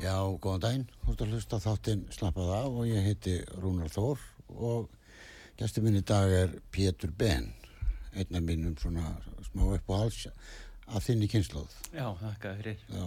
Já, 0.00 0.16
góðan 0.40 0.62
daginn, 0.64 0.84
þú 1.04 1.12
ert 1.12 1.22
að 1.24 1.32
hlusta 1.34 1.58
á 1.60 1.64
þáttinn 1.66 2.02
Slappað 2.14 2.50
af 2.56 2.76
og 2.80 2.86
ég 2.88 3.04
heiti 3.04 3.34
Rúnar 3.60 3.90
Þór 3.92 4.20
og 4.56 4.86
gæstu 5.60 5.82
minn 5.84 5.98
í 5.98 6.04
dag 6.06 6.30
er 6.32 6.54
Pétur 6.72 7.12
Ben, 7.12 7.50
einn 8.16 8.38
af 8.38 8.44
mínum 8.46 8.76
svona 8.80 9.10
smá 9.50 9.66
upp 9.76 9.90
og 9.92 9.98
hals 10.00 10.22
af 10.90 11.04
þinni 11.04 11.28
kynnslóð. 11.30 11.74
Já, 11.92 12.06
þakka 12.22 12.54
fyrir. 12.62 12.80
Já, 12.88 13.04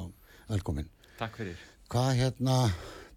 velkomin. 0.52 0.92
Takk 1.18 1.40
fyrir. 1.42 1.64
Hvað 1.92 2.12
hérna, 2.22 2.58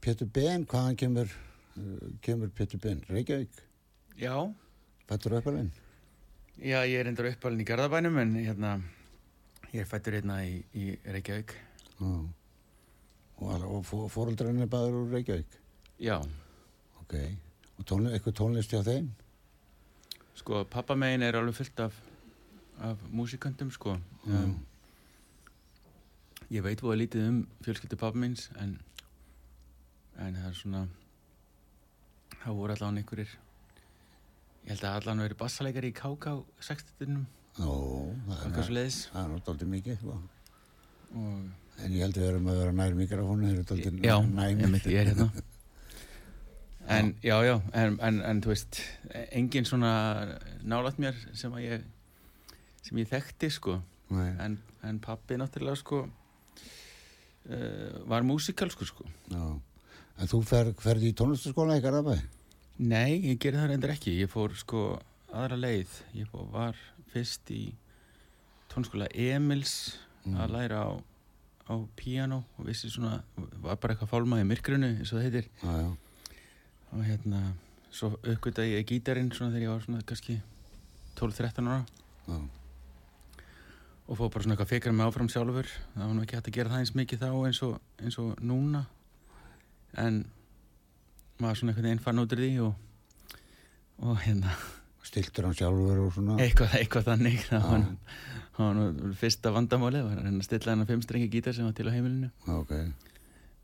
Pétur 0.02 0.30
Ben, 0.32 0.64
hvaðan 0.66 0.96
kemur, 1.02 1.36
uh, 1.76 2.08
kemur 2.24 2.50
Pétur 2.56 2.80
Ben? 2.82 3.04
Reykjavík? 3.12 3.60
Já, 4.16 4.34
Fættur 5.06 5.36
uppalinn? 5.38 5.68
já, 6.58 6.80
ég 6.88 6.96
er 6.98 7.06
endur 7.12 7.28
uppalinn 7.28 7.60
í 7.62 7.68
Garðabænum 7.68 8.16
en 8.24 8.32
hérna, 8.40 8.72
ég 9.70 9.84
er 9.84 9.86
fættur 9.86 10.16
hérna 10.16 10.40
í, 10.48 10.62
í 10.74 10.96
Reykjavík. 11.04 11.52
Já. 12.00 12.10
Og, 13.38 13.50
al- 13.52 13.64
og 13.68 13.82
fó- 13.84 14.06
fóreldrarnir 14.08 14.62
er 14.64 14.70
bæður 14.72 14.94
úr 15.02 15.10
Reykjavík? 15.12 15.58
Já, 16.00 16.18
Ok. 17.02 17.14
Og 17.78 17.84
tónlist, 17.86 18.14
eitthvað 18.16 18.34
tónlist 18.40 18.72
hjá 18.72 18.82
þeim? 18.82 19.10
sko, 20.36 20.64
pappa 20.64 20.94
megin 20.94 21.22
er 21.22 21.36
alveg 21.38 21.54
fullt 21.54 21.80
af, 21.80 21.94
af 22.80 22.96
músiköndum, 23.12 23.70
sko. 23.72 23.96
Um, 24.26 24.56
ég 26.50 26.62
veit 26.62 26.80
búið 26.84 26.98
lítið 27.02 27.28
um 27.28 27.38
fjölskyldu 27.64 27.96
pappa 28.00 28.18
míns 28.18 28.48
en, 28.60 28.74
en 30.18 30.34
það 30.36 30.48
er 30.50 30.54
svona, 30.58 30.82
það 32.42 32.58
voru 32.60 32.74
allavega 32.76 33.00
einhverjir, 33.02 33.32
ég 34.66 34.70
held 34.74 34.84
að 34.84 34.98
allavega 35.00 35.26
verið 35.28 35.40
bassaleikari 35.40 35.90
í 35.92 35.96
KK 35.96 36.36
60-tunum, 36.68 37.24
Jó, 37.56 37.72
það 38.26 38.42
eitthvað 38.44 38.66
svo 38.68 38.76
leiðis. 38.76 39.00
það 39.12 39.22
er 39.24 39.32
náttúrulega 39.34 39.72
mikið, 39.76 39.98
sko. 40.02 40.18
Og 41.16 41.65
En 41.84 41.92
ég 41.92 42.00
held 42.06 42.16
að 42.16 42.22
við 42.22 42.30
erum 42.30 42.48
að 42.50 42.60
vera 42.62 42.72
nær 42.72 42.94
mikrofónu, 42.96 43.46
þeir 43.46 43.56
eru 43.58 43.66
dálítið 43.68 44.06
Já, 44.06 44.16
næmir. 44.22 44.64
einmitt, 44.64 44.86
ég 44.92 45.02
er 45.02 45.12
hérna. 45.12 45.28
En, 46.86 47.08
já, 47.18 47.34
já, 47.42 47.56
en, 47.74 47.96
en, 47.98 48.20
en 48.22 48.40
þú 48.44 48.52
veist 48.52 48.76
engin 49.34 49.64
svona 49.66 49.88
nálægt 50.62 51.00
mér 51.02 51.16
sem 51.34 51.50
að 51.58 51.64
ég 51.64 51.86
sem 52.86 53.00
ég 53.02 53.08
þekkti, 53.10 53.48
sko. 53.50 53.74
En, 54.14 54.54
en 54.86 55.00
pappi 55.02 55.34
náttúrulega, 55.34 55.80
sko 55.80 56.04
uh, 56.06 57.96
var 58.06 58.22
músikalsku, 58.22 58.86
sko 58.86 59.02
já. 59.32 59.42
En 60.16 60.30
þú 60.30 60.40
fer, 60.46 60.70
ferði 60.78 61.10
í 61.10 61.16
tónlistaskóla 61.18 61.80
í 61.80 61.82
Garðabæ? 61.82 62.14
Nei, 62.86 63.18
ég 63.32 63.40
gerði 63.42 63.64
það 63.64 63.70
reyndar 63.72 63.92
ekki. 63.96 64.14
Ég 64.22 64.30
fór, 64.32 64.54
sko, 64.56 64.84
aðra 65.34 65.58
leið. 65.60 65.98
Ég 66.16 66.30
fór, 66.30 66.46
var 66.54 66.78
fyrst 67.10 67.50
í 67.50 67.64
tónskóla 68.72 69.10
Emils 69.10 69.74
að 70.30 70.54
læra 70.54 70.86
á, 70.86 70.90
á 71.66 71.74
píano 71.98 72.44
og 72.58 72.66
vissi 72.68 72.90
svona, 72.90 73.20
var 73.62 73.78
bara 73.82 73.94
eitthvað 73.94 74.12
fálmað 74.12 74.42
í 74.44 74.48
myrkrunu, 74.50 74.90
eins 74.98 75.12
og 75.12 75.18
það 75.18 75.26
heitir 75.26 75.48
Já, 75.62 75.72
já. 75.82 75.88
og 76.92 77.02
hérna 77.06 77.40
svo 77.90 78.12
uppgötaði 78.22 78.76
ég 78.76 78.86
gítarinn 78.90 79.32
svona 79.34 79.54
þegar 79.54 79.66
ég 79.66 79.72
var 79.74 79.82
svona 79.86 80.04
kannski 80.06 80.38
12-13 81.18 81.70
ára 81.72 81.82
Já. 82.28 82.38
og 84.06 84.18
fóð 84.20 84.30
bara 84.34 84.44
svona 84.46 84.56
eitthvað 84.56 84.72
fikra 84.74 84.92
mig 84.94 85.06
áfram 85.08 85.30
sjálfur 85.32 85.70
það 85.94 86.04
var 86.06 86.14
nú 86.14 86.24
ekki 86.26 86.38
hægt 86.38 86.50
að 86.52 86.58
gera 86.58 86.74
það 86.74 86.84
eins 86.84 86.94
mikið 87.00 87.24
þá 87.24 87.28
eins 87.48 87.62
og, 87.66 87.76
eins 88.02 88.18
og 88.22 88.42
núna 88.44 88.84
en 89.96 90.24
maður 91.40 91.60
svona 91.62 91.72
einhvern 91.72 91.88
veginn 91.90 92.04
fann 92.04 92.22
út 92.22 92.34
úr 92.36 92.42
því 92.44 92.52
og, 92.66 92.74
og 94.06 94.20
hérna 94.26 94.52
Stiltur 95.06 95.46
hann 95.46 95.54
sjálfur 95.54 96.00
og 96.02 96.12
svona? 96.16 96.36
eitthvað, 96.42 96.72
eitthvað 96.80 97.04
þannig 97.10 97.42
það 97.46 97.66
var, 98.56 98.78
nú 98.78 99.10
fyrsta 99.20 99.52
vandamáli 99.54 100.00
var 100.02 100.16
að 100.18 100.24
reyna 100.26 100.40
að 100.42 100.46
stilla 100.48 100.72
hennar 100.72 100.88
fimmstrengi 100.88 101.28
gítar 101.30 101.54
sem 101.56 101.66
var 101.68 101.74
til 101.76 101.86
á 101.86 101.92
heimilinu 101.94 102.30
Já, 102.46 102.54
ok. 102.56 102.72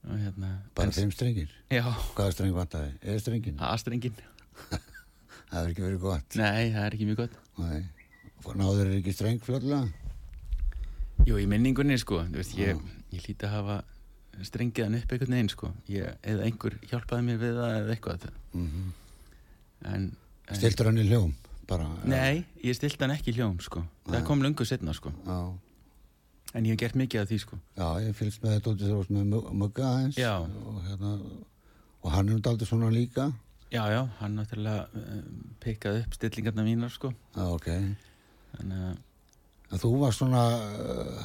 og 0.07 0.19
hérna 0.21 0.51
Bara 0.77 0.87
en- 0.91 0.95
fimm 0.99 1.11
strengir? 1.15 1.51
já, 1.73 1.83
Hvaða 2.15 2.35
streng 2.37 2.55
vantaði? 2.57 2.93
Eða 3.03 3.25
strengin? 3.25 3.57
A-strengin 3.59 4.15
Það 5.53 5.59
hefur 5.59 5.73
ekki 5.73 5.85
verið 5.85 6.01
gott. 6.05 6.37
nei, 6.41 6.71
það 6.73 6.85
er 6.87 6.95
ekki 6.97 7.09
mjög 7.11 7.21
gott 7.25 7.35
Nei. 7.59 7.83
Náður 8.63 8.87
er 8.89 8.95
ekki 9.01 9.13
streng 9.15 9.43
fljóðlega? 9.45 9.83
Jú, 11.29 11.37
í 11.39 11.45
minningunni, 11.47 11.99
sko, 12.03 12.23
veist, 12.35 12.57
ég, 12.59 12.81
ég 13.15 13.27
líti 13.29 13.47
að 13.47 13.53
hafa 13.59 13.77
strengiðan 14.43 14.97
upp 14.99 15.13
einhvern 15.15 15.37
veginn, 15.37 15.51
sko, 15.53 15.69
ég, 15.93 16.17
eða 16.27 16.47
einhver 16.49 16.75
hjálpaði 16.91 17.27
mér 17.29 17.39
við 17.43 17.59
það 17.61 17.77
eða 17.83 17.95
eitthvað, 17.97 18.27
Mm 18.57 18.91
en... 19.83 19.93
en 19.95 20.11
Stiltur 20.59 20.89
hann 20.91 20.99
í 21.01 21.07
hljóm? 21.09 21.33
Bara? 21.69 21.87
Nei, 22.05 22.43
ég 22.65 22.75
stilti 22.77 23.01
hann 23.05 23.15
ekki 23.15 23.33
í 23.33 23.37
hljóm, 23.39 23.59
sko, 23.63 23.85
það 24.09 24.25
kom 24.27 24.43
lungu 24.45 24.65
setna, 24.69 24.93
sko, 24.97 25.13
Já. 25.27 25.37
en 26.55 26.65
ég 26.67 26.75
hef 26.75 26.81
gert 26.83 26.99
mikið 27.01 27.23
af 27.23 27.29
því, 27.31 27.39
sko. 27.45 27.59
Já, 27.79 27.87
ég 28.03 28.17
fylgst 28.19 28.43
með 28.43 28.57
þetta 28.59 28.73
út 28.75 28.83
í 28.83 29.15
með 29.17 29.29
Mugg- 29.31 29.53
Mugga 29.63 29.87
aðeins. 29.93 30.19
Já. 30.21 30.35
Og, 30.43 30.83
hérna, 30.89 31.13
og 32.03 32.11
hann 32.13 32.29
er 32.29 32.35
náttúrulega 32.41 32.67
svona 32.69 32.91
líka. 32.93 33.29
Já, 33.73 33.85
já, 33.89 34.03
hann 34.19 34.35
náttúrulega 34.37 34.89
um, 34.93 35.55
pikkaði 35.63 36.03
upp 36.05 36.19
stillingarna 36.19 36.67
mínar, 36.67 36.91
sko, 36.93 37.13
Já, 37.37 37.47
ok. 37.47 37.71
þannig 38.59 38.85
að, 38.91 39.01
En 39.73 39.81
þú 39.81 39.91
var 40.03 40.13
svona 40.13 40.41
uh, 40.61 41.23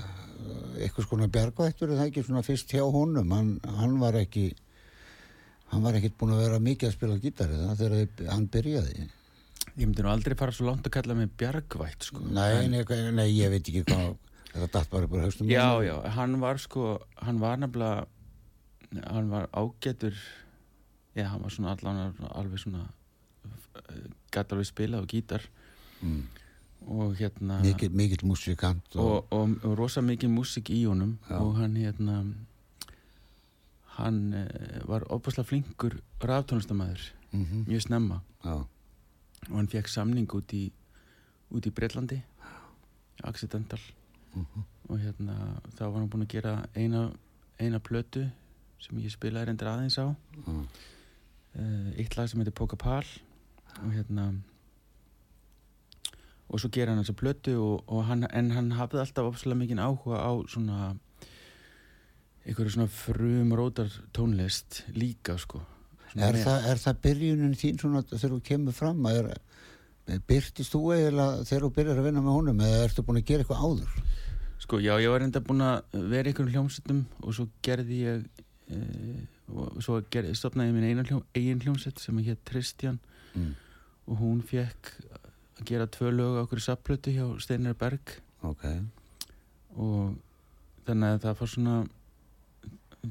eitthvað 0.79 1.07
svona 1.09 1.25
bjargvættur 1.27 1.89
er 1.91 1.97
það 1.99 2.05
ekki 2.07 2.21
svona 2.23 2.43
fyrst 2.47 2.71
hjá 2.71 2.85
honum 2.87 3.33
hann, 3.35 3.49
hann 3.75 3.97
var 3.99 4.15
ekki 4.15 4.53
hann 5.73 5.83
var 5.83 5.97
ekkert 5.99 6.15
búin 6.15 6.31
að 6.31 6.43
vera 6.45 6.59
mikið 6.63 6.87
að 6.87 6.93
spila 6.95 7.17
gítari 7.19 7.57
það 7.59 7.81
þegar 7.81 8.31
hann 8.31 8.45
byrjaði 8.53 9.07
ég 9.77 9.85
myndi 9.85 10.03
nú 10.03 10.09
aldrei 10.11 10.35
fara 10.37 10.53
svo 10.55 10.67
langt 10.67 10.87
að 10.87 10.95
kalla 10.97 11.15
mig 11.17 11.29
bjargvætt, 11.37 12.07
sko. 12.09 12.23
nei, 12.33 12.49
en, 12.63 12.73
nei, 12.73 13.11
nei, 13.13 13.27
ég 13.35 13.51
veit 13.53 13.61
ekki 13.61 13.83
hvað 13.85 14.15
þetta 14.53 14.69
datt 14.73 14.89
bara 14.89 15.05
upp 15.05 15.13
á 15.13 15.17
haustum 15.21 15.51
Já, 15.51 15.67
já, 15.85 15.95
hann 16.17 16.39
var, 16.41 16.61
sko, 16.61 16.97
hann 17.21 17.41
var 17.43 17.59
nefnilega, 17.61 18.07
hann 19.05 19.29
var 19.29 19.49
ágætur, 19.53 20.17
já, 21.13 21.27
hann 21.29 21.45
var 21.45 21.53
svona 21.53 21.75
allan 21.75 22.17
alveg 22.31 22.63
svona, 22.63 22.87
gæti 24.33 24.57
alveg 24.57 24.69
spila 24.69 25.01
á 25.01 25.05
gítar, 25.05 25.45
mm. 26.01 26.23
og 26.97 27.13
hérna 27.19 27.59
mikill, 27.61 27.93
mikill 27.93 28.25
músikant 28.25 28.97
og, 28.97 29.05
og, 29.05 29.33
og, 29.37 29.57
og 29.61 29.77
rosa 29.77 30.01
mikið 30.01 30.33
músik 30.33 30.71
í 30.73 30.83
honum. 30.87 31.17
Já. 31.29 31.37
og 31.37 31.53
hann 31.61 31.77
hérna 31.77 32.21
hann 33.97 34.33
eh, 34.37 34.81
var 34.89 35.05
opaslega 35.13 35.49
flinkur 35.49 35.99
raftónlistamæður 36.21 37.13
mm 37.33 37.65
mjög 37.67 37.81
snemma. 37.81 38.21
Já, 38.45 38.65
og 39.49 39.55
hann 39.55 39.67
fekk 39.71 39.87
samning 39.91 40.27
út 40.33 40.53
í 40.53 40.65
í 41.53 41.71
Breitlandi 41.71 42.21
accidental 43.23 43.79
Mhm. 44.35 44.63
og 44.89 44.99
hérna 44.99 45.35
þá 45.77 45.81
var 45.89 45.99
hann 45.99 46.09
búinn 46.09 46.25
að 46.27 46.33
gera 46.35 46.51
eina, 46.75 47.11
eina 47.59 47.79
plötu 47.79 48.29
sem 48.79 48.99
ég 48.99 49.09
spilaði 49.09 49.47
reyndir 49.47 49.67
aðeins 49.71 49.97
á. 49.97 50.13
Já, 50.45 50.67
uh, 51.57 51.89
eitt 51.97 52.17
lag 52.17 52.29
sem 52.29 52.39
heitir 52.39 52.53
Póka 52.53 52.77
Pál 52.77 53.05
og 53.81 53.91
hérna 53.95 54.27
og 56.49 56.59
svo 56.61 56.69
gera 56.71 56.93
hann 56.93 57.01
þessa 57.03 57.15
plötu 57.17 57.55
og, 57.57 57.83
og 57.87 58.05
hann, 58.05 58.23
en 58.31 58.51
hann 58.51 58.71
hafði 58.77 59.01
alltaf 59.01 59.31
opslega 59.31 59.57
mikinn 59.59 59.81
áhuga 59.83 60.21
á 60.21 60.31
svona 60.47 60.97
einhverju 62.45 62.71
svona 62.75 62.87
frumrótar 62.87 63.89
tónlist 64.13 64.83
líka 64.95 65.37
sko 65.41 65.61
Er 66.15 66.37
það, 66.43 66.65
er 66.71 66.77
það 66.81 67.01
byrjunin 67.01 67.55
þín 67.59 67.79
svona 67.81 68.01
þegar 68.07 68.31
þú 68.35 68.41
kemur 68.47 68.73
fram 68.73 69.05
að 69.05 69.17
er, 69.19 70.21
byrtist 70.27 70.71
þú 70.73 70.81
eiginlega 70.95 71.43
þegar 71.45 71.65
þú 71.65 71.71
byrjar 71.75 71.97
að 71.99 72.07
vinna 72.07 72.21
með 72.21 72.37
honum 72.37 72.61
eða 72.63 72.83
ertu 72.87 73.03
búin 73.03 73.19
að 73.21 73.27
gera 73.27 73.43
eitthvað 73.43 73.63
áður? 73.67 73.97
Sko, 74.63 74.79
já, 74.81 74.93
ég 75.03 75.09
var 75.11 75.21
enda 75.21 75.41
búin 75.43 75.61
að 75.61 75.97
vera 76.09 76.29
í 76.29 76.31
einhverjum 76.31 76.53
hljómsettum 76.55 77.01
og 77.21 77.35
svo 77.35 77.47
gerði 77.61 77.99
ég 78.05 78.23
e, 78.71 78.79
og 79.53 79.77
svo 79.83 79.99
gerði, 80.09 80.33
stopnaði 80.35 80.71
ég 80.71 80.77
minn 80.79 81.05
hljóm, 81.05 81.23
eigin 81.35 81.61
hljómsett 81.61 81.99
sem 81.99 82.17
hétt 82.23 82.43
Tristján 82.47 82.99
Mm. 83.37 83.53
og 84.07 84.17
hún 84.17 84.39
fekk 84.41 84.87
að 85.59 85.65
gera 85.67 85.85
tvö 85.85 86.09
lög 86.15 86.37
á 86.39 86.41
okkur 86.45 86.61
sapplötu 86.63 87.11
hjá 87.13 87.25
Steinar 87.43 87.75
Berg 87.77 88.15
Ok, 88.41 88.63
og 89.77 90.15
þannig 90.87 91.17
að 91.17 91.21
það 91.25 91.37
fór 91.37 91.51
svona 91.51 91.75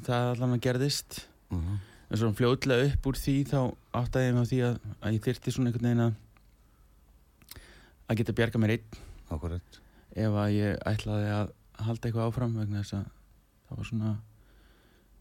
það 0.06 0.30
allan 0.32 0.56
að 0.56 0.64
gerðist 0.66 1.20
uh 1.52 1.58
-huh. 1.58 1.78
En 2.06 2.20
svona 2.20 2.38
fljótlega 2.38 2.90
upp 2.92 3.08
úr 3.10 3.18
því 3.18 3.34
þá 3.50 3.58
áttaði 3.98 4.28
ég 4.28 4.36
mig 4.36 4.46
á 4.46 4.50
því 4.50 4.60
að, 4.68 4.76
að 5.00 5.16
ég 5.16 5.24
þyrti 5.26 5.54
svona 5.54 5.70
einhvern 5.72 5.88
veginn 5.88 6.04
að 6.04 6.14
að 8.06 8.20
geta 8.20 8.36
bjarga 8.38 8.62
mér 8.62 8.76
einn. 8.76 9.00
Akkurat. 9.34 9.80
ef 10.16 10.36
að 10.38 10.52
ég 10.54 10.78
ætlaði 10.86 11.32
að 11.34 11.50
halda 11.86 12.08
eitthvað 12.08 12.28
áfram 12.30 12.54
vegna 12.56 12.82
þess 12.82 12.94
að 12.96 13.08
það 13.66 13.80
var 13.80 13.88
svona 13.90 14.12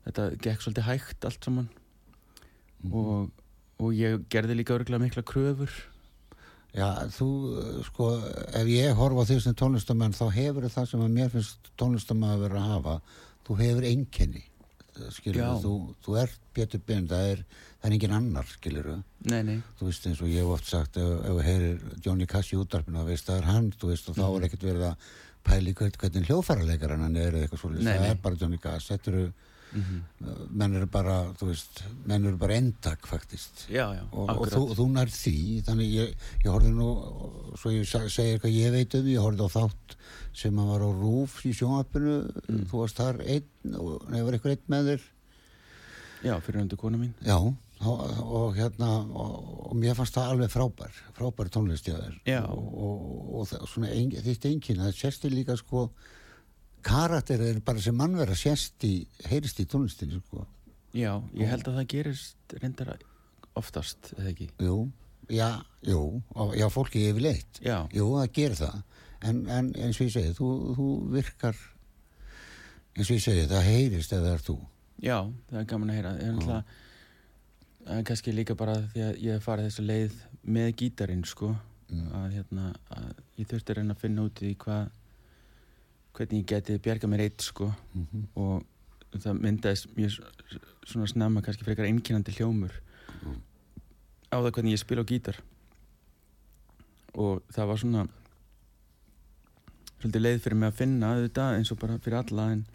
þetta 0.05 0.27
gekk 0.45 0.61
svolítið 0.61 0.87
hægt 0.91 1.25
allt 1.25 1.49
saman. 1.49 1.67
Mhm. 2.83 2.93
og, 2.93 3.31
og 3.81 3.97
ég 3.97 4.23
gerði 4.29 4.59
líka 4.59 4.77
örgulega 4.77 5.01
mikla 5.01 5.25
kröfur. 5.25 5.73
Já, 6.75 7.07
þú, 7.15 7.27
sko, 7.88 8.09
ef 8.51 8.67
ég 8.67 8.97
horfa 8.99 9.23
á 9.23 9.27
því 9.27 9.39
sem 9.41 9.55
tónlistamenn 9.55 10.15
þá 10.15 10.25
hefur 10.35 10.67
það 10.67 10.89
sem 10.91 11.03
að 11.05 11.13
mér 11.15 11.31
finnst 11.31 11.69
tónlistamenn 11.79 12.35
að 12.35 12.43
vera 12.45 12.61
að 12.61 12.71
hafa. 12.73 12.95
Þú 13.47 13.57
hefur 13.61 13.88
einkenni 13.89 14.43
skilur 15.12 15.42
Já. 15.42 15.50
þú, 15.63 15.71
þú 16.06 16.18
ert 16.21 16.39
Pétur 16.56 16.81
Ben 16.88 17.07
það 17.07 17.31
er, 17.33 17.44
það 17.81 17.89
er 17.89 17.95
engin 17.97 18.15
annar, 18.18 18.45
skilur 18.47 18.89
nei, 19.25 19.42
nei, 19.44 19.57
þú 19.80 19.89
veist 19.89 20.06
eins 20.07 20.21
og 20.21 20.27
ég 20.31 20.42
hef 20.45 20.53
oft 20.56 20.65
sagt 20.71 20.97
ef, 20.97 21.09
þú 21.25 21.42
heyrir 21.44 21.80
Johnny 22.06 22.25
Cash 22.25 22.53
í 22.56 22.59
útarpinu 22.62 23.01
þá 23.03 23.09
veist 23.12 23.27
það 23.30 23.38
er 23.42 23.50
hann, 23.51 23.71
þú 23.75 23.92
veist, 23.92 24.09
og 24.09 24.15
þá 24.15 24.25
Mhm. 24.25 24.36
er 24.38 24.47
ekkert 24.50 24.68
verið 24.69 24.86
að 24.92 24.95
pæli 25.45 25.74
hvern, 25.77 25.92
hvernig 26.01 26.25
hljóðfæraleikar 26.30 26.95
hann 26.97 27.15
er 27.18 27.31
eða 27.33 27.44
eitthvað 27.47 27.62
svolítið, 27.62 27.92
það 28.00 28.09
er 28.09 28.15
bara 28.24 28.36
Johnny 28.42 28.57
Cash. 28.57 28.88
Þetta 28.89 29.12
eru, 29.12 29.25
mm 29.75 30.01
menn 30.56 30.75
eru 30.80 30.88
bara 30.88 31.16
veist, 31.42 31.81
menn 32.07 32.25
eru 32.25 32.38
bara 32.39 32.56
endak 32.56 33.06
faktist. 33.07 33.66
Já, 33.69 33.89
já, 33.94 34.04
og, 34.12 34.30
og 34.31 34.48
þú, 34.50 34.62
þú 34.77 34.86
nær 34.95 35.12
því 35.12 35.33
þannig 35.68 35.89
ég, 35.92 36.13
ég 36.45 36.50
horfði 36.54 36.72
nú 36.77 36.88
svo 37.60 37.74
ég 37.75 37.83
segi 37.89 38.36
eitthvað 38.38 38.56
ég 38.56 38.72
veit 38.74 38.95
um 38.95 39.10
ég 39.12 39.19
horfði 39.22 39.45
á 39.45 39.56
þátt 39.57 39.98
sem 40.36 40.57
að 40.63 40.72
var 40.72 40.86
á 40.88 40.89
rúf 40.95 41.36
í 41.45 41.51
sjónvappinu, 41.56 42.16
Mm. 42.48 42.63
þú 42.72 42.81
varst 42.81 42.98
þar 43.01 43.19
einn 43.25 43.75
og 43.80 44.07
nefnir 44.10 44.38
eitthvað 44.39 44.56
einn 44.56 44.72
með 44.74 44.89
þér? 44.92 45.06
Já, 46.25 46.33
fyrir 46.42 46.62
öndu 46.63 46.77
kona 46.80 46.98
mín. 46.98 47.13
Já, 47.25 47.36
og, 47.36 48.04
og 48.24 48.56
hérna 48.57 48.89
og, 49.06 49.69
og 49.69 49.75
mér 49.77 49.95
fannst 49.98 50.16
það 50.16 50.31
alveg 50.33 50.51
frábær 50.54 50.94
frábær 51.18 51.50
tónlistjáður 51.54 52.16
Já. 52.25 52.42
og, 52.48 52.68
og, 52.74 53.33
og 53.42 53.48
það, 53.51 53.66
svona 53.74 53.92
ein, 53.92 54.12
þitt 54.25 54.48
engin 54.50 54.80
það 54.86 54.95
sést 55.04 55.25
í 55.27 55.33
líka 55.36 55.57
sko 55.60 55.89
karakter 56.85 57.41
er 57.41 57.61
bara 57.65 57.81
sem 57.81 57.95
mannverða 57.97 58.37
sést 58.39 58.85
í 58.87 58.93
heyrist 59.29 59.59
í 59.61 59.65
tónlistinni 59.69 60.21
sko. 60.21 60.45
Já, 60.95 61.11
ég 61.35 61.49
held 61.51 61.67
að 61.67 61.79
það 61.81 61.89
gerist 61.91 62.55
reyndar 62.61 62.93
oftast, 63.59 64.13
eða 64.15 64.29
ekki? 64.31 64.49
Jú, 64.63 64.77
já, 65.31 65.49
jú 65.83 66.21
já, 66.55 66.67
fólki 66.71 67.07
yfirleitt. 67.09 67.59
Já, 67.63 67.83
Jú, 67.95 68.09
það 68.15 68.31
gerir 68.37 68.59
það. 68.61 68.81
En, 69.25 69.43
en 69.49 69.69
eins 69.81 69.99
og 69.99 70.07
ég 70.07 70.13
segi, 70.13 70.33
þú, 70.37 70.49
þú 70.77 70.87
virkar 71.15 71.59
eins 72.95 73.09
og 73.09 73.15
ég 73.15 73.23
segi, 73.25 73.45
það 73.51 73.69
heyrist 73.69 74.15
eða 74.15 74.27
það 74.27 74.33
er 74.38 74.43
þú. 74.49 74.57
Já, 75.03 75.17
það 75.49 75.61
er 75.61 75.69
gaman 75.71 75.91
að 75.91 75.99
heyra. 75.99 76.15
Er 76.15 76.35
náttúrulega 76.35 76.83
það 77.85 77.97
er 77.99 78.05
kannski 78.09 78.33
líka 78.33 78.57
bara 78.57 78.75
því 78.93 79.03
að 79.05 79.17
ég 79.21 79.38
hef 79.38 79.45
farið 79.45 79.67
þessa 79.69 79.85
leið 79.85 80.19
með 80.55 80.69
gítarinn 80.81 81.25
sko. 81.27 81.55
Mm. 81.85 82.05
að 82.17 82.31
hérna 82.33 82.69
að 82.89 83.09
ég 83.38 83.49
þurfti 83.49 83.71
að 83.71 83.77
reyna 83.77 83.93
að 83.93 83.99
finna 84.01 84.23
út 84.25 84.39
í 84.41 84.55
hvað 84.57 84.88
hvernig 86.15 86.41
ég 86.44 86.50
geti 86.53 86.79
bjarga 86.79 87.07
mér 87.12 87.25
eitt 87.27 87.41
sko 87.41 87.71
mm 87.94 88.07
-hmm. 88.07 88.25
og 88.35 88.65
það 89.15 89.41
myndaðist 89.41 89.95
mjög 89.95 90.19
svona 90.85 91.07
snemma 91.07 91.41
kannski 91.41 91.63
frekar 91.63 91.85
einkennandi 91.85 92.31
hljómur 92.31 92.81
Mm. 93.23 93.41
á 94.33 94.38
það 94.38 94.51
hvernig 94.51 94.73
ég 94.75 94.81
spila 94.81 95.01
á 95.01 95.09
gítar 95.09 95.38
og 97.13 97.41
það 97.53 97.67
var 97.67 97.77
svona 97.77 98.07
svolítið 100.01 100.21
leið 100.21 100.41
fyrir 100.44 100.59
mig 100.59 100.71
að 100.71 100.79
finna 100.81 101.12
auðvitað 101.15 101.57
eins 101.57 101.71
og 101.71 101.79
bara 101.79 101.97
fyrir 101.97 102.17
alla 102.19 102.51
en 102.51 102.65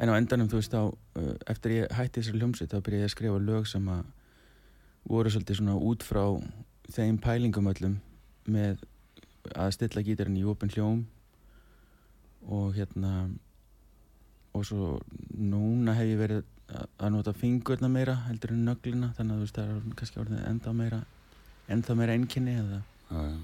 en 0.00 0.12
á 0.12 0.18
endanum 0.18 0.48
þú 0.48 0.60
veist 0.60 0.72
þá 0.72 0.82
uh, 0.84 1.34
eftir 1.52 1.76
ég 1.78 1.96
hætti 1.96 2.20
þessari 2.20 2.40
hljómsveit 2.40 2.72
þá 2.72 2.78
byrjaði 2.80 3.02
ég 3.02 3.10
að 3.10 3.14
skrifa 3.16 3.42
lög 3.48 3.66
sem 3.68 3.88
að 3.88 4.04
voru 5.10 5.32
svolítið 5.32 5.60
svona 5.60 5.76
út 5.90 6.06
frá 6.06 6.24
þeim 6.92 7.18
pælingum 7.24 7.70
öllum 7.72 7.98
með 8.46 8.84
að 9.54 9.72
stilla 9.76 10.02
gítarinn 10.06 10.36
í 10.40 10.44
opin 10.46 10.70
hljóm 10.74 11.04
og 12.48 12.74
hérna 12.74 13.30
og 14.54 14.64
svo 14.66 14.98
núna 15.38 15.94
hef 15.94 16.08
ég 16.10 16.18
verið 16.18 16.42
að- 16.70 17.10
nota 17.10 17.32
fingurna 17.32 17.88
meira 17.90 18.14
heldur 18.28 18.50
en 18.54 18.64
nöglina 18.64 19.12
þannig 19.18 19.32
að 19.34 19.38
þú 19.38 19.44
veist 19.46 19.58
það 19.58 19.70
er 19.74 19.94
kannski 20.00 20.20
orðið 20.22 20.46
enda 20.48 20.72
meira 20.72 21.00
enda 21.68 21.94
meira 21.94 22.12
einkenni 22.14 22.54
eða, 22.58 22.82
já, 23.10 23.20
já. 23.30 23.38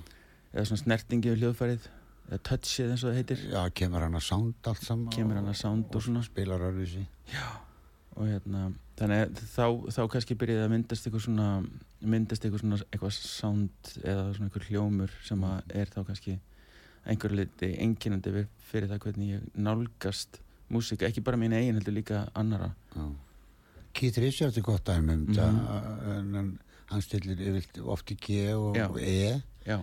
eða 0.55 0.65
svona 0.67 0.83
snertingi 0.83 1.31
við 1.31 1.43
hljóðfærið 1.43 1.89
eða 2.27 2.41
touchið 2.43 2.91
eins 2.91 3.05
og 3.05 3.11
það 3.13 3.19
heitir. 3.21 3.43
Já, 3.53 3.71
kemur 3.71 4.01
hann 4.03 4.15
að 4.19 4.25
sound 4.27 4.55
allt 4.67 4.83
saman 4.83 5.13
kemur 5.15 5.37
hann 5.39 5.47
að 5.53 5.57
sound 5.61 5.95
og 5.95 6.03
svona. 6.03 6.23
spilar 6.27 6.61
örfisi 6.61 7.07
og 8.17 8.27
hérna 8.31 8.73
þannig 8.97 9.41
þá, 9.53 9.67
þá 9.93 10.01
kannski 10.13 10.35
byrjaði 10.41 10.65
að 10.67 10.73
myndast 10.73 11.07
eitthvað 11.07 11.25
svona 11.27 11.49
myndast 12.01 12.45
eitthvað 12.47 12.63
svona 12.65 12.79
eitthvað 12.91 13.13
sound 13.17 13.93
eða 14.03 14.27
svona 14.37 14.49
eitthvað 14.49 14.69
hljómur 14.71 15.11
sem 15.27 15.45
að 15.45 15.75
er 15.83 15.87
þá 15.93 16.01
kannski 16.09 16.39
einhverju 17.07 17.37
liti 17.39 17.69
einkennandi 17.85 18.33
við- 18.35 18.49
fyrir 18.71 18.89
það 18.91 19.03
hvernig 19.05 19.29
ég 19.37 19.43
nálgast 19.55 20.41
músík, 20.73 21.03
ekki 21.07 21.23
bara 21.23 21.37
mín 21.39 21.53
eigin 21.55 21.77
heldur 21.79 21.95
líka 21.95 22.25
annara 22.35 22.73
Keith 23.97 24.19
Richards 24.21 24.57
er 24.59 24.63
gott 24.67 24.85
dæmi 24.85 25.13
um 25.15 25.27
þetta 25.27 25.51
Mhm. 25.53 26.35
en 26.37 26.59
hann- 26.91 27.03
stillir 27.03 27.37
yfirlt 27.41 27.79
oft 27.87 28.11
í 28.11 28.17
G 28.21 28.53
og, 28.55 28.75
Já. 28.77 28.89
og 28.89 28.99
E. 29.01 29.43
Já, 29.67 29.81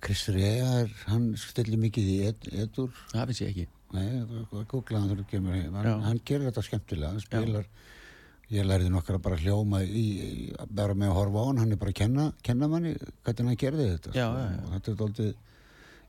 Chris 0.00 0.28
Rea 0.28 0.86
hann 1.06 1.34
stillir 1.36 1.78
mikið 1.78 2.08
í 2.08 2.16
ed, 2.28 2.48
edur 2.52 2.90
það 3.12 3.26
finnst 3.26 3.40
ég 3.42 3.48
ekki 3.50 3.66
Nei, 3.92 4.08
googlaðan 4.70 5.08
þegar 5.10 5.22
þú 5.22 5.26
kemur 5.30 5.56
heim 5.58 5.74
hann, 5.74 5.86
Já. 5.88 5.94
hann 6.06 6.20
gerir 6.24 6.46
þetta 6.50 6.62
skemmtilega 6.66 7.10
hann 7.10 7.24
spilar, 7.24 7.66
ég 8.50 8.66
lærði 8.66 8.90
nokkar 8.94 9.18
að 9.18 9.24
bara 9.26 9.38
hljóma 9.42 9.82
í, 9.82 10.06
bara 10.70 10.94
með 10.94 11.10
að 11.10 11.18
horfa 11.18 11.42
á 11.42 11.46
hann 11.48 11.58
hann 11.64 11.72
er 11.74 11.80
bara 11.80 11.90
að 11.94 12.00
kenna, 12.02 12.32
kenna 12.46 12.68
manni 12.70 12.94
hvernig 13.24 13.50
hann 13.50 13.60
gerði 13.64 13.88
þetta 13.96 14.14
Já, 14.14 14.26
sko. 14.26 14.38
já, 14.38 14.46
já. 14.50 14.62
og 14.64 14.72
þetta 14.76 14.90
er 14.92 15.00
dálítið 15.02 15.34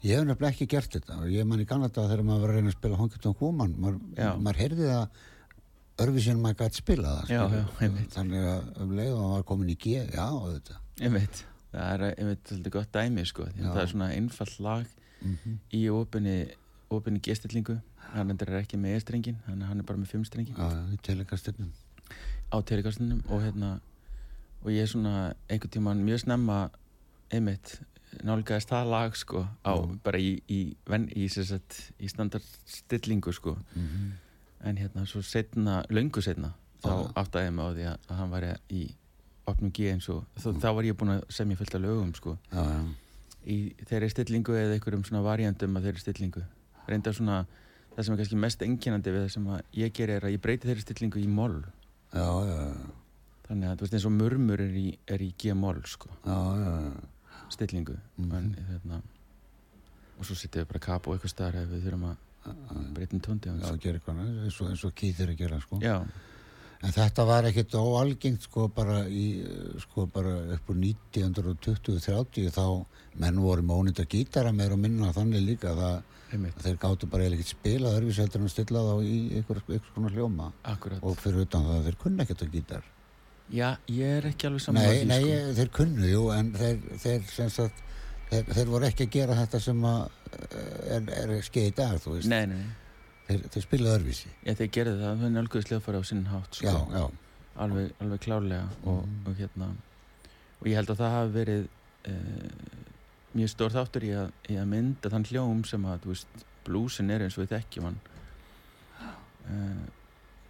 ég 0.01 0.17
hef 0.17 0.25
nefnilega 0.25 0.53
ekki 0.55 0.67
gert 0.71 0.95
þetta 0.97 1.17
og 1.21 1.27
ég 1.29 1.45
man 1.45 1.61
í 1.61 1.67
gamla 1.69 1.89
dag 1.93 2.07
þegar 2.09 2.23
maður 2.25 2.41
var 2.41 2.53
að 2.53 2.55
reyna 2.57 2.71
að 2.71 2.77
spila 2.79 3.01
Honky 3.01 3.33
Woman 3.41 3.75
Já. 4.17 4.31
maður 4.37 4.61
heyrði 4.63 4.87
það 4.89 5.19
örfisinn 6.01 6.41
maður 6.41 6.57
gæti 6.63 6.81
spila 6.81 7.11
það 7.17 7.29
Já, 7.35 7.41
skilur. 7.41 7.59
já, 7.61 7.85
einmitt. 7.85 8.15
þannig 8.15 8.47
að 8.51 8.71
um 8.81 8.95
leið 8.97 9.11
og 9.13 9.21
hann 9.21 9.35
var 9.35 9.43
komin 9.51 9.69
í 9.73 9.77
G 9.77 9.93
já, 10.01 10.25
þetta 10.47 10.79
ég 11.01 11.13
veit, 11.13 11.43
það 11.73 12.05
er 12.07 12.33
svolítið 12.47 12.73
gott 12.77 12.91
dæmi 12.97 13.25
sko, 13.29 13.45
Já. 13.51 13.67
það 13.67 13.81
er 13.83 13.91
svona 13.93 14.09
einfall 14.15 14.55
lag 14.65 14.87
mm 15.21 15.37
-hmm. 15.43 15.59
í 15.77 15.83
opinni 16.91 17.21
opinni 17.21 17.23
gestillingu, 17.23 17.77
hann 18.11 18.33
endur 18.33 18.51
ekki 18.59 18.77
með 18.77 18.97
e-strengin, 18.97 19.37
hann, 19.47 19.61
hann 19.61 19.79
er 19.79 19.87
bara 19.87 20.01
með 20.01 20.11
fimm 20.15 20.25
strengi 20.27 20.53
já, 20.57 20.67
já, 20.67 20.81
í 20.91 20.99
telekastinum 21.07 21.71
á 22.51 22.57
telikastunum 22.67 23.23
og 23.29 23.41
hérna 23.45 23.79
og 24.61 24.71
ég 24.71 24.83
er 24.83 24.91
svona 24.91 25.33
einhvern 25.49 25.71
tímann 25.71 26.03
mjög 26.05 26.25
snemma 26.25 26.69
einmitt 27.31 27.79
nálgæðist 28.27 28.71
það 28.71 28.89
lag 28.91 29.15
sko 29.15 29.43
á 29.63 29.71
Já. 29.71 29.99
bara 30.03 30.19
í 30.19 30.31
í, 30.51 30.59
ven, 30.89 31.07
í, 31.15 31.27
sagt, 31.31 31.77
í 31.99 32.09
standardstillingu 32.11 33.33
sko. 33.33 33.55
Mm 33.75 33.87
-hmm. 33.87 34.09
en 34.67 34.77
hérna 34.77 35.05
svo 35.05 35.21
setna, 35.21 35.83
löngu 35.89 36.21
setna 36.21 36.53
þá 36.83 37.11
áttaði 37.15 37.45
ég 37.45 37.53
mig 37.53 37.65
á 37.65 37.71
því 37.71 37.85
að, 37.91 38.17
hann 38.17 38.31
væri 38.31 38.55
í 38.69 38.81
opnum 39.45 39.71
G 39.71 39.91
eins 39.91 40.09
og 40.09 40.25
þá, 40.37 40.49
þá 40.61 40.69
var 40.75 40.83
ég 40.83 40.97
búin 40.97 41.15
að 41.15 41.23
semja 41.29 41.57
fullt 41.57 41.75
af 41.75 41.81
lögum 41.81 42.13
sko. 42.13 42.37
Já, 42.51 42.63
já, 42.63 42.81
í 43.45 43.73
þeirri 43.89 44.09
stillingu 44.09 44.53
eða 44.53 44.73
einhverjum 44.73 45.03
svona 45.03 45.23
variandum 45.23 45.77
af 45.77 45.83
þeirri 45.83 45.99
stillingu 45.99 46.43
reynda 46.87 47.13
svona 47.13 47.37
það 47.95 48.03
sem 48.05 48.13
er 48.13 48.21
kannski 48.21 48.39
mest 48.39 48.65
einkennandi 48.65 49.13
við 49.13 49.25
það 49.25 49.31
sem 49.35 49.47
ég 49.81 49.93
geri 49.93 50.17
er 50.17 50.27
að 50.27 50.35
ég 50.35 50.41
breyti 50.43 50.69
þeirri 50.69 50.85
stillingu 50.85 51.21
í 51.21 51.27
moll. 51.27 51.61
Já, 52.11 52.27
já, 52.47 52.57
já, 52.65 52.89
þannig 53.47 53.69
að 53.69 53.77
þú 53.77 53.85
veist 53.85 53.97
eins 53.97 54.07
og 54.09 54.15
murmur 54.15 54.63
er 54.63 54.75
í, 54.79 54.87
er 55.07 55.23
í 55.23 55.29
G-moll 55.39 55.81
sko. 55.87 56.11
Já, 56.25 56.39
já, 56.59 56.71
já. 56.87 57.45
stillingu. 57.51 57.97
Mhm. 58.17 58.35
en, 58.35 58.51
hérna, 58.69 59.01
og 60.17 60.25
svo 60.25 60.35
setjum 60.35 60.63
við 60.63 60.67
bara 60.71 60.79
kap 60.79 61.07
og 61.07 61.15
eitthvað 61.15 61.33
staðar 61.33 61.63
ef 61.63 61.71
við 61.71 61.87
þurfum 61.87 62.09
að 62.11 62.27
breyta 62.95 63.15
um 63.17 63.21
tóndi 63.21 63.49
Já, 63.51 63.71
gera 63.83 63.99
eitthvað 63.99 64.15
annað, 64.15 64.43
eins 64.45 64.59
og, 64.61 64.69
eins 64.71 64.83
og 64.85 65.03
er 65.03 65.31
að 65.33 65.37
gera 65.37 65.59
sko. 65.61 65.79
já, 65.81 65.95
En 66.81 66.93
þetta 66.95 67.25
var 67.29 67.45
ekkert 67.45 67.75
óalgengt 67.77 68.47
sko 68.47 68.63
bara 68.73 69.03
í, 69.05 69.25
sko 69.83 70.07
bara 70.09 70.31
upp 70.55 70.69
úr 70.73 70.79
1920-30 70.81 72.49
þá 72.55 72.63
menn 73.21 73.41
voru 73.43 73.61
með 73.65 73.81
ónýtt 73.83 74.01
að 74.01 74.15
gítara 74.15 74.53
meira 74.55 74.73
og 74.73 74.81
minna 74.81 75.11
þannig 75.13 75.43
líka 75.45 75.75
það 75.77 75.99
einmitt, 76.31 76.57
þeir 76.63 76.79
gáttu 76.81 77.09
bara 77.11 77.25
eiginlega 77.27 77.43
ekkert 77.43 77.53
spila 77.53 77.91
öðruvíseldur 77.97 78.41
en 78.45 78.51
stilla 78.53 78.83
þá 78.87 78.93
í 79.03 79.19
einhver, 79.37 79.61
einhver 79.67 79.93
konar 79.95 80.15
hljóma 80.15 80.49
akkurat 80.73 81.05
og 81.05 81.21
fyrir 81.21 81.45
utan 81.45 81.67
það 81.67 81.77
að 81.77 81.87
þeir 81.89 81.97
kunna 82.05 82.25
ekkert 82.25 82.43
að 82.47 82.51
gítar. 82.57 82.89
já, 83.51 83.69
ég 83.91 84.17
er 84.17 84.29
ekki 84.31 84.47
alveg 84.49 84.65
saman 84.65 84.81
Nei, 84.87 85.05
nei, 85.05 85.55
þeir 85.59 85.71
kunnu, 85.75 86.05
jú, 86.07 86.27
en 86.33 86.53
þeir, 86.55 86.77
þeir 87.03 87.25
sem 87.35 87.49
sagt, 87.51 87.81
þeir, 88.31 88.45
þeir 88.55 88.71
voru 88.73 88.87
ekki 88.87 89.09
að 89.09 89.15
gera 89.19 89.39
þetta 89.41 89.59
sem 89.67 89.83
að 89.91 90.05
eh, 90.31 90.95
er, 90.97 91.11
er 91.19 91.35
skeið 91.45 91.67
í 91.67 91.75
dag, 91.81 91.97
þú 92.01 92.15
veist. 92.15 92.31
nei, 92.31 92.45
nei. 92.47 92.63
Þeir, 93.31 93.43
þeir 93.53 93.63
spilaðu 93.63 93.93
öðruvísi. 93.97 94.29
Já, 94.43 94.53
þeir 94.59 94.69
gerðu 94.75 94.95
það, 95.01 95.21
þau 95.21 95.29
nálguðu 95.37 95.65
slöfari 95.67 95.99
á 96.01 96.03
sinn 96.09 96.23
hátt 96.27 96.57
sko. 96.57 96.67
Já, 96.67 96.77
já, 96.99 97.03
alveg, 97.63 97.91
alveg 98.03 98.19
klárlega 98.25 98.65
og, 98.83 99.05
Mhm. 99.05 99.27
og 99.27 99.35
hérna 99.39 99.67
og 100.61 100.67
ég 100.67 100.75
held 100.75 100.89
að 100.91 100.99
það 101.01 101.15
hafi 101.15 101.31
verið 101.37 101.67
uh, 102.07 102.49
mjög 103.35 103.49
stór 103.53 103.71
þáttur 103.75 104.03
í 104.03 104.11
að, 104.17 104.31
í 104.51 104.57
að 104.59 104.67
mynda 104.73 105.09
þann 105.13 105.25
hljóm 105.29 105.63
sem 105.65 105.85
að, 105.85 106.05
veist, 106.11 106.27
blúsin 106.65 107.09
er 107.11 107.23
eins 107.25 107.37
og 107.37 107.45
við 107.47 107.53
þekkjum 107.55 107.87
hann 107.87 107.99
uh, 109.01 109.85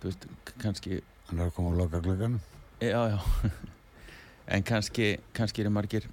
þú 0.02 0.10
veist, 0.10 0.26
kannski 0.60 1.02
hann 1.30 1.40
er 1.40 1.46
að 1.52 1.54
koma 1.56 1.72
á 1.72 1.80
loka 1.80 2.02
glöggan. 2.04 2.40
e, 2.82 2.90
já, 2.90 3.02
já 3.14 3.52
en 4.58 4.64
kannski, 4.64 5.18
kannski 5.38 5.62
eru 5.62 5.70
margir 5.70 6.08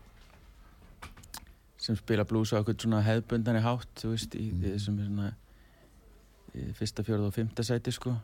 sem 1.79 1.97
spila 1.97 2.25
blús 2.29 2.53
á 2.53 2.59
eitthvað 2.61 2.83
svona 2.83 3.03
hefðbundani 3.07 3.63
hátt, 3.65 3.89
þú 4.03 4.13
veist, 4.13 4.35
í, 4.35 4.49
í 4.51 4.53
Mhm. 4.53 4.65
þessum 4.75 4.99
svona 5.07 5.29
í 5.33 5.37
fyrsta, 6.79 7.05
fjörða 7.07 7.31
og 7.31 7.35
fymta 7.37 7.65
sæti, 7.67 7.93
sko. 7.95 8.15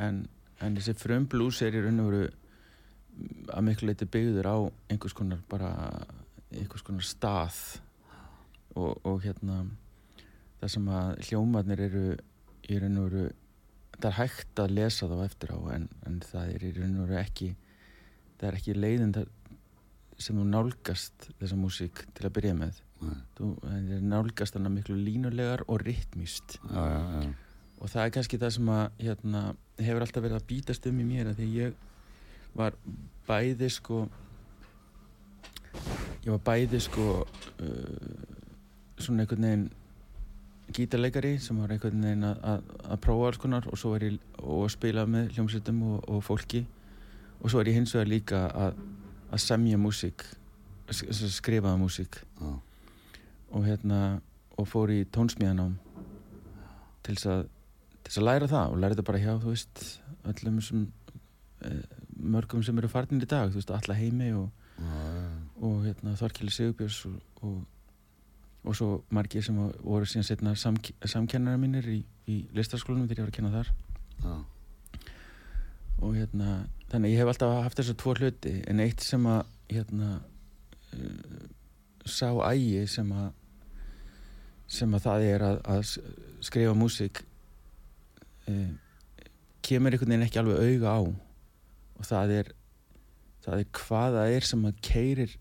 En, 0.00 0.24
en 0.60 0.78
þessi 0.78 0.94
frum 0.98 1.26
blues 1.30 1.60
er 1.62 1.76
í 1.76 1.84
raun 1.84 2.02
og 2.04 2.10
veru 2.10 2.24
að 3.50 3.66
miklu 3.66 3.90
leiti 3.90 4.08
byggður 4.08 4.48
á 4.48 4.56
einhvers 4.90 5.16
konar 5.16 5.40
bara 5.50 5.70
einhvers 6.50 6.84
konar 6.86 7.06
stað. 7.06 7.58
Og, 8.78 9.00
og 9.04 9.22
hérna 9.24 9.64
það 10.60 10.74
sem 10.76 10.90
að 10.94 11.24
hljómarnir 11.26 11.80
eru 11.88 12.04
í 12.70 12.78
raun 12.78 13.00
og 13.00 13.08
veru 13.08 13.26
það 13.96 14.08
er 14.10 14.16
hægt 14.20 14.62
að 14.62 14.76
lesa 14.76 15.08
þá 15.10 15.16
eftir 15.24 15.52
á 15.52 15.58
en, 15.74 15.88
en 16.06 16.20
það 16.24 16.54
er 16.54 16.64
í 16.68 16.72
raun 16.78 17.00
og 17.00 17.08
veru 17.08 17.18
ekki 17.20 17.50
það 18.40 18.46
er 18.48 18.58
ekki 18.60 18.76
leiðin 18.78 19.16
sem 20.20 20.36
þú 20.36 20.46
nálgast 20.48 21.30
þessa 21.40 21.58
músík 21.58 22.04
til 22.16 22.26
að 22.28 22.34
byrja 22.36 22.56
með. 22.56 22.80
Þú 23.36 23.46
það 23.62 23.92
er 23.96 24.02
nálgast 24.04 24.56
hana 24.58 24.72
miklu 24.72 24.98
línulegar 25.00 25.64
og 25.72 25.80
rytmist 25.86 26.58
Já, 26.60 26.82
já, 26.84 27.00
já. 27.24 27.30
Og 27.80 27.88
það 27.88 28.04
er 28.04 28.14
kannski 28.14 28.38
það 28.40 28.54
sem 28.56 28.72
að 28.74 29.04
hérna, 29.06 29.42
hefur 29.80 30.04
alltaf 30.04 30.24
verið 30.24 30.38
að 30.38 30.48
bítast 30.50 30.88
um 30.90 31.00
í 31.00 31.06
mér 31.08 31.32
því 31.36 31.48
ég 31.56 31.78
var 32.56 32.76
bæði 33.28 33.70
sko 33.72 34.00
ég 36.24 36.32
var 36.34 36.42
bæði 36.44 36.80
sko 36.84 37.06
uh, 37.24 38.24
svona 39.00 39.24
einhvern 39.24 39.46
veginn 39.46 39.68
gítarleikari 40.76 41.38
sem 41.42 41.58
var 41.58 41.72
einhvern 41.72 42.04
veginn 42.04 42.26
að, 42.28 42.42
að, 42.52 42.74
að 42.92 43.00
prófa 43.06 43.30
alls 43.30 43.40
konar 43.42 43.68
og 43.70 43.80
svo 43.80 43.94
var 43.94 44.04
ég 44.06 44.18
og 44.42 44.66
að 44.66 44.74
spila 44.76 45.06
með 45.08 45.32
hljómsveitum 45.36 45.80
og, 45.88 46.02
og 46.10 46.24
fólki 46.26 46.64
og 47.40 47.48
svo 47.50 47.62
er 47.62 47.72
ég 47.72 47.80
hins 47.80 47.94
vegar 47.96 48.10
líka 48.10 48.42
að, 48.50 48.82
að 49.32 49.44
semja 49.46 49.80
músík 49.80 50.26
skrifaða 50.90 51.78
músík 51.80 52.20
já. 52.20 52.50
og 53.50 53.64
hérna 53.66 54.20
og 54.58 54.68
fór 54.68 54.92
í 54.92 55.04
tónsmíðanám 55.14 55.78
til 57.06 57.16
þess 57.16 57.30
að 57.30 57.48
til 58.10 58.18
þess 58.18 58.22
að 58.24 58.26
læra 58.26 58.46
það 58.50 58.72
og 58.72 58.80
læra 58.80 58.94
þetta 58.96 59.06
bara 59.06 59.22
hjá 59.22 59.34
þú 59.38 59.52
veist 59.52 59.82
öllum 60.26 60.56
sem 60.66 60.86
eh, 61.62 61.82
mörgum 62.18 62.64
sem 62.66 62.78
eru 62.80 62.88
farnir 62.90 63.22
í 63.22 63.28
dag 63.30 63.52
þú 63.52 63.60
veist 63.60 63.70
alla 63.70 63.94
heimi 63.94 64.32
og, 64.34 64.48
og 65.62 65.84
hérna 65.84 66.16
Þorkili 66.18 66.50
Sigurbjörns 66.50 67.04
og, 67.06 67.20
og, 67.46 67.60
og 68.66 68.76
svo 68.76 68.88
margir 69.14 69.46
sem 69.46 69.60
voru 69.60 70.08
síðan 70.10 70.26
setna 70.26 70.56
samk 70.58 70.90
samkennara 71.06 71.60
mínir 71.60 71.86
í, 71.86 72.00
í 72.26 72.40
listarskólanum 72.56 73.06
þegar 73.06 73.22
ég 73.22 73.28
var 73.28 73.32
að 73.32 73.38
kenna 73.38 73.54
þar 73.54 73.72
Já. 74.24 74.34
og 76.02 76.18
hérna 76.18 76.58
þannig 76.90 77.14
ég 77.14 77.22
hef 77.22 77.30
alltaf 77.30 77.56
haft 77.62 77.78
þessu 77.78 77.98
tvo 78.02 78.18
hluti 78.18 78.58
en 78.66 78.82
eitt 78.82 79.06
sem 79.06 79.30
að 79.30 79.44
hérna 79.70 80.16
uh, 80.98 81.48
sá 82.02 82.34
ægi 82.50 82.88
sem 82.90 83.14
að 83.14 83.30
sem 84.70 84.92
að 84.94 85.06
það 85.06 85.24
er 85.30 85.42
að, 85.46 85.64
að 85.66 85.96
skrifa 86.46 86.74
músík 86.78 87.24
uh, 88.48 88.70
kemur 89.62 89.92
einhvern 89.92 90.14
veginn 90.14 90.26
ekki 90.26 90.40
alveg 90.40 90.60
auga 90.64 90.96
á. 90.96 91.00
Og 92.00 92.08
það 92.08 92.34
er 92.38 92.52
það 93.44 93.58
er 93.62 93.68
hvað 93.80 94.16
það 94.18 94.36
er 94.36 94.46
sem 94.50 94.64
að 94.68 94.80
keirir 94.84 95.36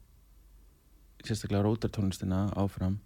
sérstaklega 1.25 1.63
rótartónlistina 1.65 2.45
áfram 2.59 2.99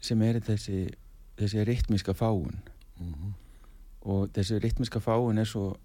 sem 0.00 0.20
er 0.24 0.40
þessi 0.44 0.88
þessi 1.40 1.64
rytmíska 1.68 2.12
fáun 2.16 2.60
Mhm. 3.00 3.32
og 4.02 4.28
þessi 4.36 4.58
rytmiska 4.60 5.00
fáin 5.00 5.38
er 5.40 5.48
svo, 5.48 5.76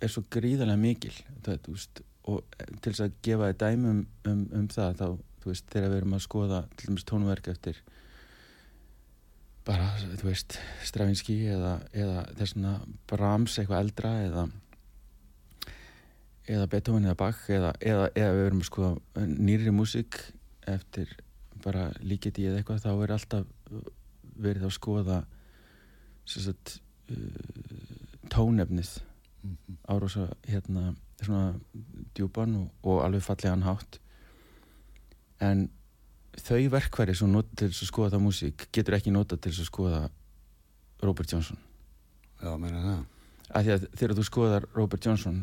er 0.00 0.08
svo 0.08 0.22
gríðarlega 0.30 0.80
mikil. 0.80 1.12
Það, 1.44 1.58
veist, 1.68 2.00
og 2.24 2.44
til 2.80 2.92
þess 2.92 3.04
að 3.04 3.12
gefa 3.22 3.50
þér 3.50 3.58
dæmi 3.62 3.90
um, 3.90 4.06
um, 4.24 4.42
um 4.52 4.68
það 4.72 4.96
þá, 5.00 5.06
veist, 5.44 5.66
þegar 5.72 5.90
við 5.92 5.96
erum 6.00 6.16
að 6.16 6.24
skoða 6.24 6.60
til 6.76 6.88
dæmis 6.88 7.04
tónverk 7.04 7.48
eftir 7.52 7.82
bara, 9.66 9.88
þú 10.20 10.28
veist 10.28 10.58
Stravinski 10.86 11.36
eða, 11.50 11.80
eða 11.92 12.22
þessna 12.38 12.76
Brahms 13.10 13.58
eitthvað 13.58 13.82
eldra 13.82 14.12
eða 14.24 14.46
eða 16.46 16.68
Beethoven 16.70 17.08
eða 17.08 17.18
Bach 17.18 17.40
eða, 17.50 17.72
eða, 17.82 18.10
eða 18.14 18.34
við 18.36 18.44
erum 18.46 18.62
að 18.62 18.68
skoða 18.70 19.26
nýri 19.26 19.74
músík 19.74 20.20
eftir 20.70 21.16
bara 21.64 21.88
líkit 21.98 22.38
í 22.38 22.46
eða 22.46 22.60
eitthvað 22.60 22.84
þá 22.84 22.92
er 22.94 23.14
alltaf 23.16 23.46
verið 24.36 24.68
að 24.68 24.76
skoða 24.76 25.18
sagt 26.26 26.78
uh, 27.10 27.18
tónefnið 28.30 28.94
Mhm. 29.46 29.78
á 29.86 29.92
rosa 29.98 30.28
hérna 30.48 30.94
svona 31.22 31.54
djúpan 32.14 32.56
og, 32.56 32.70
og 32.82 33.04
alveg 33.04 33.22
fallegan 33.22 33.62
hátt 33.62 34.00
en 35.40 35.68
þau 36.42 36.60
verkværi 36.76 37.14
sem 37.16 37.30
nota 37.32 37.56
til 37.62 37.68
að 37.70 37.88
skoða 37.88 38.12
það 38.16 38.24
músík 38.26 38.66
getur 38.74 38.96
ekki 38.98 39.12
nota 39.14 39.38
til 39.40 39.52
að 39.54 39.68
skoða 39.68 40.00
Robert 41.04 41.32
Johnson 41.32 41.58
Já, 42.42 42.50
meina 42.60 42.82
það. 42.84 43.04
því 43.64 43.72
að 43.76 43.86
þegar 43.96 44.16
þú 44.18 44.24
skoðar 44.28 44.66
Robert 44.76 45.06
Johnson 45.08 45.38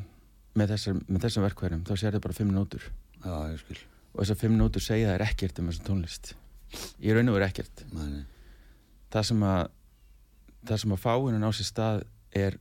með, 0.54 0.74
þessar, 0.76 1.00
með 1.08 1.26
þessum 1.26 1.48
verkværum 1.48 1.86
þá 1.88 1.94
sér 1.98 2.18
þið 2.18 2.26
bara 2.28 2.38
fimm 2.38 2.54
nótur 2.54 2.86
Já, 3.24 3.34
ég 3.50 3.62
skil. 3.64 3.80
og 4.14 4.22
þessar 4.22 4.42
fimm 4.44 4.58
nótur 4.60 4.86
segja 4.86 5.14
þær 5.16 5.26
ekkert 5.30 5.62
um 5.64 5.72
þessa 5.72 5.88
tónlist 5.88 6.34
í 7.02 7.14
raun 7.14 7.30
og 7.32 7.38
veru 7.38 7.48
ekkert 7.48 7.86
Mæni. 7.94 8.24
það 9.14 9.28
sem 9.32 9.44
að 9.50 9.64
það 10.64 10.82
sem 10.84 10.96
að 10.96 11.04
fáinu 11.04 11.44
á 11.44 11.52
sér 11.54 11.68
stað 11.70 12.04
er, 12.34 12.56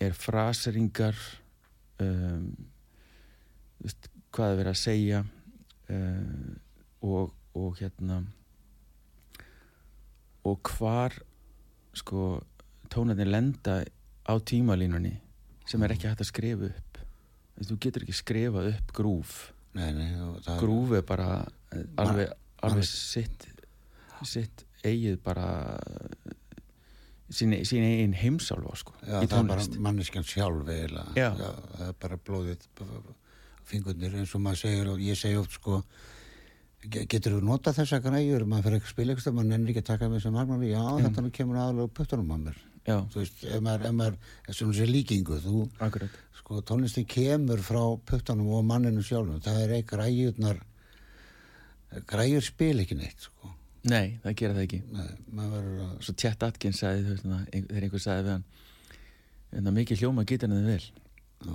er 0.00 0.14
fraseringar 0.16 1.18
um, 2.00 2.46
hvað 4.30 4.52
er 4.54 4.58
verið 4.60 4.72
að 4.72 4.80
segja 4.80 5.20
um, 5.90 6.56
og, 7.02 7.30
og 7.58 7.78
hérna 7.80 8.20
og 10.46 10.70
hvar 10.78 11.14
sko 11.94 12.40
tónarnir 12.90 13.28
lenda 13.28 13.80
á 14.26 14.34
tímalínunni 14.38 15.16
sem 15.68 15.82
er 15.82 15.94
ekki 15.94 16.08
hægt 16.10 16.22
að 16.24 16.30
skrifa 16.30 16.70
upp. 16.70 16.98
Þú 17.60 17.76
getur 17.82 18.04
ekki 18.06 18.16
skrifa 18.16 18.62
upp 18.70 18.92
grúf. 18.96 19.52
Nei, 19.76 19.90
nei, 19.94 20.08
grúf 20.58 20.94
er 20.96 21.04
bara 21.06 21.44
eh, 21.70 21.84
alveg, 22.00 22.32
alveg 22.66 22.86
sitt 22.88 23.46
sitt 24.26 24.64
eigið 24.84 25.20
bara 25.22 25.78
sín, 27.30 27.54
sín 27.68 27.84
eigin 27.86 28.16
heimsálfa 28.16 28.74
sko, 28.80 28.94
Já, 29.06 29.20
í 29.22 29.28
tónlist. 29.30 29.76
manneskjan 29.80 30.26
sjálf 30.26 30.68
eiginlega. 30.68 31.30
Það 31.76 31.86
er 31.86 31.94
bara 32.02 32.18
blóðið, 32.26 32.66
fingurnir 33.70 34.16
eins 34.18 34.34
og 34.34 34.42
maður 34.44 34.62
segir 34.64 34.90
og 34.92 35.04
ég 35.04 35.18
segi 35.18 35.38
oft 35.40 35.54
sko, 35.60 35.82
getur 36.88 37.34
þú 37.36 37.40
notað 37.44 37.76
þessa 37.82 37.98
græjur, 38.00 38.44
maður 38.48 38.64
fyrir 38.66 38.78
ekki 38.80 38.88
að 38.88 38.94
spila 38.94 39.12
eitthvað, 39.14 39.34
maður 39.36 39.48
nennir 39.52 39.70
ekki 39.74 39.82
að 39.82 39.88
taka 39.90 40.08
með 40.08 40.18
þessum 40.20 40.38
harmoni, 40.40 40.70
já, 40.70 40.80
Já. 40.80 41.02
þetta 41.06 41.24
nú 41.26 41.30
kemur 41.36 41.58
aðalega 41.60 41.90
á 41.92 41.96
puttunum 41.98 42.30
á 42.32 42.36
mér. 42.40 42.56
já, 42.88 42.96
Þú 43.12 43.18
veist, 43.20 43.42
ef 43.44 43.60
maður, 43.66 43.84
ef 43.90 43.94
maður, 43.98 44.16
þess 44.46 44.62
að 44.64 44.72
sé 44.78 44.86
líkingu, 44.88 45.38
þú, 45.44 45.60
akkurat. 45.86 46.16
sko, 46.40 46.60
tónlistin 46.70 47.06
kemur 47.06 47.60
frá 47.62 47.82
puttunum 48.08 48.48
og 48.56 48.64
manninu 48.64 49.02
sjálfum, 49.04 49.42
það 49.44 49.60
er 49.66 49.74
ekki 49.76 49.90
græjurnar, 49.92 50.62
græjur 52.08 52.42
spil 52.48 52.80
ekki 52.80 52.96
neitt, 52.96 53.20
sko. 53.28 53.52
nei, 53.84 54.16
það 54.24 54.34
gera 54.40 54.54
það 54.56 54.64
ekki. 54.64 54.80
Nei, 54.92 55.10
að, 55.44 55.68
svo 56.04 56.14
Chet 56.16 56.42
Atkins 56.48 56.80
sagði 56.80 57.04
þú 57.06 57.12
veist, 57.14 57.28
na, 57.28 57.38
ein, 57.52 57.66
þegar 57.68 57.86
einhver 57.86 58.02
sagði 58.04 58.24
við 58.24 58.32
hann 58.38 58.44
en 59.68 59.74
mikið 59.74 60.00
hljóma 60.04 60.24
gítarinn 60.28 60.60
þið 60.60 60.68
vel. 60.70 60.84
Já, 61.44 61.54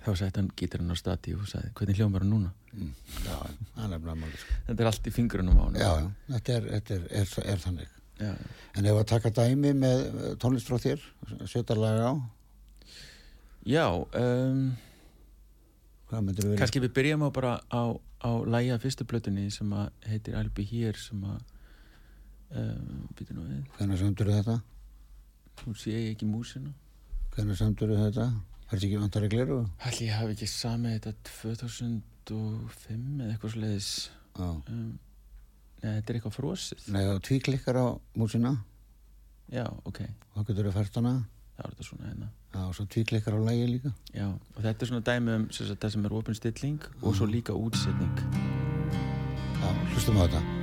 þá 0.00 0.10
sætti 0.16 0.40
hann 0.40 0.50
gítarinn 0.56 0.92
á 0.92 0.96
stati 0.98 1.34
og 1.36 1.46
sagði 1.50 1.72
hvernig 1.78 1.98
hljómar 2.00 2.24
hann 2.24 2.32
núna 2.34 2.50
mm, 2.72 2.90
já, 3.26 3.36
það 3.74 3.84
er 3.84 3.92
nefnilega 3.94 4.18
máli, 4.22 4.40
sko. 4.42 4.58
þetta 4.68 4.84
er 4.84 4.90
allt 4.90 5.08
í 5.10 5.14
fingrunum 5.14 5.60
á 5.60 5.64
hann 5.66 5.80
Já, 5.80 5.90
þetta 6.34 6.56
er, 6.58 6.68
þetta 6.76 6.94
er, 6.98 7.06
er, 7.20 7.32
er 7.54 7.64
þannig. 7.64 7.96
já. 8.20 8.32
En 8.78 8.90
ef 8.90 9.00
að 9.00 9.08
taka 9.10 9.32
dæmi 9.40 9.72
með 9.76 10.04
eh, 10.08 10.28
tónlist 10.42 10.70
frá 10.70 10.78
þér, 10.82 11.02
setja 11.50 11.78
laga 11.78 12.12
á, 12.12 12.14
Já, 13.68 13.84
um, 13.92 14.70
kannski 16.08 16.80
við 16.80 16.94
byrjum 16.96 17.26
á 17.26 17.30
bara 17.30 17.52
á, 17.68 17.82
á 18.24 18.30
læja 18.48 18.78
fyrstu 18.80 19.04
plötunni 19.04 19.50
sem 19.52 19.68
að 19.76 19.90
heitir 20.08 20.48
Be 20.56 20.64
Here 20.64 20.96
sem 20.98 21.20
að 21.28 21.40
um, 22.56 23.08
Hvernig 23.76 24.00
samtur 24.00 24.32
þetta? 24.32 24.60
nú 25.66 25.74
sé 25.76 25.92
ekki 26.10 26.24
músina 26.28 26.72
Hvernig 27.34 27.58
samtur 27.58 27.92
þetta? 27.94 28.30
Er 28.70 28.78
þetta 28.78 28.86
ekki 28.86 28.98
vantar 29.02 29.24
að 29.26 29.32
gleru? 29.34 29.56
Halli 29.82 30.06
ég 30.06 30.14
hafi 30.14 30.34
ekki 30.36 30.46
samið 30.46 30.92
þetta 30.96 31.12
2005 31.26 33.22
eða 33.24 33.32
eitthvað 33.34 33.54
sliðis 33.56 33.88
Já. 34.38 34.46
um, 34.46 34.90
Nei, 35.80 35.94
þetta 35.96 36.12
er 36.12 36.18
eitthvað 36.18 36.34
frosið. 36.36 36.82
Nei, 36.92 37.00
þá 37.08 37.14
tvíklikkar 37.24 37.78
á 37.80 37.86
músina. 38.20 38.52
Já, 39.50 39.64
ok, 39.88 40.02
þá 40.36 40.40
getur 40.50 40.68
þú 40.68 40.74
fært 40.76 40.98
hana. 41.00 41.14
Er 41.56 41.72
þetta 41.72 41.88
svona 41.88 42.10
hérna. 42.10 42.28
Já, 42.52 42.60
og 42.68 42.76
svo 42.76 42.86
tvíklikkar 42.94 43.36
á 43.36 43.40
lægi 43.48 43.66
líka. 43.72 43.94
Já, 44.12 44.28
og 44.28 44.60
þetta 44.60 44.86
er 44.86 44.92
svona 44.92 45.06
dæmi 45.08 45.36
um 45.40 45.48
sem 45.50 45.66
sagt, 45.72 45.80
það 45.82 45.96
sem 45.96 46.06
er 46.10 46.16
opin 46.20 46.38
stilling 46.38 46.88
og 47.00 47.16
svo 47.16 47.26
líka 47.32 47.56
útsetning. 47.56 48.24
Já, 49.60 49.68
hlustum 49.94 50.20
á 50.20 50.28
þetta 50.28 50.59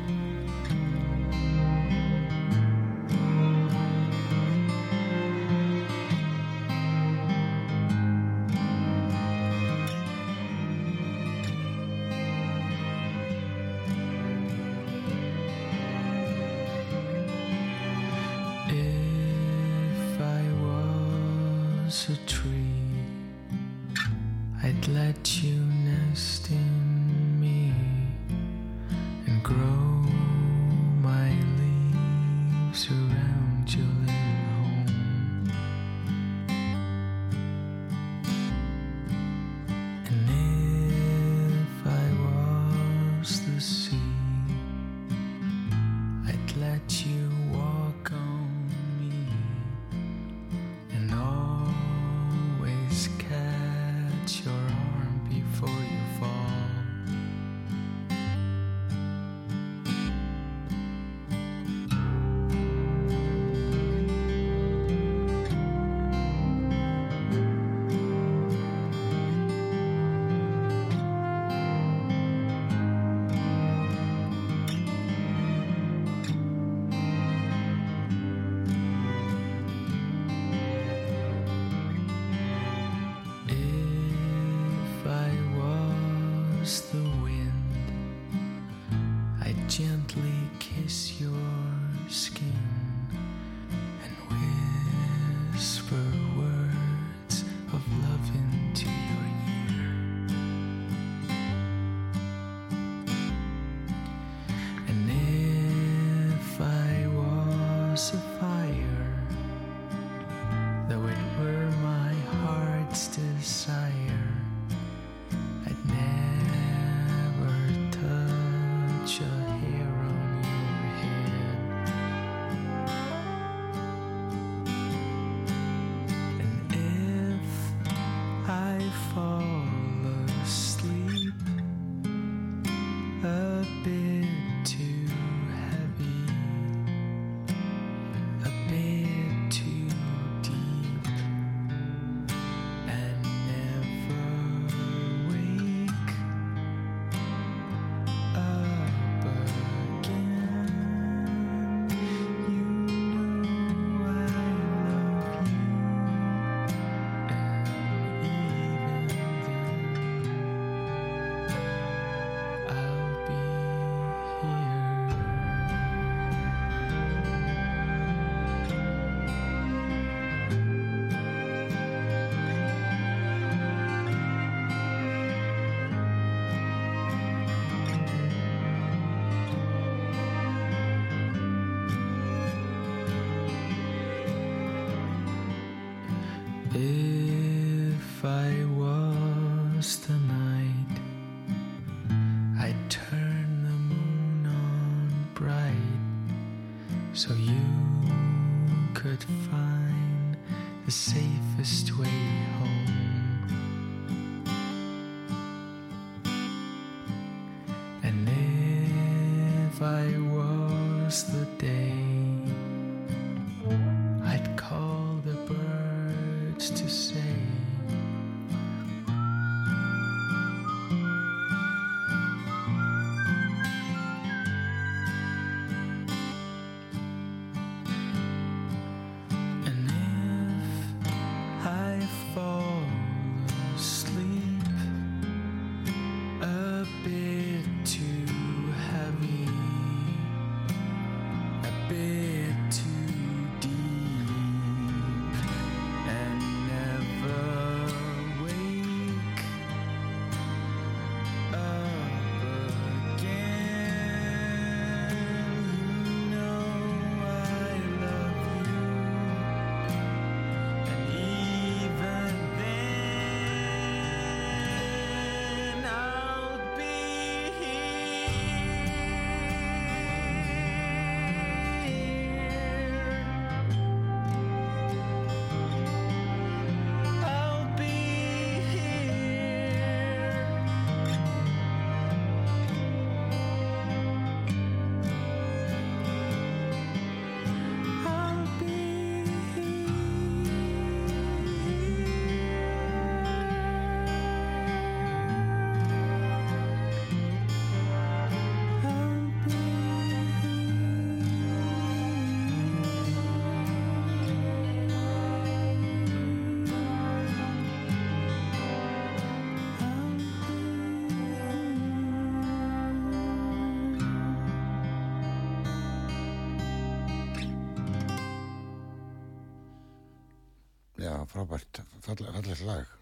frábært, 322.08 322.38
fallegt 322.38 322.66
lag. 322.68 322.96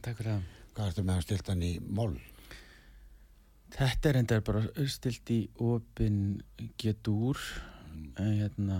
Takk 0.00 0.20
fyrir 0.20 0.30
það. 0.30 0.46
Hvað 0.74 0.90
ertu 0.90 1.04
með 1.06 1.18
að 1.20 1.26
stilt 1.28 1.50
hann 1.52 1.64
í 1.66 1.72
moll? 2.00 2.14
Þetta 3.74 4.10
er 4.10 4.18
enda 4.20 4.40
bara 4.46 4.62
stilt 4.90 5.30
í 5.34 5.40
opin 5.62 6.18
getur 6.78 7.40
en, 8.18 8.36
hérna, 8.38 8.78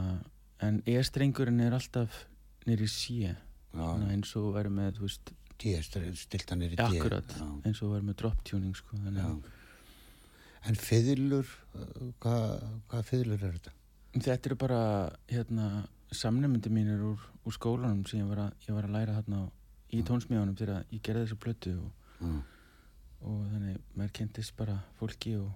en 0.62 0.80
e-strengurinn 0.90 1.62
er 1.64 1.74
alltaf 1.74 2.24
nýri 2.68 2.88
Já, 3.74 3.88
eins 4.06 4.30
og 4.38 4.52
verður 4.54 4.74
með, 4.76 4.98
þú 4.98 5.08
veist, 5.08 5.32
D, 5.58 5.72
stilt 5.82 6.50
hann 6.50 6.62
í 6.62 6.68
D. 6.70 6.78
akkurat 6.78 7.34
Já, 7.34 7.46
eins 7.66 7.82
og 7.82 7.90
verður 7.90 8.06
með 8.06 8.18
drop 8.22 8.44
tuning 8.46 8.76
sko, 8.78 8.98
En 10.64 10.78
fiðlur, 10.80 11.48
uh, 11.76 12.12
hvað, 12.24 12.62
hvað 12.88 13.02
fiðlur 13.10 13.42
er 13.42 13.56
þetta? 13.58 13.72
Þetta 14.14 14.48
eru 14.48 14.56
bara 14.62 14.78
hérna, 15.28 15.66
samnefndi 16.14 16.70
mínir 16.72 17.02
úr, 17.04 17.26
úr 17.44 17.52
skólanum 17.52 18.06
sem 18.08 18.22
ég 18.22 18.30
var 18.30 18.46
að, 18.46 18.54
ég 18.64 18.78
var 18.78 18.88
að 18.88 18.94
læra 18.94 19.16
hérna 19.18 19.42
á, 19.44 19.46
í 19.94 20.02
tónsmíðanum 20.07 20.57
þegar 20.59 20.85
ég 20.92 21.02
gerði 21.07 21.26
þessa 21.26 21.40
plötu 21.44 21.74
og, 21.80 21.90
Mm. 22.20 22.42
og 23.26 23.40
þannig 23.50 23.78
maður 23.96 24.12
kentist 24.12 24.54
bara 24.57 24.76
fólki 25.00 25.35
og, 25.37 25.50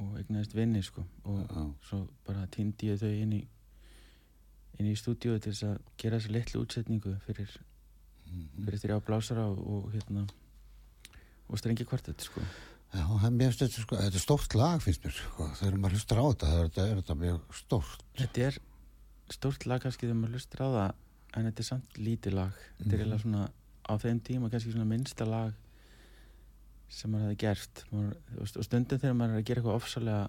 og 0.00 0.16
eignaðist 0.18 0.54
vinni 0.56 0.82
sko 0.82 1.04
og 1.24 1.46
Já. 1.48 1.62
svo 1.88 2.00
bara 2.26 2.46
týndi 2.46 2.90
ég 2.90 2.98
þau 3.00 3.10
inn 3.22 3.32
í 3.38 3.46
inn 4.80 4.86
í 4.90 4.96
stúdíu 4.96 5.38
til 5.40 5.52
þess 5.52 5.62
að 5.68 5.78
gera 6.00 6.18
þessa 6.18 6.32
litlu 6.32 6.62
útsetningu 6.64 7.14
fyrir, 7.26 7.50
Mhm. 8.30 8.64
fyrir 8.64 8.78
þrjá 8.80 9.00
blásara 9.04 9.44
og, 9.50 9.58
og 9.66 9.92
hérna 9.92 10.26
og 11.50 11.58
strengi 11.58 11.84
kvartett 11.84 12.20
sko 12.22 12.40
Já, 12.92 13.06
mér 13.30 13.52
finnst 13.52 13.60
þetta 13.62 13.82
sko, 13.84 13.96
þetta 13.96 14.18
er 14.18 14.24
stórt 14.24 14.54
lag 14.58 14.80
finnst 14.82 15.04
mér, 15.04 15.12
sko, 15.14 15.44
þegar 15.60 15.76
maður 15.78 15.94
hlustar 15.94 16.18
á 16.18 16.24
þetta, 16.26 16.46
það 16.46 16.58
er 16.58 16.68
þetta, 16.68 16.86
er 16.90 16.96
þetta 17.00 17.14
mjög 17.20 17.40
stórt. 17.54 18.00
Þetta 18.18 18.40
er 18.48 18.58
stórt 19.30 19.66
lag 19.70 19.80
kannski 19.84 20.06
þegar 20.08 20.18
maður 20.18 20.34
lustur 20.34 20.60
á 20.66 20.68
það 20.74 20.94
en 21.38 21.44
þetta 21.46 21.60
er 21.60 21.68
samt 21.68 21.92
lítið 22.02 22.32
lag 22.34 22.52
þetta 22.80 22.90
er 22.92 22.98
Mhm. 22.98 23.00
eiginlega 23.00 23.22
svona 23.22 23.50
á 23.90 23.94
þeim 23.98 24.20
tíma 24.22 24.50
kannski 24.52 24.72
svona 24.72 24.86
minnsta 24.86 25.26
lag 25.26 25.52
sem 26.90 27.10
maður 27.12 27.28
hefði 27.30 27.38
gert. 27.44 27.82
Maður, 27.94 28.14
og 28.40 28.48
st- 28.50 28.58
og 28.62 28.66
stundum 28.66 28.98
þegar 29.02 29.14
maður 29.18 29.34
er 29.36 29.42
að 29.42 29.48
gera 29.50 29.60
eitthvað 29.62 29.80
ofsalega 29.80 30.22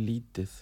lítið 0.00 0.54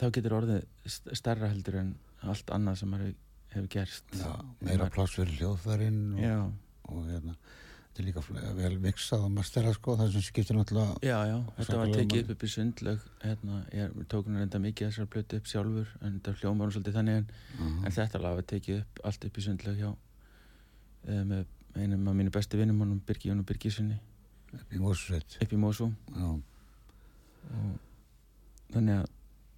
þá 0.00 0.06
getur 0.16 0.34
orðið 0.40 0.64
st- 0.90 1.14
stærra 1.20 1.48
heldur 1.52 1.78
en 1.80 1.94
allt 2.26 2.50
annað 2.56 2.80
sem 2.82 2.90
maður 2.90 3.14
hefur 3.54 3.68
gert 3.72 4.16
Já, 4.18 4.32
meira 4.66 4.88
pláss 4.92 5.14
fyrir 5.16 5.36
hljóðfærin 5.38 6.00
og, 6.16 6.20
og 6.90 7.06
hérna, 7.08 7.36
þetta 7.86 8.02
er 8.02 8.06
líka 8.08 8.22
vel 8.58 8.72
miksað 8.82 9.24
og 9.28 9.32
mastera 9.38 9.72
sko, 9.76 9.94
það 9.96 10.10
sem 10.16 10.24
skiptir 10.26 10.58
náttúrulega, 10.58 10.96
já, 11.06 11.16
já 11.30 11.36
þetta 11.60 11.78
var 11.80 11.92
tekið 11.96 12.24
upp 12.26 12.32
upp 12.36 12.42
í 12.44 12.50
sundlaug 12.56 13.06
hérna, 13.22 13.60
ég 13.78 13.94
tók 14.12 14.26
hún 14.28 14.40
reynda 14.42 14.60
mikið 14.66 14.90
þessar 14.90 15.08
blötu 15.14 15.40
upp 15.40 15.46
sjálfur 15.52 15.94
en 16.02 16.18
þetta 16.18 16.34
hljómar 16.42 16.66
hún 16.68 16.74
svolítið 16.76 16.98
þannig 17.00 17.22
en 17.22 17.30
uh 17.62 17.86
en 17.86 17.96
þetta 18.00 18.20
lag 18.26 18.36
var 18.42 18.48
tekið 18.52 18.82
upp 18.82 19.00
allt 19.06 19.24
upp 19.30 19.38
í 19.38 19.46
sundlaug 19.46 19.78
hjá 19.80 19.94
með 21.06 21.44
einum 21.76 22.08
af 22.10 22.16
mínu 22.18 22.32
bestu 22.34 22.58
vinnum 22.60 22.80
honum 22.82 23.00
Birgi 23.06 23.30
Jónu 23.30 23.44
Birgisinni 23.46 23.98
upp 24.56 24.72
í 24.72 24.80
Mósusveit. 24.80 25.36
upp 25.42 25.52
í 25.52 25.60
og 25.60 26.40
þannig 28.72 28.96
að 28.98 29.06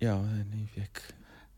já, 0.03 0.13
þannig 0.13 0.61
ég 0.61 0.75
fekk 0.75 1.01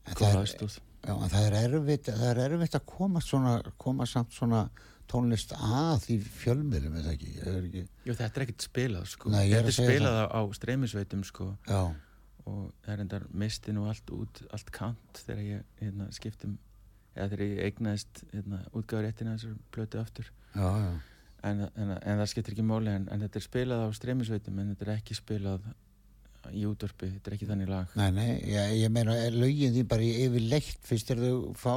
það 0.04 0.20
góða 0.20 0.30
er, 0.30 0.38
aðstóð 0.44 0.76
já, 0.76 1.14
það 1.32 1.46
er 1.46 1.56
erfitt, 1.60 2.10
það 2.12 2.30
er 2.30 2.42
erfitt 2.46 2.78
að 2.78 2.86
koma 2.92 3.22
svona, 3.24 3.54
koma 3.80 4.06
samt 4.08 4.36
svona 4.36 4.62
tónlist 5.10 5.56
að 5.56 6.06
í 6.14 6.18
fjölmiðlum, 6.22 7.00
eða 7.00 7.16
ekki, 7.16 7.32
er 7.42 7.64
ekki, 7.64 7.82
Jú, 8.06 8.14
þetta 8.14 8.30
er 8.30 8.44
ekkert 8.44 8.66
spilað 8.68 9.08
sko. 9.10 9.32
Nei, 9.32 9.42
er 9.48 9.66
þetta 9.66 9.72
er 9.72 9.88
spilað 9.90 10.18
á, 10.22 10.26
á 10.38 10.40
streymisveitum 10.54 11.24
sko. 11.26 11.48
Já, 11.66 11.80
og 12.46 12.60
það 12.84 12.92
er 12.94 13.02
endar 13.04 13.26
misti 13.42 13.74
nú 13.74 13.88
allt 13.90 14.12
út 14.14 14.42
allt 14.54 14.70
kant 14.74 15.22
þegar 15.26 15.42
ég 15.48 15.64
hérna, 15.82 16.06
skiptum 16.14 16.54
eða 17.20 17.30
þegar 17.34 17.44
ég 17.46 17.62
eignaðist 17.68 18.24
hérna, 18.32 18.62
útgáður 18.72 19.06
réttina 19.08 19.36
þessar 19.36 19.54
plötu 19.76 20.00
aftur. 20.00 20.32
Já, 20.56 20.66
já, 20.80 20.90
en, 21.50 21.62
en, 21.70 21.94
en 22.00 22.18
það 22.20 22.28
skiptir 22.32 22.56
ekki 22.56 22.66
máli 22.66 22.90
en, 22.96 23.06
en 23.12 23.22
þetta 23.26 23.40
er 23.40 23.46
spilað 23.46 23.86
á 23.86 23.88
streymisveitum 24.00 24.58
en 24.60 24.72
þetta 24.74 24.88
er 24.88 24.94
ekki 24.98 25.16
spilað 25.18 25.70
í 26.56 26.62
útvarpi 26.66 27.10
þetta 27.14 27.30
er 27.30 27.36
ekki 27.36 27.48
þannig 27.50 27.68
lag. 27.70 27.90
Nei, 28.00 28.10
nei, 28.16 28.30
ég, 28.48 28.76
ég 28.80 28.92
meina, 28.92 29.14
er 29.28 29.36
lögin 29.36 29.74
því 29.76 29.82
bara 29.90 30.06
yfir 30.24 30.46
leitt 30.50 30.86
fyrst 30.88 31.12
er 31.14 31.20
þau 31.20 31.50
fá? 31.60 31.74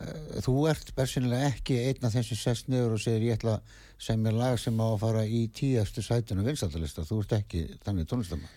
Eh, 0.00 0.40
Þú 0.44 0.54
ert 0.70 0.90
bersinlega 0.96 1.50
ekki 1.52 1.76
einn 1.86 2.06
af 2.08 2.14
þeim 2.16 2.26
sem 2.30 2.40
sest 2.40 2.70
niður 2.72 2.96
og 2.96 3.02
segir 3.04 3.28
ég 3.28 3.38
ætla 3.38 3.58
að 3.58 3.76
semja 4.00 4.32
lag 4.34 4.58
sem 4.60 4.80
á 4.80 4.86
að 4.88 4.98
fara 5.02 5.22
í 5.28 5.44
tíastu 5.54 6.02
sætunum 6.04 6.46
vinsaldalista, 6.48 7.04
þú 7.06 7.20
ert 7.24 7.36
ekki 7.38 7.62
þannig 7.84 8.08
tónlistamann. 8.10 8.56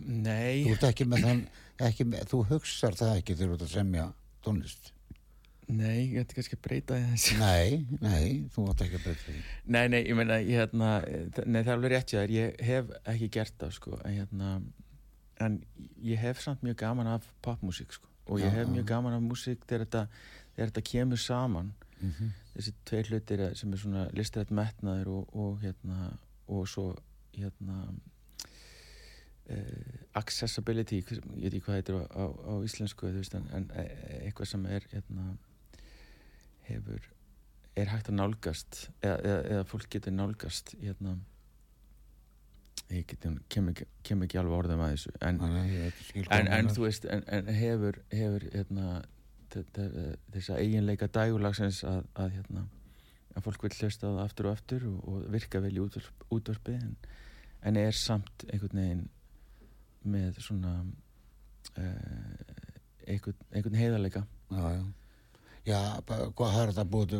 Nei, 0.00 0.64
Þú 0.64 0.72
ert 0.78 0.86
ekki 0.88 1.04
með 1.04 1.26
þann, 1.26 1.40
ekki 1.90 2.06
með, 2.08 2.22
þú 2.30 2.38
hugsar 2.54 2.96
það 2.96 3.18
ekki 3.18 3.34
þegar 3.36 3.50
þú 3.50 3.58
ert 3.58 3.66
að 3.66 3.74
semja 3.74 4.06
tónlist. 4.46 4.90
nei, 5.70 6.10
ég 6.10 6.24
ætti 6.24 6.38
kannski 6.38 6.58
að 6.58 6.64
breyta 6.66 6.98
því 6.98 7.12
þessi 7.12 7.38
Nei, 7.38 7.98
nei, 8.02 8.24
þú 8.54 8.66
átt 8.72 8.84
ekki 8.86 8.98
að 8.98 9.04
breyta 9.06 9.24
því. 9.26 9.42
Nei, 9.76 9.84
nei, 9.92 10.00
ég 10.00 10.18
meina, 10.18 10.40
ég, 10.42 10.56
hérna, 10.58 10.90
nei, 11.06 11.60
það 11.60 11.70
er 11.70 11.74
alveg 11.76 11.94
rétt 11.94 12.14
hjá 12.14 12.18
þér, 12.18 12.34
ég 12.34 12.64
hef 12.70 12.90
ekki 13.14 13.30
gert 13.38 13.56
það, 13.60 13.76
sko, 13.78 14.00
en 14.02 14.16
hérna, 14.18 14.50
en 15.46 15.60
ég 16.02 16.20
hef 16.20 16.42
samt 16.42 16.66
mjög 16.66 16.80
gaman 16.82 17.12
af 17.14 17.30
popmusík, 17.46 17.94
sko, 17.94 18.10
og 18.26 18.42
ég 18.42 18.50
hef 18.56 18.70
mjög 18.72 18.88
gaman 18.90 19.16
af 19.20 19.24
músík 19.24 19.62
þegar 19.66 19.86
þetta, 19.86 20.04
þegar 20.56 20.72
þetta 20.72 20.86
kemur 20.90 21.22
saman, 21.28 21.72
Mm 22.00 22.30
þessi 22.60 22.74
tveir 22.88 23.10
hlutir 23.10 23.42
sem 23.58 23.72
er 23.72 23.80
svona 23.80 24.06
listrætt 24.16 24.52
metnaður 24.54 25.12
og, 25.14 25.34
og 25.38 25.60
hérna, 25.64 26.12
og 26.50 26.66
svo, 26.68 26.90
hérna, 27.36 27.84
accessibility, 30.18 31.00
ég 31.00 31.20
veit 31.20 31.54
ekki 31.54 31.64
hvað 31.66 31.78
heitir 31.78 31.98
á, 31.98 32.02
á, 32.06 32.24
á 32.30 32.54
íslensku, 32.66 33.10
veist, 33.14 33.34
en, 33.38 33.46
en 33.56 33.68
eh, 33.78 33.90
eitthvað 34.26 34.52
sem 34.52 34.66
er, 34.70 34.86
hérna, 34.92 35.26
hefur, 36.68 37.10
er 37.78 37.92
hægt 37.92 38.10
að 38.10 38.18
nálgast 38.18 38.80
eða, 39.00 39.18
eða, 39.18 39.42
eða 39.54 39.68
fólk 39.70 39.90
getur 39.92 40.14
nálgast 40.14 40.74
hérna 40.80 41.16
ég 42.90 43.06
get, 43.06 43.26
kem, 43.52 43.70
kem 44.06 44.26
ekki 44.26 44.40
alveg 44.40 44.56
orðum 44.56 44.82
að 44.82 44.96
þessu 44.96 45.12
en, 45.22 45.38
en, 45.46 46.50
en 46.56 46.70
þú 46.74 46.84
veist 46.88 47.06
en, 47.06 47.22
en 47.30 47.50
hefur, 47.54 48.00
hefur 48.10 48.46
hérna, 48.50 49.00
þess 49.54 50.50
að 50.50 50.62
eiginleika 50.64 51.10
dægulagsins 51.14 51.84
að, 51.86 52.02
að 52.18 52.34
hérna 52.38 52.66
að 53.36 53.46
fólk 53.46 53.64
vil 53.66 53.72
hlusta 53.78 54.10
á 54.10 54.14
það 54.16 54.24
aftur 54.24 54.48
og 54.50 54.58
aftur 54.58 54.86
og, 54.90 54.98
og 55.06 55.30
virka 55.30 55.62
vel 55.62 55.76
í 55.78 56.74
en, 56.74 56.94
en 57.62 57.78
er 57.78 57.94
samt 57.94 58.46
einhvern 58.50 58.82
veginn 58.82 59.08
með 60.08 60.40
svona 60.40 60.74
uh, 60.80 61.84
einhvern, 63.06 63.44
einhvern 63.52 63.78
heiðarleika 63.80 64.24
Já, 64.50 64.64
já. 64.74 64.82
Já, 65.68 65.78
hvað 66.08 66.52
har 66.54 66.70
þetta 66.72 66.84
búið, 66.88 67.14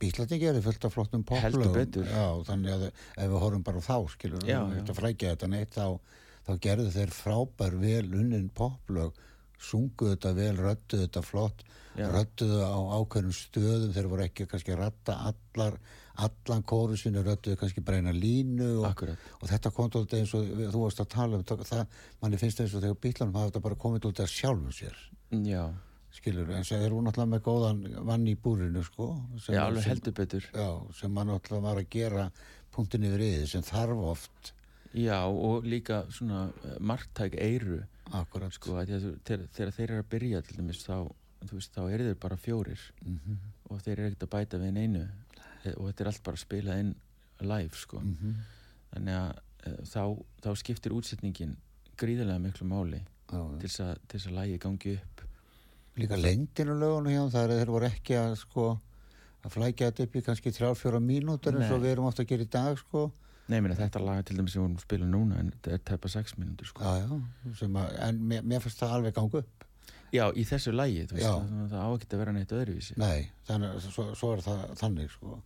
Bíslandi 0.00 0.38
gerir 0.42 0.64
fullt 0.64 0.84
af 0.84 0.92
flottum 0.92 1.22
betur. 1.72 2.04
Já, 2.04 2.26
þannig 2.44 2.74
að 2.74 2.82
ef 2.90 3.22
við 3.22 3.38
horfum 3.40 3.64
bara 3.64 3.80
þá, 3.82 3.96
skilur, 4.12 4.42
við 4.44 4.52
já. 4.52 4.60
þetta 4.76 4.96
frækja 4.98 5.30
þetta 5.32 5.48
neitt, 5.54 5.78
þá, 5.78 6.20
þá 6.48 6.52
gerðu 6.66 6.90
þeir 6.92 7.14
frábær 7.16 7.78
vel 7.80 8.04
unnin 8.20 8.50
poplög, 8.52 9.16
sunguðu 9.62 10.18
þetta 10.18 10.34
vel, 10.36 10.52
röttuðu 10.60 11.06
þetta 11.06 11.24
flott, 11.24 11.64
Já. 11.96 12.06
röttuðu 12.12 12.60
á 12.60 12.80
ákveðnum 13.00 13.36
stöðum, 13.36 13.96
þeir 13.96 14.10
voru 14.12 14.26
ekki 14.26 14.48
kannski 14.52 14.76
að 14.76 14.82
ratta 14.84 15.16
allar, 15.32 15.80
allan 16.20 16.64
kóru 16.68 16.96
sinni, 16.98 17.22
röttuðu 17.24 17.58
kannski 17.60 17.82
bara 17.84 18.00
eina 18.00 18.12
línu 18.12 18.74
og, 18.82 19.02
og 19.40 19.48
þetta 19.48 19.72
kom 19.72 19.88
út 19.96 20.16
eins 20.16 20.34
og 20.36 20.48
þú 20.60 20.82
varst 20.84 21.00
að 21.00 21.10
tala 21.14 21.38
um 21.38 21.46
það, 21.48 21.64
það 21.68 22.02
manni 22.20 22.40
finnst 22.40 22.60
eins 22.60 22.74
og 22.76 22.84
þegar 22.84 22.98
bílanum 23.06 23.38
hafa 23.38 23.50
þetta 23.50 23.64
bara 23.66 23.80
komið 23.84 24.08
út 24.10 24.22
af 24.24 24.32
sjálfum 24.32 24.74
sér. 24.76 24.98
Já, 25.48 25.62
skilur, 26.12 26.50
en 26.52 26.66
þeir 26.68 26.88
eru 26.88 27.04
náttúrulega 27.06 27.32
með 27.32 27.44
góðan 27.46 27.84
vann 28.10 28.26
í 28.28 28.34
búrinu 28.36 28.82
sko 28.84 29.12
sem, 29.38 29.56
já 29.56 29.62
alveg 29.64 29.88
heldur 29.88 30.16
betur. 30.18 30.50
Já, 30.52 30.68
sem 30.98 31.14
maður 31.14 31.38
náttúrulega 31.38 31.68
var 31.68 31.80
að 31.80 31.88
gera 31.96 32.26
punktin 32.74 33.08
yfir 33.08 33.24
yfir 33.28 33.48
sem 33.54 33.64
þarf 33.66 34.04
oft. 34.12 34.52
Já 34.92 35.22
og 35.24 35.64
líka 35.64 36.02
svona 36.12 36.50
uh, 36.50 36.76
margtæk 36.84 37.38
eiru 37.40 37.80
akkurat. 38.12 38.52
Sko, 38.52 38.76
þegar, 38.84 39.48
þegar 39.56 39.74
þeir 39.78 39.88
eru 39.88 40.04
að 40.04 40.12
byrja 40.12 40.44
til 40.44 40.58
dæmis 40.60 40.84
þá, 40.84 40.96
veist, 41.48 41.72
þá 41.72 41.86
eru 41.86 42.10
þeir 42.10 42.20
bara 42.20 42.36
fjórir. 42.36 42.84
Mm 43.00 43.40
og 43.72 43.80
þeir 43.80 43.98
eru 43.98 44.10
ekkert 44.10 44.26
að 44.26 44.32
bæta 44.32 44.60
við 44.60 44.78
einu 44.82 45.02
og 45.76 45.88
þetta 45.88 46.04
er 46.04 46.10
allt 46.12 46.22
bara 46.26 46.40
spilað 46.40 46.82
inn 46.84 46.94
live 47.42 47.76
sko. 47.78 48.00
-hmm. 48.02 48.34
þannig 48.92 49.18
að 49.18 49.30
uh, 49.66 49.82
þá, 49.86 50.02
þá 50.44 50.50
skiptir 50.56 50.94
útsetningin 50.96 51.56
gríðarlega 51.98 52.42
miklu 52.42 52.66
máli 52.66 53.02
já, 53.02 53.40
til 53.60 53.68
þess 53.68 53.80
að, 53.80 54.30
að 54.30 54.36
lægi 54.38 54.58
gangi 54.58 54.94
upp. 54.98 55.24
Líka 55.96 56.16
lengdinu 56.16 56.74
lögunum 56.78 57.12
hjá 57.12 57.24
það 57.30 57.42
er 57.42 57.58
þeir 57.60 57.72
voru 57.74 57.86
ekki 57.86 58.16
að 58.16 58.36
sko 58.40 58.68
að 59.42 59.50
flækja 59.56 59.90
þetta 59.90 60.06
upp 60.06 60.14
í 60.16 60.22
kannski 60.22 60.52
3-4 60.54 61.00
mínútur 61.02 61.58
eins 61.58 61.72
og 61.74 61.82
við 61.82 61.96
erum 61.96 62.06
ofta 62.08 62.22
að 62.22 62.30
gera 62.32 62.46
í 62.46 62.52
dag 62.52 62.78
sko. 62.78 63.10
Nei, 63.50 63.58
minna, 63.60 63.74
þetta 63.76 64.00
lag 64.00 64.22
til 64.24 64.36
dæmis 64.38 64.54
sem 64.54 64.62
við 64.62 64.64
vorum 64.64 64.78
að 64.78 64.84
spila 64.86 65.08
núna 65.10 65.40
en 65.42 65.50
þetta 65.50 65.72
er 65.74 65.82
tæpa 65.90 66.08
6 66.08 66.36
mínútur 66.38 66.70
sko. 66.70 66.84
já, 66.84 67.02
já, 67.02 67.66
að, 67.66 67.96
en 68.06 68.20
mér, 68.30 68.46
mér 68.46 68.62
fannst 68.62 68.78
það 68.80 68.94
alveg 68.96 69.16
ganga 69.18 69.42
upp. 69.42 69.66
Já, 70.12 70.26
í 70.36 70.44
þessu 70.44 70.74
lagi, 70.76 71.06
þú 71.08 71.16
veist, 71.16 71.24
Já. 71.24 71.32
það, 71.40 71.68
það 71.72 71.82
á 71.82 71.88
ekki 71.96 72.08
að 72.12 72.20
vera 72.20 72.32
neitt 72.36 72.50
öðruvísi. 72.52 72.96
Nei, 73.00 73.30
þannig, 73.48 73.70
að 73.72 73.86
svo, 73.88 74.04
svo 74.14 74.32
er 74.36 74.42
það 74.44 74.62
þannig 74.76 75.12
sko 75.14 75.38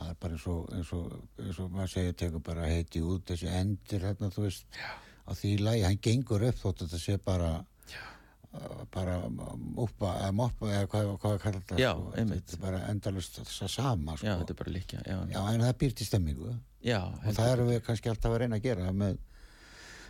það 0.00 0.12
er 0.12 0.20
bara 0.24 0.36
eins 0.36 0.46
og, 0.48 0.60
eins 0.76 0.92
og, 0.96 1.16
eins 1.44 1.58
og 1.60 1.72
maður 1.74 1.92
segir, 1.94 2.14
tekur 2.22 2.44
bara 2.44 2.68
heiti 2.70 3.02
út 3.04 3.26
þessi 3.28 3.50
endir 3.52 4.06
hérna, 4.06 4.30
þú 4.32 4.46
veist, 4.46 4.64
Já. 4.76 4.88
á 5.28 5.30
því 5.36 5.50
lagi, 5.60 5.82
hann 5.86 6.00
gengur 6.06 6.46
upp 6.48 6.62
þótt 6.62 6.84
að 6.84 6.86
þetta 6.86 7.02
sé 7.02 7.18
bara 7.26 7.50
uh, 7.58 8.80
bara 8.94 9.18
moppa 9.28 10.14
eða 10.22 10.32
moppa 10.40 10.72
eða 10.72 10.88
hvað, 10.94 11.12
hvað 11.22 11.36
að 11.36 11.44
kalla 11.44 11.60
þetta 11.60 11.80
Já, 11.82 11.90
sko. 11.92 12.26
þetta 12.32 12.56
er 12.56 12.62
bara 12.64 12.82
endalust 12.92 13.40
það 13.42 13.72
sama 13.76 14.16
sko. 14.16 14.26
já, 14.26 14.34
þetta 14.40 14.56
er 14.56 14.60
bara 14.62 14.74
líkja 14.76 15.02
já, 15.04 15.16
Já, 15.34 15.40
en 15.42 15.66
það 15.66 15.78
býr 15.84 15.96
til 15.98 16.08
stemmingu 16.08 16.56
já, 16.86 17.00
og 17.04 17.30
það 17.36 17.52
erum 17.54 17.72
við 17.74 17.82
kannski 17.88 18.12
alltaf 18.12 18.34
að 18.34 18.42
reyna 18.44 18.60
að 18.60 18.68
gera 18.70 18.96
með, 19.04 19.20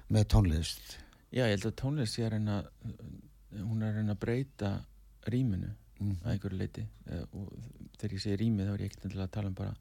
með 0.09 0.31
tónlist 0.37 0.97
já, 1.31 1.45
ég 1.45 1.55
held 1.57 1.69
að 1.73 1.79
tónlist 1.83 2.17
sé 2.17 2.27
að 2.29 2.35
reyna 2.37 2.63
hún 3.59 3.83
er 3.83 3.99
reyna 3.99 4.15
að 4.15 4.23
breyta 4.23 4.75
rýminu 5.31 5.75
mm. 6.01 6.17
að 6.23 6.35
einhverju 6.37 6.61
leiti 6.63 6.87
uh, 7.11 7.25
og 7.35 7.80
þegar 8.01 8.17
ég 8.17 8.25
segi 8.25 8.41
rými 8.41 8.67
þá 8.67 8.73
er 8.73 8.85
ég 8.85 8.91
ekkert 8.91 9.07
endilega 9.07 9.29
að 9.29 9.37
tala 9.37 9.53
um 9.53 9.59
bara 9.61 9.75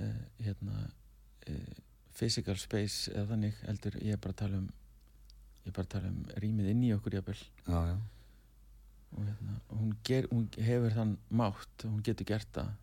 uh, 0.00 0.18
hérna 0.46 0.82
uh, 0.86 1.78
physical 2.16 2.56
space 2.60 3.12
eða 3.12 3.30
þannig 3.34 3.62
heldur 3.68 4.00
ég 4.02 4.16
er 4.16 4.22
bara 4.22 4.36
að 4.36 4.42
tala 4.42 4.60
um 4.62 4.66
ég 5.66 5.70
er 5.72 5.76
bara 5.76 5.88
að 5.88 5.94
tala 5.96 6.12
um 6.12 6.20
rýmið 6.44 6.72
inn 6.72 6.84
í 6.86 6.92
okkur 6.96 7.18
jafnvel 7.18 7.38
já, 7.38 7.78
já. 7.90 7.96
og 9.16 9.22
hérna, 9.22 9.60
hún, 9.74 9.94
ger, 10.06 10.28
hún 10.32 10.50
hefur 10.56 10.98
þann 10.98 11.16
mátt 11.42 11.86
hún 11.88 12.02
getur 12.06 12.28
gert 12.34 12.52
það 12.56 12.74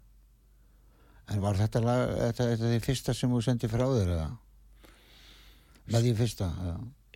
En 1.31 1.39
var 1.39 1.55
þetta, 1.55 1.79
lag, 1.79 2.01
þetta, 2.19 2.45
þetta 2.51 2.69
því 2.73 2.79
fyrsta 2.83 3.13
sem 3.15 3.31
þú 3.31 3.37
sendið 3.45 3.71
frá 3.71 3.85
þér 3.87 4.09
eða? 4.11 4.25
Með 5.93 6.07
því 6.07 6.11
fyrsta, 6.19 6.49
já. 6.67 6.73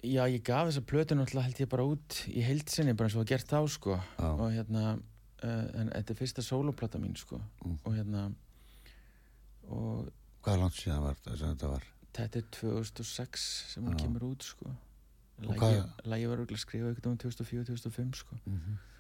Já, 0.08 0.22
ég 0.30 0.44
gaf 0.46 0.70
þessa 0.70 0.84
plötu 0.88 1.18
náttúrulega 1.18 1.50
held 1.50 1.60
ég 1.60 1.70
bara 1.72 1.86
út 1.90 2.18
í 2.30 2.44
heildsinni 2.46 2.94
bara 2.96 3.10
eins 3.10 3.18
og 3.18 3.24
það 3.24 3.32
gert 3.34 3.50
þá 3.50 3.60
sko 3.74 3.96
og 3.98 4.44
hérna 4.54 4.84
en 5.44 5.92
þetta 5.94 6.14
er 6.14 6.20
fyrsta 6.22 6.42
sóloplata 6.46 7.02
mín 7.02 7.16
sko. 7.20 7.42
Mm. 7.66 7.78
og 7.84 7.94
hérna 7.94 8.24
og 9.68 10.08
Hvað 10.48 10.62
langt 10.62 10.78
síðan 10.80 11.04
var 11.04 11.18
þetta 11.20 11.38
sem 11.38 11.54
þetta 11.56 11.72
var? 11.74 11.88
þetta 12.18 12.40
er 12.40 12.46
2006 12.56 13.48
sem 13.74 13.86
hún 13.86 13.98
kemur 14.00 14.30
út 14.32 14.46
sko. 14.48 14.72
Lægi, 15.38 16.30
var 16.30 16.40
auðvitað 16.40 16.62
skrifað 16.64 16.96
eitthvað 16.96 17.12
um 17.12 17.20
2004-2005 17.22 18.22
sko. 18.24 18.38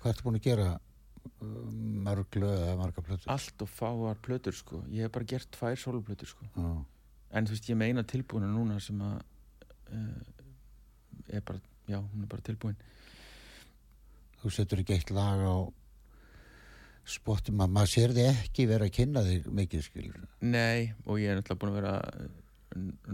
Hvað 0.03 0.11
ertu 0.11 0.25
búin 0.27 0.37
að 0.37 0.45
gera 0.45 0.67
uh, 0.75 1.71
mörg 2.05 2.37
lög 2.37 2.59
eða 2.59 2.75
marga 2.77 3.03
plötur? 3.07 3.31
allt 3.33 3.63
og 3.65 3.71
fáar 3.73 4.19
plötur 4.27 4.53
sko. 4.53 4.83
Ég 4.93 5.07
hef 5.07 5.15
bara 5.15 5.29
gert 5.33 5.49
tvær 5.55 5.79
sóloplötur 5.81 6.29
sko. 6.29 6.49
Já, 6.53 6.67
en 7.39 7.49
þú 7.49 7.55
veist 7.55 7.71
ég 7.71 7.79
meina 7.79 8.05
tilbúinu 8.05 8.51
núna 8.51 8.77
sem 8.83 9.01
að 9.01 9.17
uh, 9.95 10.21
er 11.33 11.41
bara, 11.47 11.63
já, 11.89 11.97
hún 11.97 12.27
er 12.27 12.29
bara 12.29 12.45
tilbúin. 12.45 12.77
Þú 14.43 14.53
setur 14.53 14.83
ekki 14.83 14.99
eitt 14.99 15.15
lag 15.15 15.41
á 15.41 15.57
spottum 17.07 17.63
að 17.63 17.73
maður 17.75 17.91
sér 17.93 18.13
þig 18.17 18.27
ekki 18.31 18.67
vera 18.69 18.87
að 18.87 18.95
kynna 18.97 19.23
þig 19.25 19.47
mikið 19.59 19.85
skilur. 19.85 20.27
Nei, 20.43 20.93
og 21.05 21.21
ég 21.21 21.31
er 21.31 21.39
náttúrulega 21.39 21.61
búin 21.61 21.71
að 21.71 21.79
vera 21.79 21.93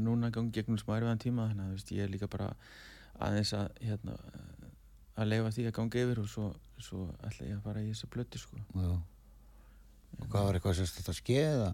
núna 0.04 0.32
gang 0.34 0.52
gegnum 0.54 0.80
smá 0.82 0.96
erfiðan 0.98 1.22
tíma 1.22 1.48
þannig 1.52 1.68
að 1.68 1.78
veist, 1.78 1.94
ég 1.94 2.06
er 2.08 2.12
líka 2.12 2.30
bara 2.32 2.50
aðeins 3.24 3.54
að 3.58 3.70
hérna, 3.86 4.18
að 5.14 5.30
leifa 5.30 5.54
því 5.56 5.68
að 5.70 5.76
ganga 5.78 6.04
yfir 6.04 6.22
og 6.24 6.30
svo, 6.32 6.50
svo 6.82 7.08
ætla 7.22 7.50
ég 7.50 7.60
að 7.60 7.66
fara 7.68 7.84
í 7.84 7.92
þessa 7.92 8.12
blötu 8.16 8.42
sko. 8.42 8.62
Já. 8.74 8.94
Og 10.20 10.28
hvað 10.30 10.48
var 10.48 10.58
eitthvað 10.58 10.80
sérst 10.82 11.10
að 11.10 11.20
skeiða? 11.20 11.70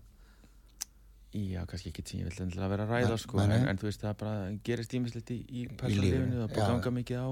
Já, 1.29 1.61
kannski 1.69 1.91
ekki 1.91 2.03
sem 2.09 2.21
ég 2.23 2.29
vil 2.29 2.43
endilega 2.45 2.71
vera 2.71 2.85
að 2.87 2.91
ræða 2.95 3.09
Nei, 3.13 3.21
sko, 3.21 3.39
en, 3.43 3.51
en 3.69 3.79
þú 3.79 3.85
veist 3.85 4.01
það 4.01 4.15
bara 4.23 4.37
gerist 4.65 4.93
ímislegt 4.97 5.29
í, 5.29 5.39
í 5.45 5.65
lífinu, 5.67 5.75
persónlífinu 5.77 6.39
það 6.39 6.55
já. 6.55 6.69
ganga 6.73 6.93
mikið 6.95 7.19
á 7.21 7.29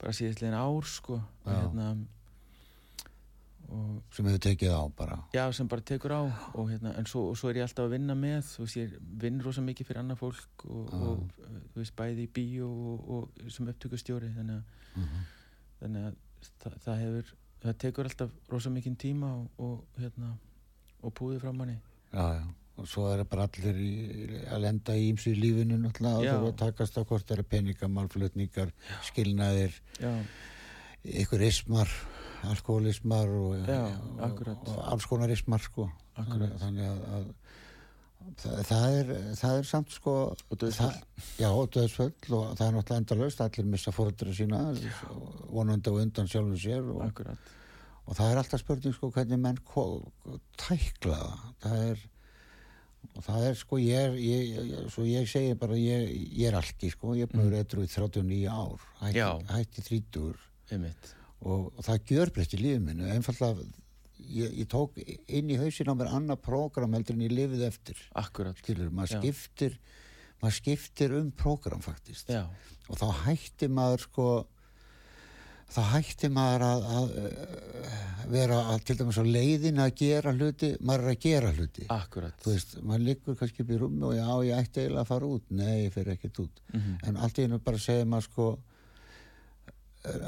bara 0.00 0.14
síðastlegin 0.16 0.56
ár 0.56 0.88
sko 0.88 1.18
hérna, 1.44 1.88
sem 4.14 4.26
hefur 4.28 4.42
tekið 4.44 4.72
á 4.76 4.82
bara. 4.96 5.16
Já, 5.34 5.44
sem 5.56 5.68
bara 5.68 5.82
tekur 5.82 6.12
á 6.14 6.22
og, 6.54 6.68
hérna, 6.70 6.92
en 6.98 7.06
svo, 7.10 7.22
svo 7.38 7.50
er 7.50 7.58
ég 7.62 7.66
alltaf 7.66 7.86
að 7.88 7.94
vinna 7.96 8.14
með 8.18 8.42
þú 8.50 8.64
veist, 8.66 8.76
ég 8.80 8.96
vinn 9.22 9.40
rosa 9.44 9.64
mikið 9.64 9.88
fyrir 9.88 10.02
annað 10.02 10.20
fólk 10.20 10.64
og, 10.68 10.90
Já. 10.92 10.98
og 10.98 11.22
uh, 11.44 11.60
þú 11.74 11.80
veist, 11.82 11.94
bæði 11.98 12.26
í 12.26 12.32
bíó 12.36 12.68
og, 12.70 13.06
og 13.18 13.52
sem 13.54 13.70
upptökustjóri 13.72 14.32
þannig 14.36 14.58
að, 14.60 14.82
Mhm. 14.94 15.22
þannig 15.80 16.04
að 16.06 16.50
það, 16.62 16.74
það 16.84 17.00
hefur, 17.04 17.32
það 17.64 17.78
tekur 17.86 18.04
alltaf 18.10 18.30
rosa 18.52 18.70
mikið 18.70 18.96
tíma 19.02 19.30
og, 19.40 19.48
og 19.58 19.98
hérna 19.98 20.34
og 21.02 21.14
púði 21.18 21.40
frá 21.42 21.50
manni 21.52 21.78
Já, 22.12 22.26
já. 22.38 22.44
Og 22.76 22.88
svo 22.90 23.04
er 23.06 23.20
bara 23.30 23.44
allir 23.46 23.76
í, 23.78 23.90
að 24.50 24.60
lenda 24.64 24.94
í 24.98 25.04
ímsu 25.12 25.30
í 25.30 25.36
lífinu 25.38 25.76
náttúrulega 25.78 26.18
og 26.18 26.24
það 26.26 26.46
að 26.48 26.56
takast 26.58 26.96
á 26.98 27.02
hvort 27.06 27.26
það 27.28 27.36
eru 27.36 27.44
peninga, 27.52 27.86
málflutningar, 27.88 28.72
skilnaðir, 29.06 29.76
Já, 30.02 30.10
ykkur 31.22 31.44
ismar, 31.46 31.90
alkoholismar 32.52 33.28
og, 33.28 33.54
og, 33.64 34.20
akkurat. 34.28 34.68
og 34.68 34.84
alls 34.92 35.06
konar 35.10 35.32
ismar 35.34 35.62
sko. 35.64 35.88
Þannig 36.16 36.84
að, 36.86 37.00
að 37.16 37.24
það, 38.40 38.60
það, 38.68 38.84
er, 39.00 39.12
það 39.40 39.58
er 39.58 39.66
samt 39.68 39.90
sko 39.92 40.14
Og 40.32 40.58
dauðsföll. 40.60 40.92
það- 40.94 41.28
Já, 41.42 41.48
og 41.50 41.68
döðsföll 41.74 42.32
og 42.38 42.54
það 42.56 42.66
er 42.68 42.76
náttúrulega 42.78 43.00
endalaust 43.02 43.40
allir 43.44 43.66
missa 43.74 43.92
fóruldra 43.92 44.32
sína 44.36 44.62
vonandi 45.52 45.90
og 45.92 46.00
undan 46.04 46.30
sjálfum 46.30 46.56
sér 46.60 46.88
og, 46.94 47.20
og 48.06 48.16
það 48.16 48.30
er 48.32 48.40
alltaf 48.42 48.60
spurning 48.64 48.94
sko 48.96 49.10
hvernig 49.14 49.38
menn 49.40 49.58
tækla 50.60 51.20
það. 51.62 51.78
Er 51.90 52.04
og 53.14 53.22
það 53.26 53.44
er 53.50 53.54
sko 53.60 53.76
ég 53.78 53.98
er 54.08 54.14
ég, 54.18 54.70
svo 54.90 55.04
ég 55.06 55.26
segi 55.28 55.52
bara 55.60 55.76
ég, 55.78 56.08
ég 56.34 56.48
er 56.48 56.56
alki 56.58 56.88
sko, 56.90 57.12
ég 57.14 57.28
er 57.28 57.36
að 57.36 57.50
vera 57.50 57.60
eitthvað 57.60 57.84
í 57.84 57.90
39 57.92 58.38
ár 58.48 58.86
hætti, 59.02 59.18
hætti 59.52 59.84
30 59.90 60.32
einmitt, 60.72 61.10
og, 61.44 61.72
og 61.76 61.84
það 61.86 62.12
gjör 62.12 62.32
breytt 62.34 62.56
í 62.56 62.60
lífið 62.62 62.84
minu 62.88 63.10
einfallega 63.12 63.66
ég, 64.24 64.54
ég 64.62 64.68
tók 64.70 64.96
inn 65.04 65.52
í 65.52 65.58
hausin 65.60 65.90
á 65.92 65.94
mér 65.96 66.12
annað 66.16 66.42
prógram 66.46 66.96
heldur 66.96 67.18
en 67.18 67.26
ég 67.26 67.34
lifið 67.34 67.66
eftir. 67.68 68.00
Akkurat. 68.16 68.56
Skilur, 68.62 68.90
maður 68.94 69.16
Já. 69.16 69.20
skiptir 69.20 69.78
maður 70.42 70.58
skiptir 70.58 71.14
um 71.16 71.30
prógram 71.32 71.84
faktist. 71.84 72.28
Já, 72.32 72.44
og 72.88 73.00
þá 73.00 73.06
hætti 73.24 73.68
maður 73.72 74.04
sko 74.04 74.26
þá 75.74 75.80
hætti 75.94 76.28
maður 76.30 76.64
að, 76.66 76.84
að 76.94 77.14
vera 78.34 78.58
að, 78.74 78.82
til 78.86 78.96
dæmis 79.00 79.18
á 79.18 79.24
leiðin 79.24 79.80
að 79.82 79.94
gera 80.02 80.34
hluti 80.36 80.70
maður 80.84 81.06
er 81.06 81.14
að 81.14 81.22
gera 81.24 81.52
hluti. 81.56 81.86
Akkurat. 81.92 82.36
Þú 82.44 82.52
veist, 82.52 82.76
maður 82.82 83.06
liggur 83.08 83.38
kannski 83.40 83.64
upp 83.64 83.72
í 83.72 83.80
rúmi 83.80 84.04
og 84.10 84.14
já, 84.18 84.28
ég 84.50 84.60
ætti 84.60 84.84
eiginlega 84.84 85.04
að 85.06 85.10
fara 85.10 85.32
út. 85.36 85.48
Nei, 85.50 85.74
ég 85.86 85.96
fer 85.96 86.12
ekkert 86.14 86.44
út. 86.44 86.62
Mhm. 86.74 86.94
en 87.08 87.16
allt 87.16 87.40
í 87.40 87.46
hennu 87.46 87.60
bara 87.64 87.80
segir 87.80 88.06
maður 88.10 88.28
sko 88.28 88.48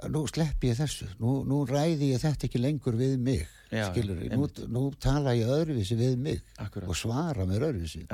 nú 0.09 0.23
sleppi 0.31 0.71
ég 0.71 0.79
þessu. 0.79 1.09
Nú, 1.21 1.43
nú 1.49 1.61
ræði 1.69 2.13
ég 2.15 2.23
þetta 2.23 2.49
ekki 2.49 2.61
lengur 2.63 2.97
við 2.97 3.19
mig 3.21 3.45
Já, 3.69 3.91
skilur, 3.91 4.17
nú, 4.23 4.31
einmitt. 4.31 4.61
nú 4.73 4.83
tala 5.03 5.35
ég 5.37 5.51
öðruvísi 5.53 5.99
við 5.99 6.19
mig 6.23 6.43
Akkurat. 6.63 6.89
og 6.89 6.97
svara 6.97 7.45
mér 7.49 7.67
öðruvísi. 7.69 8.07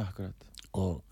Og, 0.80 1.02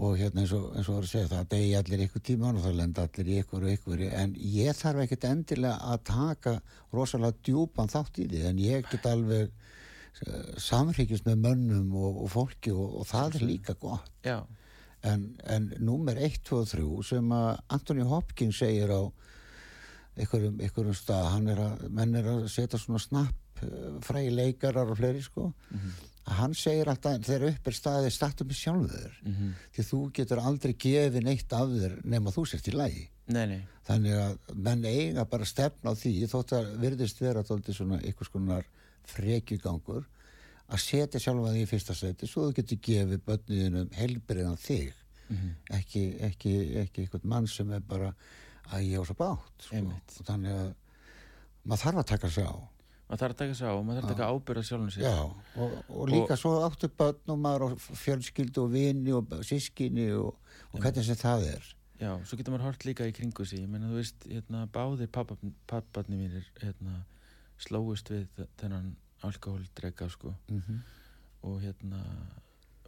og 0.00 0.14
hérna 0.16 0.44
eins 0.44 0.54
og, 0.56 0.70
eins 0.78 0.88
og 0.88 1.02
að 1.02 1.10
segja 1.10 1.32
það 1.34 1.50
degi 1.52 1.74
allir 1.76 2.04
ykkur 2.06 2.24
tíman 2.24 2.56
og 2.60 2.64
það 2.64 2.78
lenda 2.78 3.04
allir 3.04 3.32
ykkur 3.42 3.66
og 3.66 3.74
ykkur 3.74 4.04
en 4.08 4.36
ég 4.38 4.78
þarf 4.78 5.04
ekkert 5.04 5.26
endilega 5.28 5.92
að 5.92 6.04
taka 6.08 6.54
rosalega 6.94 7.36
djúpan 7.44 7.92
þátt 7.92 8.22
í 8.22 8.28
því. 8.30 8.44
En 8.52 8.62
ég 8.64 8.88
get 8.88 9.10
alveg 9.10 9.50
uh, 9.50 10.54
samhryggist 10.56 11.28
með 11.28 11.44
mönnum 11.44 11.92
og, 12.00 12.24
og 12.24 12.32
fólki 12.32 12.72
og, 12.72 13.02
það 13.10 13.42
er 13.42 13.46
líka 13.50 13.76
gott. 13.76 14.08
Já, 14.24 14.38
en, 15.02 15.34
en 15.44 15.72
númer 15.80 16.16
1, 16.16 16.42
2 16.48 16.62
og 16.62 16.70
3 16.70 16.86
sem 17.08 17.34
að 17.34 17.50
Anthony 17.76 18.06
Hopkins 18.08 18.60
segir 18.60 18.92
á 18.92 19.02
einhverjum, 20.16 20.60
einhverjum 20.60 20.96
stað. 20.96 21.26
Hann 21.34 21.48
er 21.52 21.62
að, 21.64 21.84
menn 21.90 22.14
er 22.18 22.30
að 22.34 22.46
setja 22.52 22.80
svona 22.80 23.02
snapp 23.02 23.64
uh, 23.64 23.98
frægi 24.04 24.32
leikarar 24.34 24.90
og 24.90 24.98
fleiri 24.98 25.22
sko. 25.24 25.50
Að 26.30 26.36
hann 26.36 26.54
segir 26.54 26.90
alltaf 26.92 27.24
þegar 27.26 27.48
upp 27.48 27.70
er 27.70 27.76
staðið 27.76 28.12
startu 28.14 28.46
með 28.46 28.58
sjálfur. 28.60 29.16
Mhm, 29.24 29.54
því 29.74 29.86
þú 29.88 30.00
getur 30.18 30.42
aldrei 30.44 30.74
gefið 30.84 31.26
neitt 31.26 31.56
af 31.56 31.72
þér 31.72 31.96
nema 32.04 32.34
þú 32.34 32.46
sért 32.46 32.68
í 32.68 32.76
lagi. 32.76 33.08
Nei, 33.30 33.46
nei. 33.46 33.60
Þannig 33.86 34.18
að 34.20 34.54
menn 34.66 34.84
eiga 34.84 35.24
bara 35.24 35.48
stefna 35.48 35.94
á 35.94 35.98
því 35.98 36.14
þótt 36.30 36.54
að 36.58 36.72
virðist 36.82 37.20
vera 37.22 37.44
svona 37.46 38.00
einhvers 38.02 38.30
konar 38.30 38.66
frekjugangur 39.10 40.04
að 40.70 40.82
setja 40.84 41.20
sjálfa 41.22 41.52
því 41.54 41.62
í 41.64 41.68
fyrsta 41.70 41.96
seti 41.98 42.28
svo 42.30 42.48
þú 42.48 42.56
getur 42.60 42.80
gefið 42.86 43.22
börniðinum 43.26 43.94
helbriðan 43.98 44.58
þig. 44.60 44.92
Mhm. 45.30 45.50
ekki, 45.70 46.04
ekki, 46.26 46.52
ekki 46.80 47.04
einhvern 47.04 47.28
mann 47.30 47.46
sem 47.46 47.70
er 47.70 47.80
bara 47.86 48.14
að 48.70 48.84
ég 48.86 49.00
á 49.00 49.04
svo 49.08 49.16
bátt 49.18 49.64
sko. 49.66 49.80
Og 50.20 50.26
þannig 50.28 50.52
að 50.58 50.68
maður 51.64 51.82
þarf 51.84 52.02
að 52.02 52.06
taka 52.12 52.30
sig 52.30 52.46
á. 52.46 52.54
Maður 53.10 53.20
þarf 53.24 53.34
að 53.34 53.40
taka 53.42 53.54
sig 53.58 53.66
á, 53.66 53.74
maður 53.82 54.00
þarf 54.00 54.10
að 54.10 54.14
taka 54.14 54.30
ábyrða 54.30 54.62
sjálfum 54.68 54.90
sér. 54.94 55.02
Og, 55.56 55.76
og 55.90 56.08
líka 56.12 56.36
svo 56.38 56.52
áttu 56.66 56.88
börn 57.00 57.34
og 57.34 57.38
maður 57.42 57.64
og 57.66 57.76
fjölskyldu 58.04 58.62
og 58.64 58.70
vini 58.74 59.12
og 59.16 59.34
sískinni 59.46 60.08
og, 60.14 60.36
og 60.70 60.80
hvernig 60.84 61.04
sem 61.08 61.18
það 61.18 61.46
er. 61.56 61.68
Já, 62.00 62.14
svo 62.24 62.38
getur 62.38 62.54
maður 62.54 62.68
hort 62.70 62.84
líka 62.88 63.04
í 63.10 63.12
kringu 63.12 63.44
sig. 63.44 63.60
Ég 63.60 63.68
meina 63.68 63.90
þú 63.90 63.98
veist, 63.98 64.22
hérna, 64.30 64.62
báðir 64.72 65.10
papparni 65.12 66.16
mínir 66.16 66.46
hérna, 66.62 67.02
slóist 67.60 68.08
við 68.08 68.28
þe- 68.38 68.48
þennan 68.62 68.94
alkoholdrega 69.26 70.08
sko. 70.08 70.32
Mm 70.48 70.62
-hmm. 70.62 70.78
og 71.42 71.60
hérna 71.60 72.00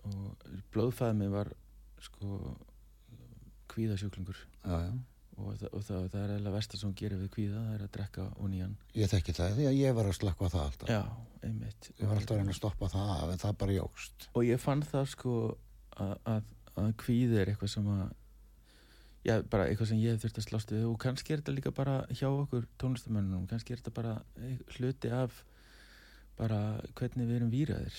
og 0.04 0.36
blóðfæðið 0.72 1.14
mig 1.18 1.30
var 1.30 1.52
sko 2.00 2.56
kvíðasjúklingur. 3.68 4.36
Já, 4.64 4.76
já. 4.86 4.92
Og, 5.42 5.59
það, 5.61 5.68
og 5.76 5.85
það, 5.88 6.07
það 6.14 6.22
er 6.24 6.33
eða 6.38 6.52
versta 6.57 6.78
sem 6.81 6.88
hún 6.88 6.96
gerir 7.02 7.20
við 7.22 7.31
kvíða 7.37 7.61
það 7.66 7.74
er 7.76 7.85
að 7.87 7.92
drekka 7.98 8.24
og 8.38 8.48
nýjan 8.52 8.72
Ég 8.98 9.12
þekki 9.12 9.35
það 9.37 9.55
því 9.59 9.68
að 9.72 9.76
ég 9.81 9.96
var 9.98 10.09
að 10.11 10.16
slakka 10.18 10.50
það 10.55 10.64
alltaf. 10.68 10.88
Já, 10.94 11.02
einmitt 11.48 11.90
Ég 11.98 12.07
var 12.09 12.16
alltaf 12.20 12.35
að 12.37 12.40
reyna 12.42 12.55
að 12.55 12.59
stoppa 12.62 12.90
það 12.94 13.12
af 13.18 13.35
en 13.35 13.42
það 13.44 13.55
bara 13.62 13.76
jógst. 13.76 14.26
og 14.33 14.48
ég 14.48 14.62
fann 14.62 14.83
það 14.92 15.07
sko 15.12 15.37
að, 15.98 16.14
að, 16.35 16.50
að 16.83 16.90
kvíði 17.05 17.40
er 17.42 17.52
eitthvað 17.52 17.72
sem 17.74 17.88
að 17.92 18.05
já, 19.28 19.35
bara 19.52 19.68
eitthvað 19.70 19.88
sem 19.92 20.00
ég 20.02 20.16
hef 20.16 20.24
þurft 20.24 20.40
að 20.42 20.46
slást 20.48 20.72
við 20.74 20.87
og 20.88 20.96
kannski 21.02 21.35
er 21.37 21.42
þetta 21.42 21.57
líka 21.59 21.70
bara 21.76 21.98
hjá 22.11 22.26
okkur 22.31 22.64
tónlistamönnum, 22.83 23.44
kannski 23.50 23.74
er 23.76 23.83
þetta 23.83 23.94
bara 23.98 24.14
hluti 24.78 25.12
af 25.14 25.42
bara 26.38 26.59
hvernig 26.98 27.28
við 27.28 27.37
erum 27.38 27.52
výraðir 27.52 27.98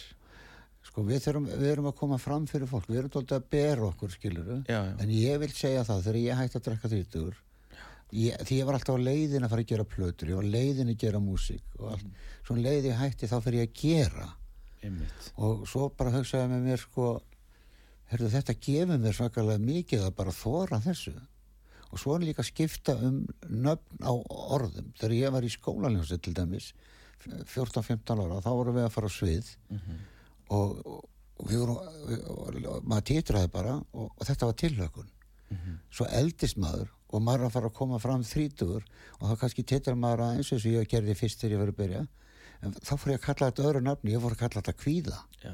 Sko 0.83 1.05
við, 1.07 1.21
þurfum, 1.23 1.47
við 1.47 1.69
erum 1.71 1.89
að 1.89 1.97
koma 2.01 2.19
fram 2.19 2.45
fyrir 2.49 2.67
fólk, 2.69 2.89
við 2.91 3.03
erum 3.03 3.13
tóltið 3.13 3.37
að 3.39 3.49
bera 3.55 3.87
okkur 3.87 4.11
skiluru, 4.11 4.59
já, 4.67 4.79
já, 4.83 4.93
en 4.99 5.13
ég 5.15 5.39
vil 5.41 5.51
segja 5.55 5.85
það 5.87 6.05
þegar 6.07 6.19
ég 6.19 6.39
hætti 6.41 6.59
að 6.59 6.65
drekka 6.67 6.91
þrítugur 6.91 7.37
ég, 8.13 8.37
því 8.45 8.59
ég 8.59 8.67
var 8.67 8.77
alltaf 8.77 8.97
á 8.97 9.05
leiðin 9.07 9.45
að 9.45 9.53
fara 9.53 9.65
að 9.65 9.73
gera 9.73 9.89
plötur, 9.89 10.31
ég 10.31 10.39
var 10.39 10.49
leiðin 10.55 10.93
að 10.93 11.01
gera 11.03 11.21
músík 11.23 11.77
og 11.79 11.91
allt, 11.95 12.23
svo 12.45 12.55
um 12.55 12.63
leiði 12.63 12.95
hætti 12.97 13.29
þá 13.29 13.35
fyrir 13.43 13.63
ég 13.63 13.69
að 13.69 13.77
gera. 13.81 14.29
Einmitt. 14.83 15.29
Og 15.39 15.67
svo 15.69 15.89
bara 15.97 16.13
hugsaði 16.13 16.51
með 16.51 16.65
mér 16.67 16.81
sko, 16.81 17.11
herðu 18.11 18.31
þetta 18.33 18.57
gefur 18.67 19.03
mér 19.05 19.17
svakalega 19.17 19.63
mikið 19.63 20.07
að 20.07 20.17
bara 20.19 20.35
þóra 20.35 20.81
þessu. 20.83 21.13
Og 21.93 22.01
svo 22.01 22.15
er 22.15 22.25
líka 22.25 22.41
að 22.41 22.49
skipta 22.49 22.95
um 23.05 23.21
nöfn 23.49 24.01
á 24.01 24.13
orðum. 24.57 24.89
Þegar 24.97 25.15
ég 25.19 25.35
var 25.35 25.45
í 25.45 25.51
skólanljósi 25.53 26.17
til 26.25 26.33
dæmis 26.37 26.71
14-15 27.23 28.19
ára, 28.19 28.41
þá 28.43 28.49
vorum 28.51 28.79
við 28.79 28.87
að 28.87 28.95
fara 28.95 29.09
á 29.09 29.13
svið. 29.13 29.51
Og, 29.71 29.93
og, 30.49 30.79
og 31.39 31.49
við 31.49 31.63
vorum 31.63 32.83
maður 32.87 33.07
títraði 33.11 33.51
bara 33.53 33.77
og, 33.91 34.11
og 34.11 34.27
þetta 34.27 34.49
var 34.49 34.59
tilhökun 34.63 35.11
svo 35.93 36.07
eldist 36.09 36.57
maður 36.57 36.91
og 37.13 37.21
maður 37.21 37.47
að 37.47 37.55
fara 37.55 37.69
að 37.69 37.77
koma 37.77 37.99
fram 38.01 38.23
þrítugur 38.25 38.85
og 39.19 39.29
þá 39.29 39.33
kannski 39.43 39.65
titrar 39.69 39.97
maður 39.99 40.25
að 40.25 40.39
eins 40.39 40.49
og 40.49 40.57
þess 40.57 40.69
að 40.69 40.77
ég 40.77 40.89
gerði 40.93 41.15
fyrst 41.19 41.43
þegar 41.43 41.53
ég 41.53 41.61
var 41.61 41.71
að 41.73 41.79
byrja. 41.81 42.01
En 42.63 42.73
þá 42.79 42.93
fór 42.95 43.11
ég 43.11 43.19
að 43.19 43.25
kalla 43.27 43.49
þetta 43.51 43.67
öðru 43.69 43.81
nafni 43.85 44.13
ég 44.15 44.23
fór 44.23 44.35
að 44.35 44.41
kalla 44.41 44.61
þetta 44.61 44.75
kvíða. 44.81 45.19
Já, 45.43 45.53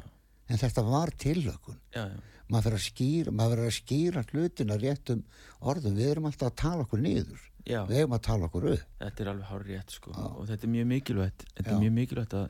en 0.49 0.61
þetta 0.61 0.83
var 0.87 1.11
tilhökun 1.25 1.79
já, 1.93 2.03
já, 2.05 2.19
maður 2.47 2.65
verður 2.69 2.79
að 2.79 2.85
skýra, 2.85 3.33
maður 3.35 3.55
verður 3.55 3.71
að 3.71 3.77
skýra 3.79 4.23
hlutina 4.31 4.79
réttum 4.79 5.23
orðum, 5.59 5.97
við 5.99 6.11
erum 6.13 6.29
alltaf 6.29 6.51
að 6.51 6.57
tala 6.63 6.85
okkur 6.87 7.03
niður, 7.03 7.43
við 7.89 7.99
eigum 7.99 8.15
að 8.17 8.23
tala 8.29 8.49
okkur 8.49 8.69
upp. 8.71 8.85
Þetta 9.03 9.25
er 9.25 9.31
alveg 9.33 9.51
hár 9.51 9.67
rétt 9.67 9.97
sko 9.97 10.15
og 10.15 10.47
þetta 10.49 10.69
er 10.69 10.73
mjög 10.77 10.89
mikilvægt. 10.93 11.45
Þetta 11.57 11.73
er 11.75 11.83
mjög 11.83 11.95
mikilvægt 11.99 12.37
að, 12.39 12.47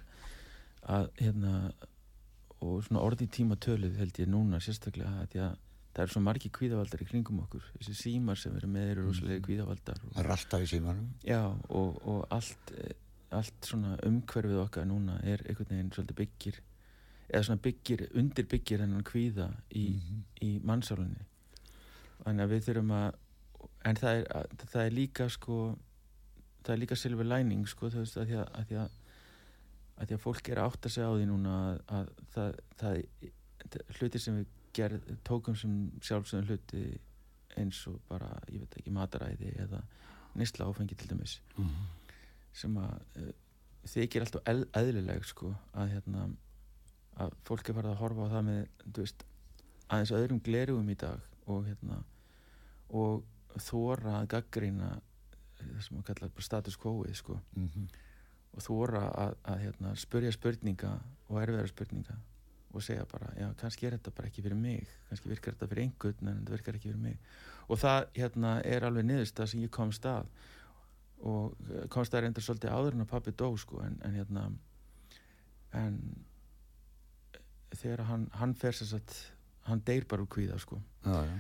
að 1.00 1.10
hérna 1.24 1.56
og 2.66 2.86
svona 2.86 3.04
orði 3.06 3.30
tíma 3.32 3.58
töluð 3.62 4.00
held 4.02 4.22
ég 4.22 4.30
núna 4.30 4.62
sérstaklega 4.64 5.26
að 5.26 5.36
að 5.44 5.58
það 5.94 6.04
eru 6.04 6.14
svo 6.14 6.22
margi 6.22 6.50
kvíðavaldar 6.54 7.02
í 7.02 7.06
kringum 7.10 7.40
okkur. 7.44 7.64
Þessi 7.80 7.96
símar 7.98 8.38
sem 8.40 8.56
eru 8.56 8.68
með 8.72 8.92
eru 8.92 9.06
rosalega 9.08 9.42
kvíðavaldar 9.48 9.98
og, 10.04 10.12
maður 10.14 10.28
er 10.28 10.34
alltaf 10.36 10.64
í 10.64 10.68
símanum. 10.70 11.08
Já 11.26 11.42
og, 11.50 11.98
og 12.06 12.20
allt 12.36 12.74
allt 13.36 13.66
svona 13.66 13.96
umhverfið 14.06 14.62
okkar 14.64 14.88
núna 14.90 15.20
er 15.22 15.44
einhvern 15.46 15.70
veginn 15.74 15.92
svolítið 15.94 16.18
byggir 16.18 16.60
eða 17.30 17.44
svona 17.46 17.62
byggir, 17.62 18.06
undir 18.18 18.48
byggir 18.50 18.84
hennan 18.84 19.06
kvíða 19.06 19.50
í, 19.78 19.86
í 20.42 20.56
mannsálunni 20.66 21.28
þannig 22.24 22.46
að 22.46 22.54
við 22.56 22.64
þurfum 22.68 22.96
að 22.98 23.20
en 23.90 24.00
það 24.00 24.22
er, 24.22 24.26
að, 24.40 24.56
það 24.64 24.86
er 24.86 24.96
líka 24.98 25.28
sko 25.32 25.60
það 26.66 26.74
er 26.74 26.82
líka 26.84 26.98
silver 27.00 27.30
lining 27.30 27.68
sko 27.70 27.92
þú 27.94 28.04
veist 28.04 28.18
að 28.18 28.32
því 28.32 28.40
að, 28.42 28.98
að, 30.00 30.08
því 30.08 30.14
að, 30.14 30.16
að 30.16 30.18
að 30.18 30.24
fólk 30.24 30.50
er 30.50 30.62
að 30.62 30.72
átta 30.72 30.90
sig 30.90 31.04
á 31.06 31.12
því 31.12 31.28
núna 31.30 31.58
að, 31.60 31.82
að 31.98 32.10
það, 32.34 32.58
það, 32.80 33.04
það 33.66 34.00
hluti 34.00 34.20
sem 34.20 34.40
við 34.40 34.48
gerð, 34.74 35.14
tókum 35.28 35.56
sem 35.60 35.78
sjálfsögum 36.06 36.48
hluti 36.48 36.84
eins 37.60 37.80
og 37.90 37.98
bara, 38.08 38.30
ég 38.52 38.62
veit 38.64 38.78
ekki, 38.80 38.94
mataræði 38.94 39.54
eða 39.60 39.82
nýsla 40.40 40.68
áfengi 40.70 40.96
til 40.96 41.10
dæmis 41.10 41.40
sem 42.54 42.78
að 42.78 42.94
uh, 43.20 43.32
þykir 43.90 44.26
alltaf 44.26 44.46
eð, 44.46 44.64
eðlileg 44.78 45.26
sko 45.26 45.54
að 45.74 45.96
hérna 45.96 46.30
að 47.20 47.34
fólk 47.48 47.70
er 47.70 47.76
farið 47.76 47.92
að 47.92 48.00
horfa 48.00 48.28
á 48.30 48.34
það 48.34 48.46
með 48.48 48.62
veist, 48.96 49.26
aðeins 49.90 50.12
öðrum 50.16 50.42
glerugum 50.46 50.90
í 50.90 50.96
dag 50.96 51.20
og 51.50 51.66
hérna 51.68 52.04
og 52.90 53.24
þóra 53.60 54.20
að 54.22 54.30
gaggrína 54.36 55.02
það 55.60 55.82
sem 55.84 55.98
að 56.00 56.06
kalla 56.08 56.30
status 56.40 56.78
quo-ið 56.80 57.16
sko. 57.20 57.40
Mm 57.56 57.90
og 58.56 58.66
þóra 58.66 59.06
að, 59.10 59.36
að 59.54 59.64
hérna, 59.66 59.94
spurja 60.00 60.34
spurninga 60.36 60.96
og 61.30 61.42
erfiðara 61.42 61.72
spurninga 61.72 62.18
og 62.70 62.84
segja 62.86 63.06
bara, 63.10 63.32
já, 63.34 63.48
kannski 63.58 63.88
er 63.88 63.96
þetta 63.98 64.14
bara 64.14 64.30
ekki 64.30 64.44
fyrir 64.46 64.58
mig. 64.60 64.90
Kannski 65.10 65.32
virkar 65.32 65.56
þetta 65.56 65.68
fyrir 65.72 65.88
einhvern 65.88 66.30
en 66.30 66.40
þetta 66.42 66.54
virkar 66.54 66.78
ekki 66.78 66.92
fyrir 66.92 67.02
mig. 67.02 67.18
Og 67.70 67.82
það 67.82 68.00
hérna 68.18 68.54
er 68.66 68.86
alveg 68.86 69.08
niðurst 69.10 69.42
sem 69.50 69.64
ég 69.64 69.72
komst 69.74 70.06
að. 70.06 70.30
Og 71.26 71.56
eh, 71.70 71.88
komst 71.92 72.14
að 72.14 72.26
reynda 72.26 72.44
svolítið 72.46 72.76
áður 72.76 72.98
en 72.98 73.06
að 73.06 73.12
pappi 73.12 73.34
dó 73.34 73.50
sko 73.60 73.82
en, 73.84 73.98
en 74.06 74.16
hérna 74.16 74.46
en 75.76 75.98
þegar 77.76 78.06
hann, 78.08 78.30
hann 78.38 78.56
fer 78.58 78.78
sér 78.78 78.94
satt 78.94 79.18
hann 79.68 79.82
deyr 79.86 80.06
bara 80.10 80.26
úr 80.26 80.32
kvíða 80.32 80.58
sko. 80.62 80.80
Já, 81.06 81.26
já. 81.26 81.36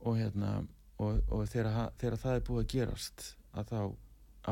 og 0.00 0.20
hérna 0.20 0.52
og, 1.02 1.20
og 1.32 1.48
þegar, 1.50 1.90
þegar 2.00 2.20
það 2.22 2.38
er 2.38 2.44
búið 2.46 2.62
að 2.62 2.72
gerast 2.72 3.26
að 3.56 3.72
þá 3.72 3.80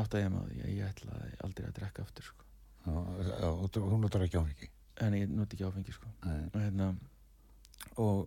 átt 0.01 0.15
að 0.15 0.23
ég 0.25 0.31
maður 0.33 0.53
því 0.53 0.61
að 0.61 0.71
ég 0.75 0.93
ætlaði 0.93 1.35
aldrei 1.47 1.67
að 1.67 1.75
drekka 1.79 2.05
aftur 2.05 2.29
sko. 2.29 2.47
Já, 2.85 3.49
og 3.49 3.77
hún 3.89 4.01
notar 4.03 4.25
ekki 4.25 4.39
áfengi? 4.39 4.71
En 5.03 5.17
ég 5.17 5.29
noti 5.31 5.57
ekki 5.57 5.67
áfengi 5.67 5.95
sko. 5.95 6.11
Og 6.25 6.57
hérna 6.59 6.93
og 8.01 8.25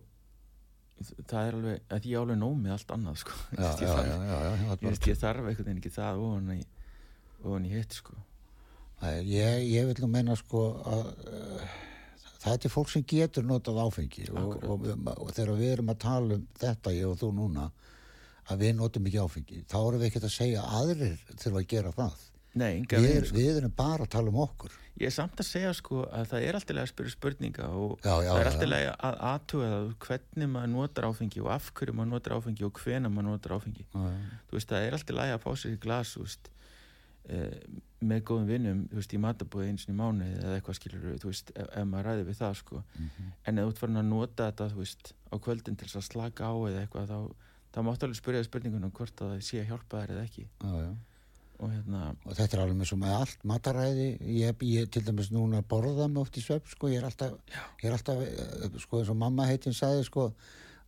það 1.29 1.43
er 1.47 1.57
alveg 1.57 1.93
að 1.95 2.07
ég 2.09 2.19
á 2.19 2.21
alveg 2.21 2.39
nóg 2.39 2.55
með 2.59 2.75
allt 2.75 2.95
annað 2.95 3.19
sko. 3.23 3.35
Já, 3.55 3.67
Ég 3.69 3.83
já, 3.85 3.93
já, 4.05 4.15
já, 4.29 4.73
ég 4.83 5.07
ég 5.07 5.21
þarf 5.21 5.45
einhvern 5.45 5.69
veginn 5.69 5.83
ekki 5.83 5.93
það 5.95 6.23
í, 6.55 6.63
ofan 7.43 7.67
í 7.69 7.71
hitt 7.73 7.99
sko. 8.01 8.17
Nei, 8.99 9.13
ég, 9.31 9.61
ég 9.71 9.87
vil 9.87 10.01
nú 10.03 10.09
menna 10.11 10.35
sko 10.35 10.63
að 10.83 11.05
uh, 11.31 11.69
það 12.39 12.53
er 12.53 12.61
til 12.63 12.71
fólk 12.73 12.91
sem 12.91 13.05
getur 13.07 13.47
notað 13.47 13.79
áfengi 13.85 14.27
og, 14.33 14.57
og, 14.63 14.89
og, 15.13 15.29
þegar 15.35 15.59
við 15.59 15.73
erum 15.77 15.93
að 15.93 16.01
tala 16.03 16.39
um 16.39 16.45
þetta, 16.59 16.95
ég 16.95 17.07
og 17.07 17.19
þú 17.21 17.31
núna 17.37 17.69
að 18.49 18.63
við 18.65 18.75
notum 18.79 19.07
ekki 19.09 19.21
áfengi 19.23 19.63
þá 19.69 19.77
erum 19.85 20.01
við 20.01 20.09
ekkert 20.11 20.27
að 20.29 20.35
segja 20.35 20.65
að 20.65 20.75
aðrir 20.81 21.17
þurfa 21.39 21.63
að 21.63 21.67
gera 21.75 21.91
það 21.99 22.27
nei, 22.59 22.75
við, 22.89 23.09
er, 23.15 23.25
sko. 23.29 23.37
við 23.37 23.57
erum 23.59 23.73
bara 23.77 24.05
að 24.07 24.13
tala 24.15 24.31
um 24.33 24.39
okkur 24.43 24.77
ég 24.99 25.07
er 25.07 25.13
samt 25.15 25.39
að 25.39 25.47
segja 25.47 25.73
sko 25.77 26.01
að 26.11 26.25
það 26.31 26.45
er 26.49 26.57
alltaf 26.57 26.79
að 26.81 26.87
spyrja 26.91 27.13
spurninga 27.13 27.67
og 27.71 27.91
Já, 28.03 28.15
já, 28.25 28.31
það 28.33 28.39
er 28.41 28.49
alltaf 28.49 28.73
já. 28.83 28.93
að 29.09 29.19
aðtuga 29.31 29.67
það 29.73 29.91
hvernig 30.07 30.49
maður 30.55 30.71
notar 30.73 31.07
áfengi 31.07 31.43
og 31.45 31.51
af 31.55 31.69
hverju 31.77 31.93
maður 31.95 32.11
notar 32.15 32.35
áfengi 32.39 32.65
og 32.67 32.81
hvena 32.83 33.11
maður 33.13 33.29
notar 33.29 33.53
áfengi 33.55 33.85
já, 33.85 34.07
þú 34.49 34.57
veist, 34.57 34.71
það 34.73 34.87
er 34.89 34.97
alltaf 34.97 35.21
að 35.29 35.43
fá 35.45 35.51
sér 35.61 35.75
í 35.77 35.79
glas 35.85 36.15
veist, 36.19 36.49
eh, 37.29 37.53
með 38.09 38.23
góðum 38.27 38.49
vinnum 38.49 38.81
veist, 38.95 39.13
í 39.15 39.19
matabóði 39.23 39.69
eins 39.71 39.85
og 39.87 39.93
í 39.93 39.97
mánuði 39.99 40.35
eða 40.41 40.57
eitthvað 40.59 40.77
skilur, 40.81 41.05
þú 41.21 41.31
veist, 41.31 41.51
ef, 41.55 41.67
ef 41.79 41.87
maður 41.93 42.09
ræði 42.09 42.25
við 42.31 42.37
það 42.41 42.57
sko, 42.63 42.83
Mhm. 42.97 43.31
en 43.45 43.57
ef 43.59 43.65
þú 43.65 43.69
ert 43.73 43.81
farin 43.85 44.01
að 44.01 44.09
nota 44.09 44.51
þetta 44.51 44.67
á 45.29 45.35
kvöldin 45.37 45.77
til 45.79 45.87
að 45.87 46.07
slaka 46.09 46.43
á 46.49 46.53
eða 46.67 46.83
eitthvað, 46.87 47.07
þá, 47.13 47.19
þá 47.73 47.79
máttu 47.85 48.07
alveg 48.07 48.19
spyrja 48.19 48.45
spurningunum 48.47 48.93
hvort 48.95 49.23
að 49.23 49.35
það 49.35 49.45
sé 49.45 49.61
að 49.61 49.71
hjálpa 49.73 50.03
þær 50.03 50.13
eða 50.15 50.25
ekki. 50.25 50.45
Já, 50.63 50.71
já. 50.83 50.93
og 51.59 51.73
hérna, 51.73 52.05
og 52.25 52.37
þetta 52.39 52.55
er 52.55 52.63
alveg 52.63 52.79
með 52.79 52.89
svo 52.91 52.99
með 53.01 53.17
allt 53.17 53.43
mataræði. 53.51 54.07
Ég, 54.37 54.63
ég 54.69 54.89
til 54.93 55.03
dæmis 55.05 55.29
núna 55.35 55.61
borða 55.73 56.07
mig 56.07 56.23
oft 56.23 56.39
í 56.39 56.45
svepp 56.45 56.71
sko, 56.71 56.89
ég 56.91 57.03
er 57.03 57.09
alltaf, 57.09 57.35
ég 57.83 57.91
er 57.91 57.97
alltaf 57.97 58.23
eh, 58.25 58.79
sko 58.81 59.01
eins 59.01 59.13
og 59.13 59.19
mamma 59.21 59.49
heitin 59.49 59.77
sagði 59.77 60.07
sko 60.09 60.31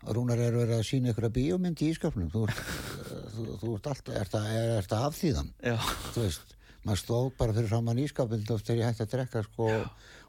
Rúnar 0.01 0.39
er 0.41 0.55
verið 0.55 0.79
að 0.79 0.87
sína 0.87 1.11
ykkur 1.11 1.27
að 1.27 1.35
bíómynd 1.35 1.81
í 1.85 1.91
ískapnum 1.93 2.31
þú 2.33 2.47
þú, 3.35 3.43
þú 3.61 3.73
ert 3.75 3.89
alltaf 3.91 4.15
er 4.17 4.31
það, 4.33 4.47
það 4.89 5.03
af 5.05 5.19
já, 5.21 5.75
þú 6.15 6.23
veist, 6.23 6.55
maður 6.81 7.01
stóð 7.03 7.27
bara 7.37 7.55
fyrir 7.57 7.69
framann 7.69 8.01
ískapin 8.01 8.47
þegar 8.47 8.79
ég 8.79 8.89
hætti 8.89 9.05
að 9.05 9.11
drekka 9.13 9.43
sko 9.45 9.69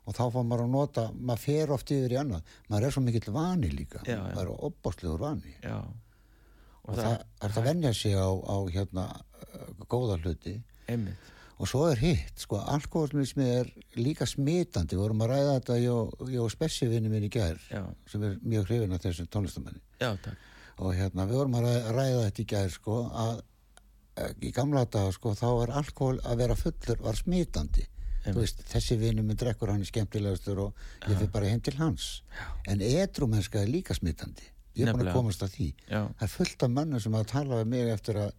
og 0.03 0.17
þá 0.19 0.23
fór 0.35 0.45
maður 0.45 0.67
að 0.67 0.73
nota, 0.75 1.07
maður 1.15 1.43
fer 1.47 1.73
oft 1.73 1.93
yfir 1.95 2.13
í 2.13 2.21
annað, 2.21 2.55
maður 2.69 2.87
er 2.87 2.95
svo 2.97 3.03
mikill 3.07 3.33
vani 3.33 3.71
líka. 3.73 4.03
Já. 4.05 4.19
maður 4.35 4.51
er 4.51 4.65
opbáslegur 4.69 5.23
vani. 5.23 5.55
Já 5.63 5.79
og, 6.89 6.97
það, 6.99 7.15
er 7.43 7.55
það 7.55 7.69
venja 7.69 7.93
sig 7.97 8.17
á, 8.19 8.29
á 8.29 8.57
hérna 8.73 9.07
góða 9.91 10.19
hluti. 10.23 10.57
Einmitt, 10.91 11.31
og 11.63 11.69
svo 11.71 11.85
er 11.93 12.01
hitt, 12.03 12.41
sko, 12.43 12.59
alkoholismi 12.73 13.45
er 13.61 13.69
líka 13.95 14.27
smitandi, 14.27 14.97
við 14.97 15.05
vorum 15.05 15.23
að 15.23 15.35
ræða 15.35 15.53
þetta 15.59 15.77
ég 15.79 16.41
og, 16.43 16.51
spessivinni 16.51 17.13
minn 17.13 17.29
í 17.29 17.31
gær 17.31 17.61
já, 17.71 17.85
sem 18.11 18.25
er 18.27 18.35
mjög 18.43 18.67
hrifin 18.67 18.97
af 18.97 19.05
þessum 19.05 19.29
tónlistamenni 19.31 19.83
já, 20.03 20.11
og 20.83 20.97
hérna, 20.99 21.29
við 21.31 21.39
vorum 21.39 21.59
að 21.61 21.69
ræða, 21.69 21.95
ræða 21.99 22.25
þetta 22.27 22.43
í 22.43 22.49
gær 22.55 22.75
sko, 22.75 22.97
að 23.25 23.33
eh, 24.17 24.35
í 24.49 24.53
gamla 24.57 24.83
daga, 24.91 25.15
sko, 25.15 25.37
þá 25.39 25.49
var 25.61 25.75
alkohol 25.83 26.17
að 26.27 26.43
vera 26.43 26.59
fullur 26.59 27.05
var 27.05 27.21
smitandi. 27.21 27.87
Veist, 28.23 28.61
þessi 28.71 28.95
vinnu 29.01 29.25
minn 29.27 29.39
drekkur 29.39 29.73
hann 29.73 29.83
er 29.83 29.89
skemmtilegastur 29.89 30.61
og 30.63 30.83
ég 31.09 31.17
fyrir 31.17 31.31
bara 31.35 31.49
heim 31.51 31.63
til 31.63 31.75
hans. 31.81 32.21
En 32.71 32.79
edrumennska 32.87 33.59
er 33.59 33.71
líka 33.71 33.97
smitandi 33.99 34.52
ég 34.79 34.89
er 34.89 34.97
búin 34.97 35.11
að 35.11 35.17
komast 35.19 35.45
að 35.45 35.55
því. 35.57 35.69
Já, 35.87 36.01
það 36.19 36.27
er 36.27 36.33
fullt 36.35 36.67
af 36.67 36.75
mönnum 36.77 37.05
sem 37.05 37.17
að 37.19 37.31
tala 37.33 37.63
við 37.63 37.73
mig 37.73 37.93
eftir 37.93 38.21
að 38.23 38.31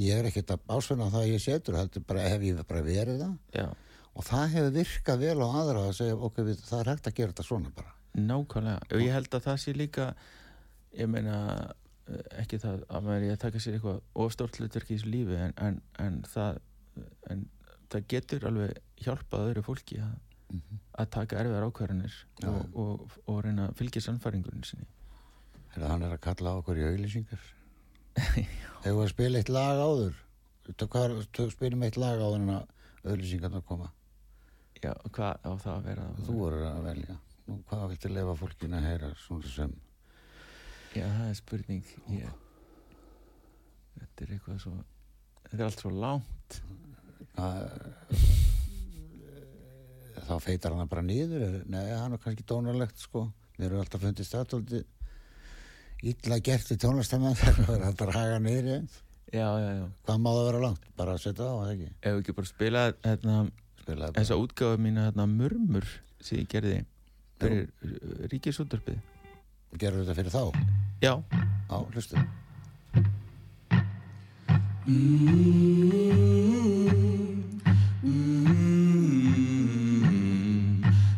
ég 0.00 0.18
er 0.20 0.28
ekkert 0.30 0.54
að 0.54 0.74
ásvöna 0.76 1.10
það 1.12 1.24
að 1.24 1.32
ég 1.32 1.44
setur 1.44 1.78
heldur 1.80 2.04
bara 2.08 2.26
hef 2.30 2.44
ég 2.46 2.60
bara 2.68 2.84
verið 2.86 3.24
það. 3.24 3.34
Já, 3.56 3.66
og 4.10 4.26
það 4.26 4.46
hefur 4.54 4.76
virkað 4.78 5.24
vel 5.24 5.36
á 5.42 5.48
aðra 5.48 5.86
að 5.88 5.96
segja 6.00 6.20
ok, 6.28 6.42
við, 6.46 6.62
það 6.68 6.82
er 6.82 6.92
hægt 6.92 7.10
að 7.10 7.18
gera 7.18 7.34
þetta 7.34 7.48
svona 7.48 7.74
bara. 7.76 7.94
Nákvæmlega. 8.20 8.88
Og 8.90 9.04
ég 9.04 9.14
held 9.14 9.34
að 9.36 9.44
það 9.46 9.60
sé 9.62 9.74
líka 9.76 10.08
ég 10.98 11.10
meina 11.10 11.36
eh, 12.10 12.24
ekki 12.42 12.58
það 12.62 12.82
að 12.88 13.06
maður 13.06 13.26
er 13.28 13.36
að 13.36 13.42
taka 13.44 13.62
sér 13.62 13.76
eitthvað 13.78 14.00
ofstórt 14.24 14.58
hlutverk 14.58 14.90
í 14.90 14.96
þessu 14.96 15.12
lífi 15.12 15.38
en, 15.38 15.54
en, 15.62 15.78
en 16.02 16.18
það 16.26 16.58
en 17.30 17.44
það 17.90 18.08
getur 18.10 18.46
alveg 18.50 18.80
hjálpað 19.04 19.50
öðru 19.50 19.64
fólki 19.66 20.00
að, 20.02 20.14
að 21.00 21.12
taka 21.16 21.38
erfiðar 21.40 21.68
ákvarðanir 21.68 22.16
og, 22.50 22.60
og, 22.74 23.14
og 23.30 23.40
reyna 23.46 23.68
að 23.68 23.78
fylgja 23.80 24.04
sannfæringunni 24.06 24.66
sinni 24.66 24.88
Þegar 25.74 25.92
hann 25.92 26.04
er 26.06 26.14
að 26.16 26.22
kalla 26.24 26.52
á 26.52 26.58
okkur 26.58 26.80
í 26.80 26.86
auðlýsingar 26.88 27.48
Þegar 28.16 28.96
við 29.00 29.08
spila 29.12 29.40
eitt 29.40 29.52
lag 29.52 29.80
áður? 29.80 30.18
Þú 30.70 31.46
spilum 31.54 31.84
eitt 31.86 31.98
lag 32.00 32.20
áður 32.20 32.40
en 32.40 32.52
að 32.54 33.10
auðlýsingarna 33.10 33.62
koma. 33.66 33.88
Já, 34.80 34.92
hvað 35.12 35.44
á 35.44 35.50
það 35.60 35.72
að 35.72 35.86
vera? 35.88 36.06
Þú 36.26 36.36
voru 36.36 36.60
að 36.68 36.82
velja. 36.88 37.16
Nú, 37.46 37.56
hvað 37.68 37.86
viltu 37.92 38.12
lefa 38.12 38.36
fólkinu 38.40 38.78
að 38.78 38.86
heyra 38.88 39.10
svona 39.20 39.52
sem? 39.52 39.72
Já, 40.94 41.04
það 41.06 41.26
er 41.26 41.36
spurning 41.38 41.90
ég, 42.10 42.38
Þetta 44.00 44.24
er 44.24 44.32
eitthvað 44.34 44.62
svo 44.62 44.72
Þetta 45.44 45.58
er 45.58 45.66
allt 45.66 45.82
svo 45.84 45.90
langt. 45.94 46.56
Að, 47.40 47.60
þá 50.26 50.34
feitar 50.42 50.74
hann 50.74 50.90
bara 50.90 51.04
nýður 51.06 51.60
Nei, 51.70 51.84
hann 51.94 52.16
er 52.16 52.22
kannski 52.22 52.46
dónarlegt 52.46 53.02
sko. 53.02 53.28
Mér 53.58 53.70
eru 53.70 53.82
alltaf 53.82 54.02
fundist 54.02 54.34
aðtóldi 54.38 54.82
illa 56.02 56.38
gert 56.44 56.70
í 56.72 56.76
tónlistamenn 56.80 57.36
þegar 57.38 57.64
það 57.84 58.04
er 58.06 58.12
að 58.12 58.16
haga 58.18 58.38
niður 58.44 58.68
í 58.70 58.74
einn 58.78 58.90
Já, 59.30 59.46
já, 59.62 59.68
já 59.78 59.84
Hvað 60.08 60.22
má 60.24 60.30
það 60.34 60.46
vera 60.48 60.62
langt? 60.64 60.86
Bara 60.98 61.12
að 61.14 61.22
setja 61.22 61.46
á, 61.46 61.54
eða 61.62 61.74
ekki? 61.76 61.90
Ef 62.00 62.14
við 62.16 62.20
ekki 62.22 62.36
bara 62.40 62.50
spila 62.50 62.84
hérna, 63.04 63.34
bara. 63.86 64.10
þessa 64.18 64.38
útgáfa 64.42 64.80
mína 64.82 65.06
hérna, 65.06 65.26
murmur 65.30 65.86
sem 66.20 66.40
ég 66.40 66.48
gerði 66.50 66.80
fyrir 67.40 68.28
ríkisúttarpið 68.32 68.98
Gerðu 69.78 70.02
þetta 70.02 70.18
fyrir 70.18 70.34
þá? 70.34 70.42
Já, 71.00 71.14
Já, 71.70 71.76
hlustu. 71.94 72.18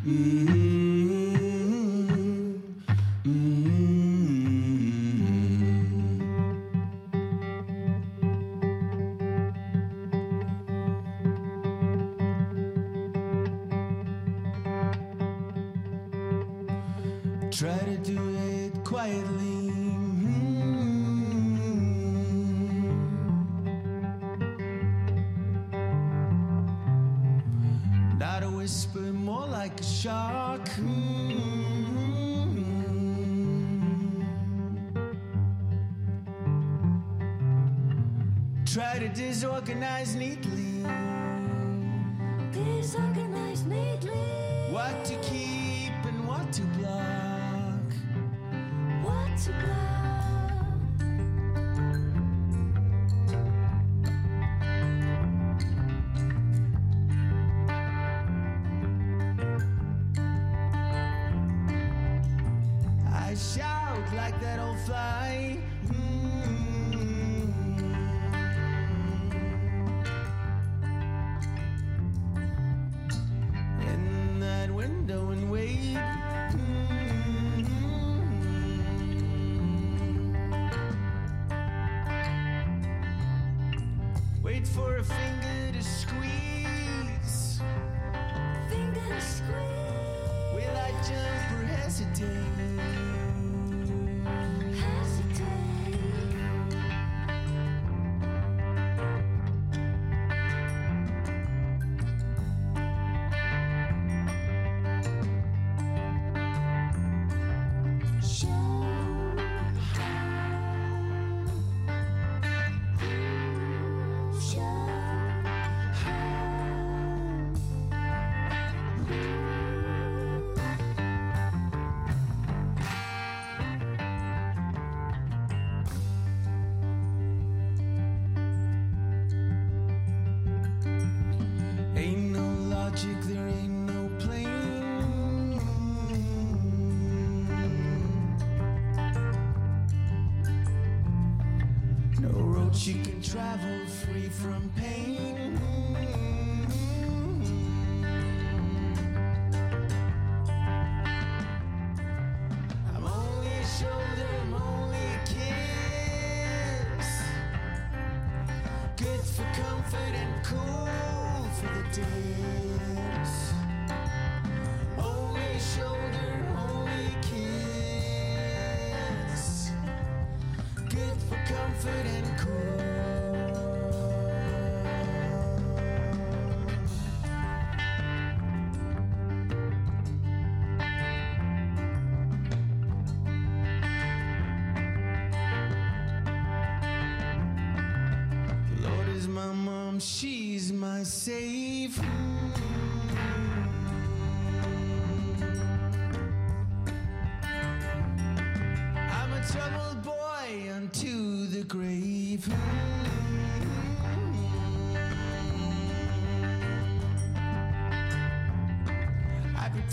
Try 0.05 0.62
whisper, 28.63 29.01
more 29.01 29.49
like 29.49 29.81
a 29.81 29.83
shock. 29.83 30.69
Mm-hmm. 30.69 31.83
Try 38.65 39.01
to 39.01 39.09
disorganize 39.09 40.15
neatly. 40.15 40.85
Disorganized 42.53 43.67
neatly. 43.67 44.13
What 44.71 45.05
to 45.07 45.17
keep 45.29 45.95
and 46.11 46.29
what 46.29 46.53
to 46.53 46.63
block. 46.79 47.89
What 49.03 49.37
to 49.39 49.51
block? 49.51 49.72
That 64.43 64.59
old 64.59 64.78
fly. 64.80 65.72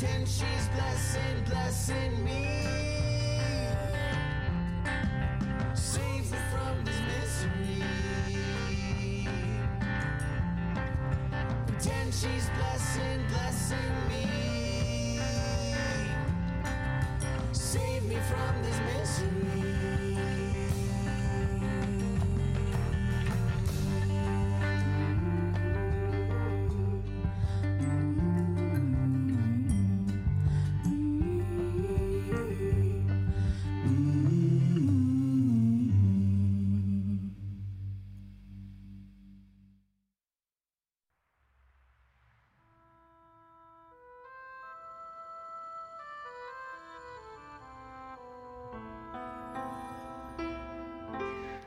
And 0.02 0.26
she's 0.26 0.70
blessing, 0.74 1.44
blessing 1.46 2.24
me. 2.24 2.69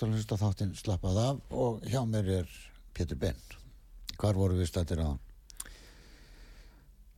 ertu 0.00 0.08
að 0.08 0.16
hlusta 0.16 0.36
þáttinn 0.40 0.76
slappað 0.78 1.18
af 1.20 1.40
og 1.52 1.82
hjá 1.84 2.00
mér 2.08 2.28
er 2.40 2.52
Pétur 2.96 3.18
Ben. 3.20 3.36
Hvar 4.16 4.36
voru 4.36 4.56
við 4.56 4.70
stættir 4.70 5.00
á 5.04 5.12
hann? 5.12 5.18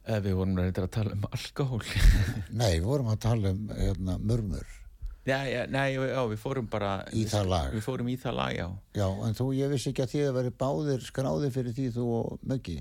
Eh, 0.02 0.18
Við 0.18 0.34
vorum 0.34 0.56
reyndar 0.58 0.88
að 0.88 0.94
tala 0.96 1.12
um 1.14 1.26
alkohól. 1.30 1.82
Nei, 2.60 2.80
við 2.80 2.88
vorum 2.88 3.12
að 3.12 3.20
tala 3.22 3.52
um 3.54 3.68
hérna, 3.70 4.16
murmur 4.18 4.66
já, 5.22 5.36
já, 5.46 5.60
nei, 5.70 5.94
já, 5.94 6.18
við 6.26 6.40
fórum 6.42 6.66
bara... 6.66 7.04
í 7.14 7.22
það 7.30 7.52
lag. 7.52 7.68
Við 7.76 7.84
fórum 7.86 8.08
í 8.10 8.16
það 8.18 8.34
lag, 8.40 8.56
já. 8.56 8.66
Já, 8.98 9.06
en 9.28 9.36
þú, 9.38 9.46
ég 9.54 9.70
vissi 9.70 9.92
ekki 9.92 10.02
að 10.02 10.14
þið 10.16 10.24
að 10.26 10.38
veri 10.40 10.52
báðir 10.64 11.04
skráðir 11.06 11.54
fyrir 11.54 11.76
því 11.76 11.86
þú 11.94 12.06
og 12.16 12.42
Möggi. 12.50 12.80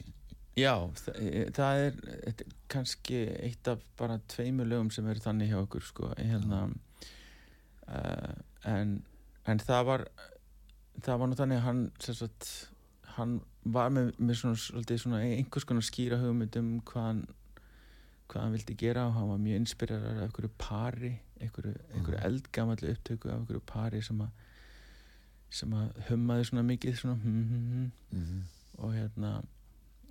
Já, 0.58 0.74
það, 0.98 1.20
það 1.54 1.84
er 1.84 2.02
er 2.32 2.42
kannski 2.74 3.22
eitt 3.46 3.70
af 3.70 3.86
bara 4.02 4.18
tveimur 4.34 4.66
lögum 4.72 4.90
sem 4.92 5.06
eru 5.14 5.22
þannig 5.22 5.54
hjá 5.54 5.60
okkur 5.62 5.86
sko, 5.86 6.10
hérna 6.18 6.64
uh, 7.86 8.34
en, 8.74 8.98
en 9.50 9.62
það 9.62 9.86
var 9.90 10.06
það 11.02 11.22
var 11.22 11.30
nú 11.32 11.38
þannig 11.40 11.62
að 11.62 11.68
hann 11.68 11.82
sagt, 12.04 12.50
hann 13.18 13.40
var 13.64 13.92
með, 13.94 14.12
með 14.18 14.42
svona, 14.42 14.98
svona 14.98 15.22
einhvers 15.24 15.68
konar 15.70 15.86
skýra 15.86 16.20
hugmynd 16.22 16.58
um 16.60 16.74
hvað 16.88 17.08
hann 17.08 17.24
hvað 18.32 18.46
hann 18.46 18.56
vildi 18.56 18.78
gera 18.80 19.08
og 19.10 19.18
hann 19.18 19.30
var 19.34 19.42
mjög 19.44 19.62
inspirerar 19.62 20.22
af 20.22 20.28
einhverju 20.30 20.54
pari 20.62 21.12
einhverju, 21.42 21.74
einhverju 21.96 22.22
eldgamalli 22.30 22.94
upptöku 22.96 23.30
af 23.30 23.40
einhverju 23.40 23.64
pari 23.68 24.02
sem 24.06 24.22
að 24.24 24.48
sem 25.52 25.74
að 25.76 26.06
hummaði 26.08 26.48
svona 26.48 26.64
mikið 26.64 27.00
svona 27.02 27.18
hm, 27.20 27.46
hm, 27.52 27.70
hm, 27.72 27.92
Mm 28.12 28.42
og 28.82 28.94
hérna 28.96 29.42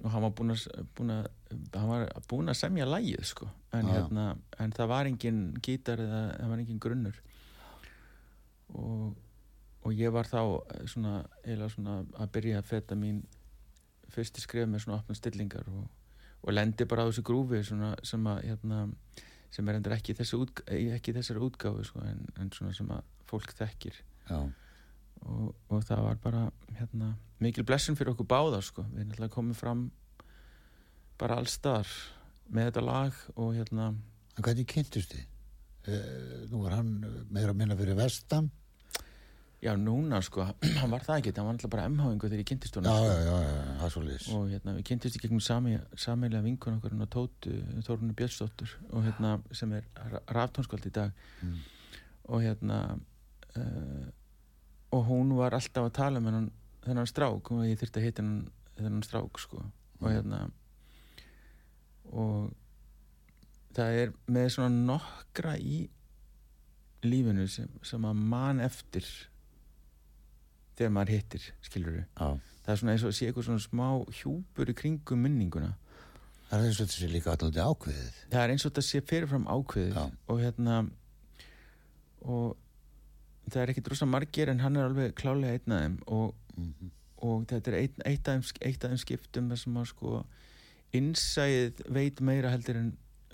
og 0.00 0.12
hann 0.14 0.24
var 0.24 0.32
búinn 0.32 0.54
að, 0.54 0.62
búin 0.96 1.12
að 1.12 1.26
hann 1.74 1.88
var 1.90 2.04
búinn 2.30 2.52
að 2.52 2.56
semja 2.60 2.86
lægið 2.88 3.24
sko. 3.28 3.48
En, 3.76 3.88
já. 3.88 3.98
hérna, 3.98 4.26
en 4.62 4.72
það 4.76 4.90
var 4.92 5.10
engin 5.10 5.40
gítar 5.60 6.00
eða 6.00 6.20
það 6.38 6.52
var 6.52 6.62
engin 6.62 6.80
grunnur 6.80 7.18
og, 8.74 9.16
og 9.82 9.94
ég 9.96 10.12
var 10.14 10.28
þá 10.28 10.40
eh, 10.42 10.84
svona, 10.90 11.14
eiginlega 11.44 11.74
svona 11.74 11.96
að 12.20 12.32
byrja 12.36 12.60
að 12.60 12.68
feta 12.70 12.98
mín 12.98 13.22
fyrsti 14.10 14.42
skref 14.42 14.68
með 14.68 14.84
svona 14.84 14.98
opna 14.98 15.16
stillingar 15.16 15.68
og, 15.70 15.84
og 16.42 16.54
lendi 16.54 16.86
bara 16.90 17.06
á 17.06 17.08
þessu 17.10 17.24
grúfi 17.26 17.62
svona, 17.66 17.92
sem 18.06 18.26
að 18.26 18.42
hérna, 18.48 18.82
sem 19.54 19.68
er 19.68 19.78
endur 19.78 19.94
ekki, 19.96 20.14
í 20.14 20.18
þessu 20.18 20.42
útg 20.44 20.64
ekki 20.96 21.14
þessari 21.14 21.44
útgáfu 21.46 21.86
sko, 21.86 22.02
en, 22.06 22.24
en 22.40 22.50
svona 22.54 22.74
sem 22.76 22.90
að 22.90 23.06
fólk 23.30 23.54
þekkir 23.58 24.00
og, 24.30 25.54
og 25.70 25.82
það 25.86 26.04
var 26.06 26.20
bara 26.22 26.44
hérna, 26.78 27.14
mikil 27.42 27.66
blessun 27.68 27.98
fyrir 27.98 28.14
okkur 28.14 28.28
báða 28.30 28.62
sko. 28.64 28.86
við 28.94 29.10
náttúrulega 29.10 29.34
komum 29.36 29.58
fram 29.58 29.90
bara 31.20 31.38
allstar 31.38 31.86
með 32.50 32.70
þetta 32.70 32.86
lag 32.86 33.18
og 33.36 33.52
hérna 33.54 33.92
en 34.40 34.46
hvernig 34.46 34.68
kynntust 34.70 35.12
þið? 35.12 35.26
E, 35.90 35.98
nú 36.50 36.62
var 36.64 36.78
hann 36.78 36.94
meira 37.32 37.52
að 37.52 37.58
minna 37.60 37.76
fyrir 37.76 37.98
vestan. 37.98 38.50
Já 39.62 39.74
núna 39.76 40.22
sko, 40.24 40.44
hann 40.80 40.90
var 40.90 41.02
það 41.04 41.18
ekki 41.20 41.32
hann 41.36 41.46
var 41.46 41.54
náttúrulega 41.56 41.72
bara 41.74 41.88
emháingu 41.90 42.28
þegar 42.30 42.40
ég 42.42 42.48
kynntist 42.48 42.76
Já, 42.76 42.80
honum 42.80 42.92
já, 42.92 43.00
sko. 43.00 43.24
já, 43.26 43.40
já, 43.44 43.64
það 43.80 43.84
er 43.88 43.92
svo 43.94 44.02
liðs. 44.06 44.28
og 44.36 44.46
hérna, 44.54 44.74
við 44.78 44.86
kynntist 44.88 45.16
í 45.18 45.20
gegnum 45.24 45.42
sami, 45.44 45.74
samilega 45.96 46.42
vinkun 46.46 46.78
okkur 46.78 46.94
hann 46.94 47.04
á 47.04 47.08
Tótu, 47.12 47.52
Þórunni 47.84 48.14
Björnsdóttur 48.16 48.72
og 48.90 49.04
hérna, 49.04 49.34
sem 49.52 49.72
er 49.76 49.84
raftónskvöld 50.32 50.86
í 50.88 50.94
dag 50.96 51.12
Mm. 51.42 51.58
og 52.28 52.42
hérna 52.44 52.78
uh, 53.56 54.06
og 54.92 55.04
hún 55.08 55.30
var 55.36 55.54
alltaf 55.56 55.86
að 55.88 55.92
tala 55.96 56.18
um 56.20 56.26
hennan, 56.30 56.50
þennan 56.84 57.06
strák 57.08 57.50
og 57.52 57.62
ég 57.68 57.78
þurfti 57.80 58.00
að 58.00 58.04
hitta 58.08 58.22
hennan, 58.22 58.48
þennan 58.80 59.04
strák 59.06 59.38
sko. 59.40 59.56
og 60.00 60.08
Mm. 60.08 60.14
hérna 60.14 60.50
og 62.10 62.50
það 63.76 63.98
er 64.02 64.12
með 64.32 64.48
svona 64.56 64.84
nokkra 64.90 65.56
í 65.60 65.82
lífinu 67.06 67.46
sem, 67.48 67.68
sem 67.86 68.04
að 68.04 68.14
man 68.32 68.60
eftir 68.60 69.06
þegar 70.80 70.94
maður 70.96 71.14
hittir 71.16 71.46
skilur 71.68 72.00
Já, 72.00 72.28
það 72.64 72.72
er 72.74 72.80
svona 72.82 72.96
eins 72.96 73.04
og 73.06 73.14
sé 73.16 73.28
eitthvað 73.28 73.46
svona 73.50 73.64
smá 73.66 73.86
hjúpur 74.20 74.72
í 74.72 74.76
kringum 74.80 75.22
minninguna 75.26 75.74
það 76.50 76.56
er 76.58 76.66
eins 76.70 76.80
og 76.80 76.86
þetta 76.88 76.96
sé 76.98 77.10
líka 77.12 77.34
alltaf 77.34 77.60
ákveðið. 77.70 78.16
það 78.32 78.42
er 78.46 78.54
eins 78.56 78.64
og 78.66 78.72
þetta 78.72 78.86
sé 78.88 79.02
fyrirfram 79.12 79.46
ákveðið 79.54 80.00
Já. 80.00 80.04
og 80.34 80.40
hérna 80.42 80.78
og 82.20 82.56
það 83.50 83.62
er 83.64 83.72
ekkit 83.74 83.90
rosa 83.92 84.06
margir 84.08 84.50
en 84.52 84.60
hann 84.64 84.76
er 84.78 84.88
alveg 84.88 85.14
klálega 85.18 85.56
einn 85.58 85.76
af 85.76 85.84
þeim 85.84 86.00
og, 86.16 86.34
Mm 86.58 86.90
og 87.20 87.42
þetta 87.50 87.68
er 87.68 87.74
eitt, 87.82 87.96
eitt, 88.08 88.28
af 88.32 88.38
þeim, 88.38 88.60
eitt 88.64 88.84
af 88.84 88.90
þeim 88.94 89.00
skiptum 89.02 89.48
sem 89.60 89.74
að 89.76 89.88
sko 89.90 90.12
innsæðið 90.96 91.82
veit 91.92 92.20
meira 92.24 92.48
heldur 92.54 92.78
en 92.80 92.86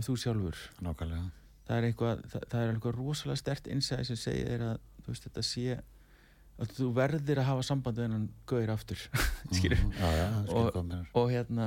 þú 0.03 0.17
sjálfur 0.19 0.59
Nákvæmlega. 0.83 1.29
það 1.69 1.77
er 1.77 1.87
eitthvað, 1.87 2.25
það, 2.33 2.47
það 2.51 2.65
er 2.65 2.73
eitthvað 2.73 2.97
rosalega 2.99 3.41
stert 3.41 3.71
innsæði 3.71 4.09
sem 4.11 4.19
segir 4.19 4.65
að 4.67 4.81
þú 5.05 5.13
veist 5.15 5.29
þetta 5.29 5.45
sé 5.47 5.77
þú 6.57 6.87
verðir 6.97 7.39
að 7.43 7.49
hafa 7.51 7.63
samband 7.69 7.99
við 7.99 8.07
hennan 8.07 8.29
gauðir 8.49 8.71
aftur 8.73 9.03
skilur 9.57 9.81
Mhm, 9.83 9.93
Já, 10.01 10.09
já, 10.17 10.27
það 10.33 10.55
Og- 10.57 11.21
og 11.23 11.31
hérna 11.31 11.67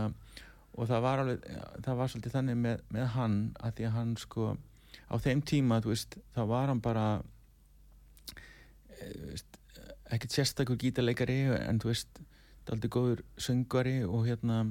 og 0.79 0.87
það 0.87 1.01
var 1.03 1.19
alveg, 1.19 1.43
það 1.83 1.95
var 1.99 2.07
svolítið 2.07 2.33
þannig 2.37 2.57
með, 2.63 2.81
með 2.95 3.05
hann 3.15 3.37
að 3.59 3.73
því 3.77 3.85
að 3.89 3.95
hann 3.97 4.11
sko 4.17 4.45
á 5.09 5.15
þeim 5.19 5.41
tíma, 5.43 5.79
þú 5.83 5.91
veist, 5.91 6.15
þá 6.35 6.41
var 6.47 6.67
hann 6.71 6.79
bara 6.81 7.05
e, 8.99 9.07
veist, 9.31 9.59
ekkert 10.13 10.35
sérstakur 10.35 10.77
gítarleikari 10.81 11.39
en 11.59 11.79
þú 11.81 11.91
veist, 11.91 12.21
daldi 12.69 12.89
góður 12.93 13.23
söngvari 13.41 13.97
og 14.07 14.25
hérna 14.29 14.61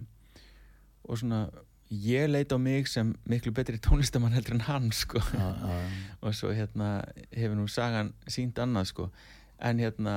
og 1.08 1.18
svona, 1.20 1.44
ég 1.90 2.28
leit 2.28 2.52
á 2.52 2.58
mig 2.60 2.88
sem 2.90 3.14
miklu 3.28 3.52
betri 3.56 3.78
tónlistamann 3.82 4.34
heldur 4.36 4.54
en 4.58 4.64
hann 4.66 4.90
sko. 4.92 5.20
Já. 5.32 5.48
og 6.22 6.34
svo 6.36 6.50
hérna 6.52 7.02
hefur 7.32 7.56
nú 7.58 7.68
sagan 7.70 8.12
sínt 8.28 8.58
annað 8.60 8.90
sko 8.92 9.10
en 9.58 9.82
hérna 9.82 10.14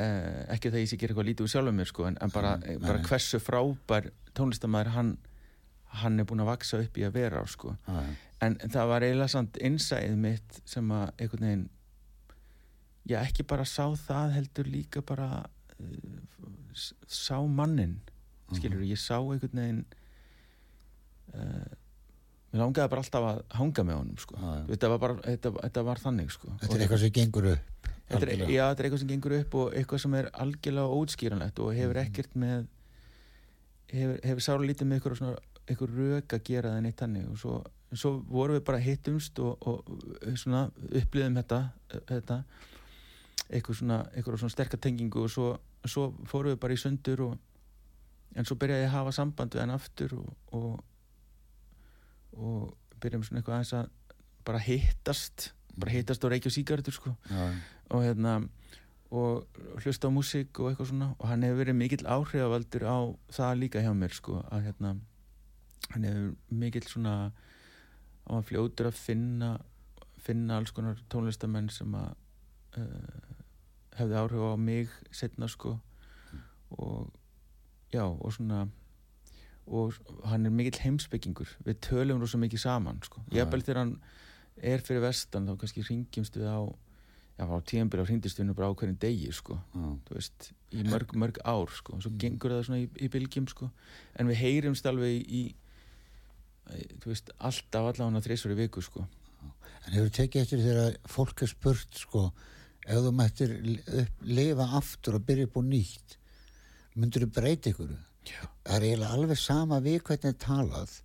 eh, 0.00 0.44
ekki 0.54 0.72
það 0.72 0.82
ég 0.82 0.90
sé 0.90 0.98
gera 1.00 1.14
eitthvað 1.14 1.30
lítið 1.30 1.46
úr 1.46 1.52
sjálfum 1.54 1.80
mér 1.80 1.90
sko 1.90 2.06
en, 2.08 2.18
en 2.22 2.34
bara, 2.34 2.56
Nei, 2.62 2.76
bara 2.82 3.02
hversu 3.04 3.40
frábær 3.42 4.10
tónlistamæður 4.36 4.92
hann 4.96 5.16
hann 6.02 6.20
er 6.20 6.26
búinn 6.28 6.44
að 6.44 6.50
vaksa 6.50 6.80
upp 6.82 6.98
í 6.98 7.04
að 7.06 7.14
vera 7.16 7.40
sko. 7.48 7.72
Já, 7.86 8.00
já. 8.04 8.14
en 8.44 8.56
það 8.60 8.90
var 8.90 9.06
eiginlega 9.06 9.32
samt 9.32 9.58
innsæðið 9.64 10.18
mitt 10.20 10.60
sem 10.68 10.90
að 10.92 11.06
einhvern 11.14 11.46
veginn 11.46 11.66
já 13.06 13.20
ekki 13.22 13.46
bara 13.48 13.64
sá 13.68 13.84
það 14.02 14.34
heldur 14.36 14.68
líka 14.68 15.02
bara 15.06 15.30
uh, 15.78 16.66
sá 16.74 17.38
mannin 17.46 18.00
skilur 18.54 18.84
ég 18.86 19.00
sá 19.00 19.16
einhvern 19.18 19.62
veginn 19.62 19.82
uh, 21.34 21.70
mér 22.56 22.62
langaði 22.64 22.92
bara 22.94 23.04
alltaf 23.04 23.26
að 23.30 23.42
hanga 23.60 23.84
með 23.90 23.98
honum 24.00 24.18
sko 24.24 24.38
já. 24.40 24.64
þetta 24.72 24.90
var 24.94 25.02
bara, 25.04 25.16
þetta, 25.26 25.52
þetta 25.62 25.84
var 25.90 26.02
þannig 26.06 26.32
sko 26.34 26.52
Þetta 26.62 26.74
er 26.78 26.84
eitthvað 26.86 27.02
sem 27.04 27.14
gengur 27.20 27.48
upp. 27.52 27.90
þetta 28.08 28.26
er, 28.26 28.42
já, 28.48 28.64
þetta 28.70 28.82
er 28.82 28.88
eitthvað 28.88 29.02
sem 29.04 29.12
gengur 29.12 29.36
upp 29.40 29.54
og 29.60 29.76
eitthvað 29.80 30.02
sem 30.06 30.14
er 30.20 30.30
algjörlega 30.46 30.98
ótskýranlegt 31.00 31.62
og 31.64 31.72
hefur 31.76 31.96
Mhm. 32.00 32.06
ekkert 32.06 32.36
með 32.36 32.66
hefur, 33.92 34.20
hefur 34.26 34.44
sára 34.48 34.66
lítið 34.66 34.88
með 34.90 35.00
eitthvað 35.66 35.96
rök 35.96 36.34
að 36.36 36.44
gera 36.46 36.70
það 36.76 36.82
neitt 36.86 37.00
þannig 37.02 37.28
og 37.30 37.38
svo, 37.42 37.54
svo 37.94 38.12
vorum 38.30 38.56
við 38.58 38.64
bara 38.66 38.78
hittumst 38.82 39.38
og, 39.42 39.66
og 39.66 39.84
svona 40.38 40.70
upplýðum 40.90 41.38
þetta, 41.40 41.60
þetta 42.10 42.38
eitthvað 43.50 43.78
svona, 43.80 43.98
svona 44.24 44.50
sterka 44.54 44.76
tengingu 44.82 45.22
og 45.22 45.30
svo, 45.30 45.52
svo 45.86 46.08
fórum 46.26 46.54
við 46.54 46.60
bara 46.62 46.74
í 46.74 46.80
sundur 46.82 47.20
og, 47.28 47.36
en 48.36 48.44
svo 48.44 48.56
byrjaði 48.58 48.82
ég 48.84 48.90
að 48.90 48.96
hafa 48.98 49.12
samband 49.16 49.54
við 49.54 49.62
hann 49.62 49.74
aftur 49.76 50.14
og, 50.18 50.32
og, 50.52 50.80
og 52.36 52.76
byrjum 53.00 53.24
svona 53.26 53.40
eitthvað 53.40 53.58
aðeins 53.58 53.74
að 53.76 53.88
bara 54.46 54.62
hittast 54.62 55.50
bara 55.76 55.92
hittast 55.92 56.24
og 56.24 56.32
reykja 56.32 56.52
síkartur 56.52 56.94
sko. 56.96 57.12
Og 57.92 58.02
hérna 58.04 58.38
og 59.10 59.46
hlusta 59.84 60.08
á 60.08 60.10
músík 60.10 60.58
og 60.58 60.70
eitthvað 60.70 60.90
svona. 60.90 61.10
Og 61.18 61.28
hann 61.28 61.44
hefur 61.46 61.60
verið 61.62 61.78
mikill 61.78 62.06
áhrifavaldur 62.06 62.86
á 62.88 62.98
það 63.30 63.58
líka 63.60 63.82
hjá 63.84 63.92
mér 63.94 64.14
sko 64.16 64.40
að 64.50 64.66
hérna 64.66 64.96
hann 65.92 66.08
hefur 66.08 66.30
mikill 66.50 66.86
svona 66.88 67.16
á 68.26 68.32
að 68.34 68.46
fljótur 68.48 68.90
að 68.90 68.98
finna 68.98 69.50
finna 70.26 70.56
alls 70.58 70.72
konar 70.74 70.98
tónlistamenn 71.12 71.68
sem 71.70 71.92
að 71.94 72.08
uh, 72.80 73.34
hefði 73.94 74.16
áhrif 74.18 74.42
á 74.42 74.56
mig 74.58 74.90
setna 75.14 75.48
sko. 75.48 75.76
Og 76.74 77.12
já 77.92 78.02
og 78.02 78.32
svona 78.34 78.66
og 79.66 79.96
hann 80.24 80.46
er 80.46 80.50
mikill 80.54 80.78
heimspekingur 80.84 81.48
við 81.66 81.80
tölum 81.88 82.20
rosa 82.22 82.38
mikið 82.38 82.62
saman 82.62 83.00
sko. 83.02 83.22
Ég 83.34 83.50
þegar 83.50 83.80
hann 83.82 83.94
er 84.62 84.80
fyrir 84.86 85.02
vestan 85.02 85.46
þá 85.48 85.56
kannski 85.60 85.82
ringjumst 85.84 86.36
við 86.38 86.46
á 86.48 86.62
já, 87.36 87.44
á 87.44 87.56
tíðanbyrja 87.68 88.06
á 88.06 88.08
hringdist 88.08 88.38
við 88.40 88.46
nú 88.48 88.54
bara 88.56 88.70
á 88.72 88.76
hvernig 88.78 88.98
degi 89.02 89.32
sko, 89.36 89.58
já, 89.74 89.88
þú 90.08 90.14
veist 90.16 90.50
í 90.72 90.84
mörg, 90.88 91.12
mörg 91.14 91.40
ár 91.44 91.68
sko, 91.68 91.92
Mm. 91.96 92.00
svo 92.02 92.10
gengur 92.16 92.50
það 92.54 92.64
svona 92.64 92.80
í, 92.80 92.88
í 93.04 93.08
bylgjum 93.12 93.48
sko, 93.48 93.70
en 94.16 94.26
við 94.30 94.40
heyrumst 94.40 94.86
alveg 94.86 95.20
í, 95.20 95.42
í 95.44 95.54
þú 97.02 97.12
veist, 97.12 97.30
alltaf 97.38 97.90
allavega 97.92 98.24
þrísvar 98.24 98.54
í 98.56 98.60
viku 98.64 98.82
sko 98.82 99.06
En 99.86 99.92
hefur 99.94 100.10
tekið 100.10 100.42
eftir 100.42 100.58
þegar 100.64 100.96
fólk 101.06 101.42
er 101.44 101.50
spurt 101.52 101.94
sko, 101.94 102.32
ef 102.86 102.96
þú 103.04 103.12
mættir 103.14 103.52
lifa 104.26 104.66
aftur 104.80 105.14
og 105.20 105.26
byrja 105.28 105.46
upp 105.46 105.58
á 105.58 105.62
nýtt, 105.62 106.16
myndur 106.98 107.22
þú 107.22 107.28
breyta 107.36 107.70
ykkur? 107.70 107.92
Já. 108.26 108.48
Það 108.66 108.76
er 108.76 108.86
eiginlega 108.88 109.16
alveg 109.16 109.40
sama 109.40 109.78
við 109.84 110.00
hvernig 110.08 110.32
er 110.32 110.40
talað. 110.42 110.96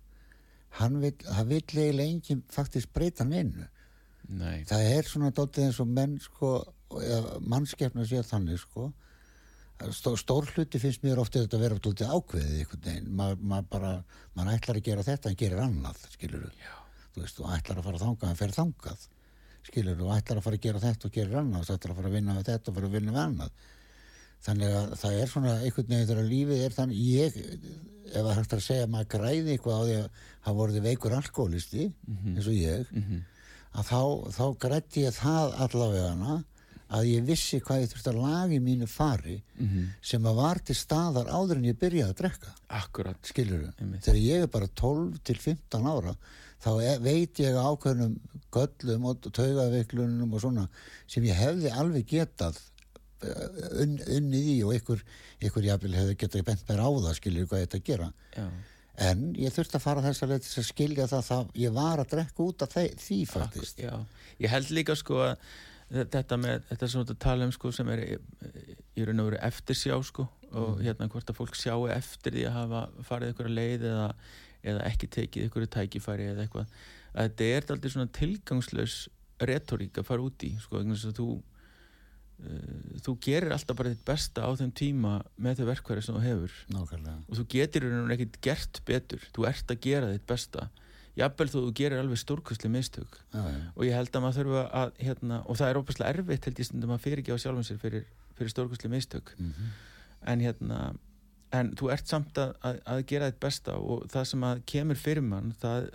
Hann 0.78 0.98
vil, 1.02 1.12
það 1.22 1.52
vil 1.52 1.60
eiginlega 1.60 2.08
enginn 2.08 2.42
faktisk 2.50 2.92
breyta 2.96 3.24
hann 3.24 3.36
innu. 3.38 3.68
Nei, 4.32 4.64
Það 4.68 4.88
er 4.88 5.08
svona 5.10 5.30
dótið 5.34 5.68
eins 5.68 5.80
og 5.82 5.88
menn 5.92 6.18
sko, 6.22 6.52
mannskefna 7.52 8.06
sér 8.08 8.26
þannig 8.26 8.60
sko. 8.62 8.90
Stó, 9.92 10.12
stór 10.18 10.46
hluti 10.52 10.78
finnst 10.78 11.02
mér 11.02 11.18
ofta 11.18 11.40
þetta 11.42 11.58
að 11.58 11.64
vera 11.66 11.80
dótið 11.82 12.12
ákveðið 12.14 12.58
einhvern 12.60 12.84
veginn. 12.86 13.10
Maður 13.18 13.48
ma 13.50 13.58
bara, 13.66 13.96
maður 14.36 14.58
ætlar 14.58 14.78
að 14.78 14.86
gera 14.88 15.06
þetta 15.06 15.32
en 15.32 15.40
gerir 15.40 15.62
annað, 15.64 16.04
skilur 16.14 16.46
þú 17.12 17.24
veist, 17.24 17.36
þú 17.36 17.48
ætlar 17.52 17.80
að 17.80 17.88
fara 17.88 18.02
þangað 18.04 18.30
en 18.30 18.38
fer 18.38 18.54
þangað 18.56 19.08
skilur, 19.66 19.98
þú 19.98 20.10
ætlar 20.14 20.40
að 20.40 20.46
fara 20.46 20.58
að 20.58 20.66
gera 20.66 20.82
þetta 20.82 21.08
og 21.08 21.14
gera 21.16 21.40
annað, 21.42 21.70
ætlar 21.74 21.94
að 21.94 22.00
fara 22.00 22.10
að 22.10 22.16
vinna 22.16 22.36
við 22.38 22.48
þetta 22.50 22.70
og 22.70 22.78
fara 22.78 22.88
að 22.88 22.96
vinna 22.96 23.14
við 23.14 23.22
annað 23.22 23.66
þannig 24.46 24.76
að 24.76 24.94
það 25.00 25.18
er 25.20 25.32
svona 25.32 25.56
einhvern 25.60 25.90
veginn 25.92 26.08
þegar 26.10 26.30
lífið 26.30 26.62
er 26.66 26.76
þannig 26.76 27.02
ég, 27.08 27.36
ef 28.12 28.22
það 28.22 28.32
hægt 28.38 28.56
að 28.56 28.64
segja 28.66 28.86
að 28.86 28.94
maður 28.94 29.10
græði 29.16 29.56
eitthvað 29.56 29.76
á 29.78 29.82
því 29.82 29.98
að 29.98 30.08
hafa 30.42 30.56
vorið 30.60 30.86
veikur 30.88 31.18
alkoholisti 31.18 31.84
eins 32.34 32.48
og 32.48 32.56
ég 32.56 32.88
mhm, 32.90 33.20
að 33.72 33.92
þá, 33.92 34.00
þá 34.36 34.46
grætti 34.66 35.06
ég 35.06 35.14
það 35.16 35.54
allavega 35.66 36.40
að 36.92 37.08
ég 37.08 37.24
vissi 37.24 37.60
hvað 37.64 37.82
ég 37.82 37.92
þurfti 37.92 38.10
að 38.10 38.20
laga 38.20 38.52
í 38.52 38.60
mínu 38.60 38.88
fari 38.90 39.38
mhm, 39.56 39.86
sem 40.04 40.26
að 40.28 40.40
var 40.42 40.60
til 40.60 40.76
staðar 40.76 41.30
áður 41.32 41.60
en 41.60 41.68
ég 41.70 41.78
byrjaði 41.80 42.12
að 42.12 42.18
drekka. 42.18 42.52
Akkurat. 42.82 43.20
Skilur 43.24 43.70
Einmitt. 43.78 44.02
þegar 44.04 44.20
ég 44.20 44.44
er 44.44 44.50
bara 44.52 44.68
12 44.82 45.22
til 45.24 45.38
15 45.40 45.88
ára 45.88 46.12
þá 46.62 46.70
er, 46.82 47.00
veit 47.02 47.40
ég 47.42 47.56
ákveðnum 47.56 48.18
göllum 48.52 49.08
og 49.08 49.30
taugaveiklunum 49.30 50.36
og 50.36 50.44
svona 50.44 50.66
sem 51.10 51.24
ég 51.26 51.38
hefði 51.38 51.72
alveg 51.72 52.06
getað 52.12 52.60
unnið 53.22 54.50
í 54.52 54.58
og 54.66 54.74
ykkur, 54.76 55.02
ykkur 55.48 55.66
jafnvel 55.68 55.94
hefði 55.96 56.18
getað 56.22 56.44
bent 56.48 56.62
mér 56.68 56.82
á 56.84 56.88
það 57.06 57.16
skilur 57.18 57.48
hvað 57.50 57.64
að 57.78 57.84
gera. 57.88 58.08
Já, 58.36 58.46
en 59.08 59.22
ég 59.40 59.54
þurfti 59.54 59.78
að 59.78 59.84
fara 59.86 60.04
þess 60.04 60.24
að 60.26 60.32
leið 60.34 60.46
til 60.46 60.60
að 60.62 60.68
skilja 60.68 61.06
það 61.10 61.26
það 61.30 61.52
ég 61.62 61.74
var 61.78 62.02
að 62.02 62.10
drekka 62.12 62.44
út 62.46 62.64
af 62.66 62.74
því, 62.74 62.86
því 63.00 63.18
faktist 63.30 63.80
já, 63.82 63.92
ég 64.44 64.52
held 64.52 64.72
líka 64.76 64.96
sko 65.00 65.20
að 65.24 65.32
þe- 65.92 66.06
þetta 66.16 66.38
með, 66.42 66.66
þetta 66.70 66.88
sem 66.92 67.04
þú 67.08 67.14
að 67.16 67.22
tala 67.24 67.48
um 67.48 67.54
sko 67.56 67.72
sem 67.72 67.88
er 67.94 68.02
í, 68.04 68.18
í 69.00 69.06
raun 69.08 69.22
og 69.24 69.30
veru 69.30 69.40
eftirsjá 69.48 69.96
sko 70.04 70.26
og 70.52 70.82
hérna 70.84 71.08
hvort 71.08 71.30
að 71.32 71.38
fólk 71.38 71.56
sjáu 71.56 71.86
eftir 71.88 72.36
því 72.36 72.44
að 72.50 72.56
hafa 72.58 72.82
farið 73.08 73.32
ykkur 73.32 73.48
leið 73.56 73.86
eða, 73.88 74.08
eða 74.74 74.84
ekki 74.90 75.08
tekið 75.16 75.46
ykkur 75.48 75.66
tækifæri 75.72 76.26
eða 76.34 76.44
eitthvað. 76.44 76.74
Að 77.16 77.30
þetta 77.30 77.48
er 77.56 77.72
aldrei 77.72 77.92
svona 77.94 78.12
tilgangslaus 78.18 78.98
retorík 79.42 79.96
að 79.98 80.06
fara 80.10 80.22
út 80.28 80.44
í 80.44 80.52
sko 80.60 80.82
þess 80.84 81.08
að 81.08 81.16
þú 81.22 81.28
þú 83.02 83.14
gerir 83.22 83.54
alltaf 83.54 83.78
bara 83.78 83.92
þitt 83.92 84.04
besta 84.08 84.46
á 84.46 84.50
þeim 84.58 84.72
tíma 84.76 85.12
með 85.36 85.60
þau 85.62 85.66
verkværi 85.70 86.04
sem 86.04 86.16
þú 86.16 86.22
hefur. 86.26 86.56
Nákvæmlega. 86.74 87.18
Og 87.28 87.38
þú 87.40 87.46
getur 87.54 87.86
veru 87.88 88.16
ekkert 88.16 88.40
gert 88.46 88.80
betur. 88.88 89.28
Þú 89.36 89.46
ert 89.50 89.74
að 89.74 89.82
gera 89.86 90.10
þitt 90.14 90.26
besta. 90.32 90.66
Jafnvel 91.18 91.48
þú 91.52 91.62
gerir 91.76 92.00
alveg 92.00 92.20
stórkustli 92.22 92.70
mistök. 92.72 93.18
Já, 93.34 93.42
já, 93.44 93.62
og 93.76 93.84
ég 93.84 93.96
held 93.98 94.14
að 94.16 94.24
maður 94.24 94.38
þurfa 94.40 94.62
að 94.80 94.92
hérna, 95.04 95.40
og 95.44 95.58
það 95.60 95.70
er 95.70 95.80
óbærslega 95.82 96.14
erfitt 96.16 96.46
held 96.48 96.62
ég 96.62 96.68
stundum 96.70 96.94
að 96.94 97.02
fyrir 97.04 97.20
ekki 97.20 97.36
á 97.36 97.42
sjálfum 97.42 97.66
sér 97.68 97.80
fyrir, 97.82 98.06
fyrir 98.38 98.54
stórkustli 98.54 98.88
mistök. 98.88 99.34
Mhm, 99.36 99.72
en 100.32 100.44
hérna 100.46 100.78
en 101.52 101.72
þú 101.76 101.90
ert 101.92 102.08
samt 102.08 102.38
að, 102.40 102.54
að, 102.64 102.78
að 102.88 103.02
gera 103.10 103.28
þitt 103.30 103.42
besta 103.44 103.76
og 103.76 104.06
það 104.12 104.28
sem 104.30 104.46
að 104.48 104.62
kemur 104.72 105.00
fyrir 105.00 105.26
mann 105.26 105.52
það 105.60 105.88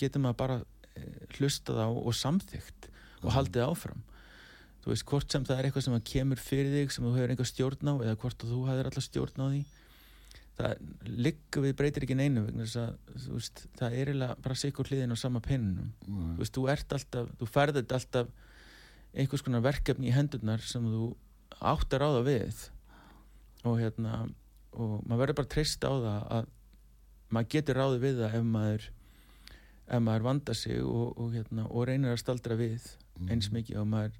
getur 0.00 0.24
maður 0.24 0.40
bara 0.42 0.58
eh, 0.98 1.22
hlustað 1.38 1.80
á 1.80 1.88
og 1.88 2.14
samþygt 2.16 2.90
og 3.22 3.32
haldið 3.34 3.64
áfram 3.64 4.04
þú 4.88 4.94
veist, 4.94 5.06
hvort 5.12 5.34
sem 5.34 5.44
það 5.44 5.58
er 5.60 5.68
eitthvað 5.68 5.84
sem 5.84 5.98
kemur 6.08 6.40
fyrir 6.40 6.72
þig 6.72 6.94
sem 6.94 7.04
þú 7.04 7.12
hefur 7.18 7.32
einhver 7.34 7.50
stjórn 7.52 7.90
á 7.92 7.94
eða 8.00 8.16
hvort 8.22 8.46
þú 8.48 8.60
hefur 8.70 8.88
alltaf 8.88 9.04
stjórn 9.04 9.44
á 9.44 9.46
því 9.52 9.60
það 10.58 10.80
liggur 11.06 11.62
við 11.68 11.74
breytir 11.78 12.06
ekki 12.06 12.16
neinu 12.18 12.46
vegna 12.48 12.64
þess 12.66 12.80
að 12.82 13.20
þú 13.26 13.36
veist, 13.36 13.60
það 13.78 13.92
er 14.00 14.10
eiginlega 14.10 14.38
bara 14.42 14.58
sikur 14.58 14.88
hliðin 14.90 15.14
á 15.14 15.16
sama 15.20 15.40
pinnum 15.44 15.92
Mhm. 16.08 16.32
þú 16.34 16.42
þú 16.56 16.64
þú 17.38 17.50
þetta 17.78 17.98
alltaf 18.00 18.32
einhvers 19.14 19.44
konar 19.46 19.62
verkefni 19.64 20.08
í 20.10 20.14
hendurnar 20.16 20.60
sem 20.66 20.84
þú 20.84 21.14
áttar 21.60 22.02
á 22.04 22.08
það 22.16 22.26
við. 22.28 22.68
Og 23.64 23.78
hérna 23.80 24.28
og 24.78 25.02
maður 25.08 25.22
verður 25.22 25.38
bara 25.40 25.52
treyst 25.54 25.84
á 25.84 25.90
það 25.90 26.22
að 26.38 26.46
maður 27.30 27.48
getur 27.54 27.78
ráði 27.80 28.00
við 28.02 28.20
það 28.22 28.34
ef 28.38 28.44
maður 28.44 28.88
ef 29.88 30.02
maður 30.04 30.26
vandar 30.28 30.54
sig 30.58 30.82
og, 30.84 31.14
og, 31.18 31.32
hérna, 31.32 31.64
og 31.70 31.86
reynir 31.88 32.12
að 32.12 32.20
staldra 32.22 32.56
við 32.58 32.84
eins 33.30 33.48
mikið 33.50 33.80
og 33.80 33.86
maður, 33.88 34.12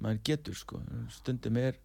maður 0.00 0.22
getur 0.30 0.58
sko, 0.58 0.80
stundum 1.14 1.60
er 1.60 1.78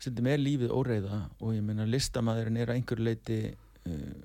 stundum 0.00 0.28
er 0.30 0.42
lífið 0.42 0.72
óreiða 0.76 1.20
og 1.40 1.54
ég 1.56 1.64
meina 1.64 1.86
listamæðurinn 1.88 2.60
er 2.60 2.72
að 2.72 2.80
einhver 2.80 3.02
leiti 3.04 3.38
uh, 3.52 4.24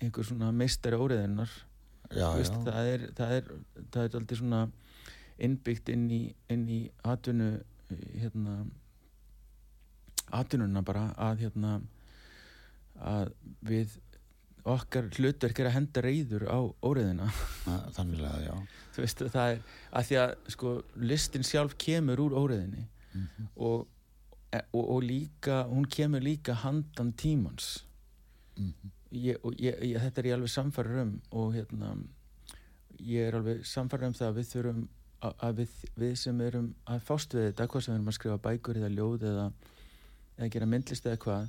einhver 0.00 0.26
svona 0.26 0.50
meistari 0.54 0.98
óreiðinnar 0.98 1.50
já, 2.14 2.28
það 2.66 2.92
er 2.94 3.06
það 3.16 3.34
er, 3.38 3.50
það 3.90 4.04
er 4.04 4.20
aldrei 4.20 4.38
svona 4.38 4.60
innbyggt 5.40 5.90
inn 5.92 6.06
í, 6.12 6.20
inn 6.52 6.66
í 6.68 6.80
atvinnu 7.08 7.50
hérna 7.90 8.60
atvinnuna 10.36 10.82
bara 10.86 11.08
að 11.18 11.46
hérna 11.46 11.78
að 13.00 13.32
við 13.66 13.96
okkar 14.64 15.08
hlutverk 15.16 15.58
er 15.60 15.66
að 15.70 15.74
henda 15.78 16.02
reyður 16.04 16.44
á 16.50 16.58
óreiðina 16.82 17.28
Þa- 17.64 17.90
þannig 17.96 18.20
að 18.28 18.44
já 18.44 18.54
þú 18.94 19.04
veist 19.04 19.22
það 19.34 19.52
er 19.54 19.60
að 19.92 20.08
því 20.10 20.18
að 20.24 20.34
sko 20.56 20.72
listin 20.96 21.42
sjálf 21.46 21.76
kemur 21.78 22.18
úr 22.26 22.36
óreiðinni 22.42 22.86
Mhm. 23.14 23.46
og, 23.56 23.86
e- 24.52 24.62
og, 24.72 24.84
og 24.90 25.02
líka 25.02 25.64
hún 25.66 25.86
kemur 25.90 26.20
líka 26.22 26.54
handan 26.54 27.12
tímans 27.12 27.82
Mhm. 28.56 28.90
ég, 29.12 29.36
og 29.42 29.54
ég, 29.58 29.74
ég, 29.82 29.98
þetta 30.00 30.18
er 30.18 30.24
ég 30.30 30.34
alveg 30.34 30.48
samfæður 30.52 31.00
um 31.02 31.20
og 31.32 31.54
hérna 31.54 31.96
ég 33.00 33.28
er 33.28 33.34
alveg 33.34 33.64
samfæður 33.66 34.06
um 34.06 34.12
það 34.12 34.28
að 34.28 34.36
við 34.38 34.48
þurfum 34.52 34.88
að, 35.22 35.34
að 35.42 35.54
við, 35.56 35.68
við 35.98 36.14
sem 36.16 36.40
erum 36.40 36.74
að 36.86 37.00
fást 37.08 37.34
við 37.34 37.48
þetta, 37.52 37.66
hvað 37.68 37.82
sem 37.84 37.92
við 37.94 37.98
erum 37.98 38.08
að 38.12 38.18
skrifa 38.18 38.38
bækur 38.46 38.76
eða 38.80 38.90
ljóð 38.94 39.22
eða, 39.30 39.46
eða 40.38 40.50
gera 40.54 40.66
myndlist 40.66 41.06
eða 41.06 41.16
hvað 41.24 41.48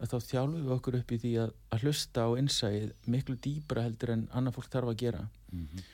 að 0.00 0.10
þá 0.12 0.16
þjálfum 0.30 0.62
við 0.66 0.72
okkur 0.76 0.96
upp 1.00 1.12
í 1.12 1.18
því 1.22 1.30
að, 1.40 1.52
að 1.72 1.84
hlusta 1.86 2.24
á 2.26 2.30
innsæið 2.36 2.90
miklu 3.14 3.36
dýbra 3.46 3.84
heldur 3.86 4.12
en 4.12 4.26
annað 4.36 4.56
fólk 4.58 4.70
þarf 4.74 4.90
að 4.92 4.98
gera 5.04 5.22
Mhm. 5.52 5.84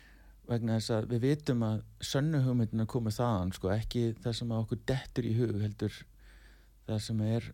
vegna 0.49 0.77
þess 0.81 0.91
að 0.97 1.05
við 1.13 1.21
vitum 1.23 1.61
að 1.63 1.83
sönnu 2.03 2.41
hugmyndina 2.43 2.87
komið 2.91 3.15
þaðan 3.21 3.53
sko, 3.55 3.69
ekki 3.71 4.03
það 4.25 4.33
sem 4.35 4.49
að 4.53 4.63
okkur 4.65 4.81
dettur 4.91 5.25
í 5.29 5.35
hug 5.39 5.61
heldur 5.63 5.93
það 6.89 6.99
sem 7.01 7.21
er 7.21 7.53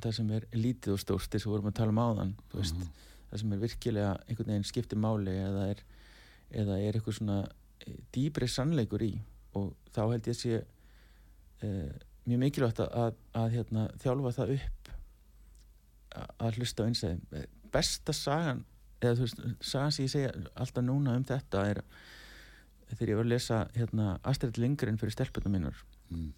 það 0.00 0.12
sem 0.16 0.30
er 0.34 0.46
lítið 0.58 0.92
og 0.96 0.98
stórt 1.04 1.30
þess 1.30 1.44
að 1.44 1.46
við 1.46 1.54
vorum 1.54 1.70
að 1.70 1.76
tala 1.78 1.94
um 1.94 2.02
áðan 2.02 2.32
veist, 2.52 2.74
Mhm. 2.74 2.88
það 3.30 3.38
sem 3.40 3.52
er 3.52 3.58
virkilega 3.62 4.10
einhvern 4.28 4.46
veginn 4.50 4.64
skiptir 4.72 4.98
máli 4.98 5.36
eða 5.38 5.68
er, 5.70 5.84
eða 6.50 6.78
er 6.82 6.92
eitthvað 6.98 7.18
svona 7.20 7.38
eh, 7.86 7.94
dýbri 8.12 8.48
sannleikur 8.50 9.02
í 9.06 9.12
og 9.54 9.74
þá 9.94 10.00
held 10.10 10.26
ég 10.26 10.34
að 10.34 10.42
sé 10.42 10.64
e, 11.62 11.68
mjög 12.26 12.38
mikilvægt 12.42 12.80
að, 12.80 12.90
að, 12.92 13.14
að 13.38 13.50
hérna, 13.54 13.84
þjálfa 14.02 14.32
það 14.34 14.52
upp 14.58 14.90
að, 16.14 16.30
að 16.38 16.60
hlusta 16.60 16.86
á 16.86 16.88
einsæðin 16.88 17.48
besta 17.74 18.14
sagan 18.16 18.64
eða 19.02 19.18
þú 19.18 19.26
veist, 19.26 19.42
sagan 19.64 19.94
sem 19.94 20.06
ég 20.06 20.12
segja 20.12 20.30
alltaf 20.54 20.84
núna 20.84 21.16
um 21.18 21.26
þetta 21.28 21.66
er 21.72 21.82
þegar 22.94 23.10
ég 23.10 23.18
var 23.18 23.26
að 23.26 23.32
lesa 23.32 23.60
hérna, 23.74 24.08
Astrid 24.22 24.58
Lindgren 24.60 24.98
fyrir 25.00 25.14
stelpunum 25.16 25.56
mínar. 25.56 25.84
Mm. 26.12 26.32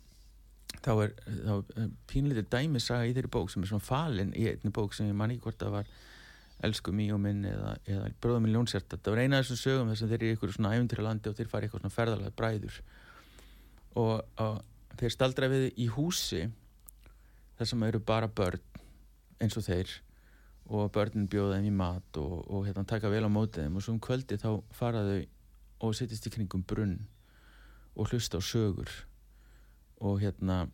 þá 0.84 0.90
er, 1.02 1.14
er 1.26 1.88
pínlítið 2.10 2.48
dæmi 2.52 2.80
saga 2.82 3.06
í 3.08 3.14
þeirri 3.16 3.30
bók 3.32 3.50
sem 3.50 3.64
er 3.64 3.70
svona 3.70 3.84
falin 3.84 4.32
í 4.36 4.46
einni 4.50 4.72
bók 4.74 4.94
sem 4.94 5.08
ég 5.08 5.16
man 5.16 5.32
ekki 5.34 5.46
hvort 5.46 5.58
það 5.60 5.74
var 5.80 5.90
elsku 6.66 6.92
mýjum 6.96 7.22
minn 7.22 7.44
eða, 7.48 7.74
eða 7.84 8.10
bróðum 8.22 8.46
minn 8.46 8.54
ljónsert 8.54 8.88
þetta 8.92 9.12
var 9.12 9.22
eina 9.22 9.40
af 9.40 9.46
þessum 9.46 9.60
sögum 9.60 9.90
þess 9.92 10.04
að 10.06 10.12
þeir 10.12 10.20
eru 10.20 10.28
í 10.28 10.36
ykkur 10.36 10.54
svona 10.54 10.72
æfintyra 10.76 11.06
landi 11.06 11.30
og 11.30 11.36
þeir 11.36 11.50
fara 11.52 11.66
í 11.66 11.68
eitthvað 11.68 11.82
svona 11.82 11.96
ferðalega 11.96 12.36
bræður. 12.38 12.78
Og, 13.96 14.14
og 14.44 14.96
þeir 15.00 15.14
staldra 15.16 15.50
við 15.52 15.66
í 15.76 15.88
húsi 15.92 16.46
þar 17.58 17.70
sem 17.72 17.86
eru 17.88 18.02
bara 18.12 18.30
börn 18.30 18.62
eins 19.42 19.56
og 19.58 19.66
þeir 19.66 19.92
og 20.66 20.90
börnin 20.94 21.28
bjóða 21.30 21.58
þeim 21.58 21.68
í 21.68 21.74
mat 21.78 22.18
og, 22.18 22.40
og 22.50 22.64
hérna, 22.66 22.86
taka 22.88 23.10
vel 23.12 23.22
á 23.22 23.30
mótið 23.30 23.66
þeim. 23.66 23.76
Og 23.78 23.84
svo 23.84 23.94
um 23.94 24.00
kvöldi 24.02 24.38
þá 24.42 24.50
fara 24.74 25.04
þau 25.06 25.20
og 25.86 25.94
setjast 25.94 26.26
í 26.26 26.32
kringum 26.34 26.64
brunn 26.66 26.98
og 27.94 28.10
hlusta 28.10 28.40
á 28.40 28.42
sögur 28.42 28.90
og 30.02 30.18
hérna 30.20 30.64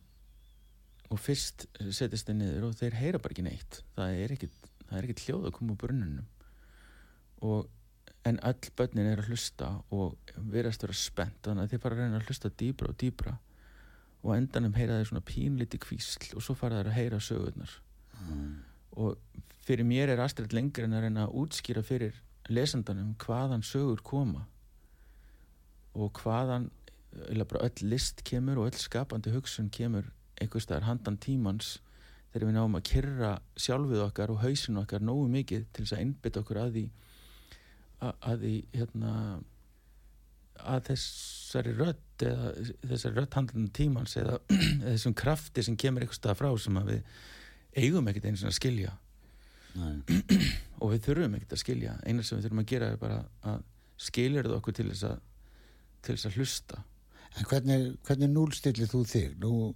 og 1.13 1.19
fyrst 1.21 1.67
setjast 1.93 2.29
þeir 2.29 2.39
niður 2.39 2.69
og 2.69 2.77
þeir 2.79 2.97
heyra 2.97 3.21
bara 3.21 3.35
ekki 3.35 3.45
neitt. 3.45 3.83
Það 3.93 4.17
er 4.23 4.35
ekkit, 4.35 4.57
það 4.87 4.97
er 4.97 5.07
ekkit 5.07 5.25
hljóð 5.27 5.47
að 5.49 5.55
koma 5.59 5.75
úr 5.75 5.81
brunnunum 5.83 6.29
og 7.43 7.67
en 8.23 8.39
öll 8.39 8.69
börnin 8.77 9.09
er 9.11 9.19
að 9.19 9.33
hlusta 9.33 9.69
og 9.91 10.33
verðast 10.37 10.85
vera 10.85 10.95
spennt 10.95 11.41
þannig 11.43 11.65
að 11.65 11.73
þeir 11.73 11.81
fara 11.83 11.97
að 11.97 12.03
reyna 12.03 12.19
að 12.21 12.29
hlusta 12.29 12.51
dýbra 12.61 12.91
og 12.93 12.99
dýbra 13.01 13.33
og 14.23 14.29
á 14.31 14.37
endanum 14.37 14.77
heyra 14.77 14.99
þeir 14.99 15.09
svona 15.09 15.25
pínliti 15.27 15.79
kvísl 15.83 16.37
og 16.37 16.45
svo 16.45 16.55
fara 16.55 16.79
þeir 16.79 16.91
að 16.91 16.97
heyra 16.99 17.19
sögurnar 17.23 17.73
og 18.93 19.17
fyrir 19.63 19.87
mér 19.87 20.13
er 20.13 20.21
Astrid 20.23 20.53
lengur 20.53 20.85
en 20.85 20.95
að 20.97 21.07
reyna 21.07 21.27
að 21.27 21.37
útskýra 21.43 21.83
fyrir 21.85 22.19
lesandanum 22.49 23.15
hvaðan 23.23 23.63
sögur 23.63 24.03
koma 24.03 24.45
og 25.93 26.11
hvaðan 26.23 26.69
öll 27.13 27.87
list 27.87 28.23
kemur 28.27 28.59
og 28.59 28.71
öll 28.71 28.81
skapandi 28.81 29.31
hugsun 29.33 29.69
kemur 29.69 30.09
einhvers 30.41 30.65
staðar 30.67 30.89
handan 30.89 31.17
tímans 31.21 31.77
þegar 32.33 32.47
við 32.49 32.55
náum 32.57 32.77
að 32.77 32.85
kyrra 32.89 33.31
sjálfið 33.55 34.03
okkar 34.07 34.33
og 34.33 34.41
hausinu 34.41 34.81
okkar 34.81 35.05
nógu 35.05 35.27
mikið 35.29 35.65
til 35.71 35.85
þess 35.85 35.95
að 35.97 36.05
innbytta 36.07 36.41
okkur 36.41 36.61
að 36.63 36.77
því 36.77 36.85
að, 38.01 38.13
að 38.19 38.45
því 38.45 38.55
hérna 38.73 39.11
að 40.63 40.87
þessari 40.89 41.75
rödd 41.77 42.25
eða 42.25 42.49
þessari 42.89 43.19
rödd 43.19 43.37
handan 43.37 43.69
tímans 43.75 44.17
eða, 44.19 44.39
eða 44.49 44.89
þessum 44.95 45.15
krafti 45.17 45.65
sem 45.65 45.77
kemur 45.79 46.05
einhvers 46.05 46.21
staðar 46.21 46.41
frá 46.41 46.51
sem 46.61 46.81
að 46.81 46.91
við 46.93 47.21
eigum 47.77 48.07
ekkert 48.11 48.29
eins 48.29 48.45
og 48.45 48.51
að 48.51 48.57
skilja 48.59 48.95
og 50.81 50.91
við 50.91 51.05
þurfum 51.07 51.37
ekkert 51.37 51.55
að 51.57 51.63
skilja 51.63 51.97
eina 52.05 52.23
sem 52.23 52.37
við 52.37 52.47
þurfum 52.47 52.63
að 52.63 52.71
gera 52.73 52.89
er 52.93 52.99
bara 53.01 53.21
að 53.49 53.61
skilja 54.03 54.43
það 54.45 54.57
okkur 54.59 54.75
til 54.79 54.89
þess 54.91 55.07
að 55.09 55.21
til 56.03 56.17
þess 56.17 56.29
að 56.29 56.41
hlusta 56.41 56.83
En 57.39 57.47
hvernig, 57.49 57.93
hvernig 58.05 58.29
núlstillir 58.29 58.89
þú 58.89 59.01
þig? 59.09 59.31
Nú, 59.41 59.71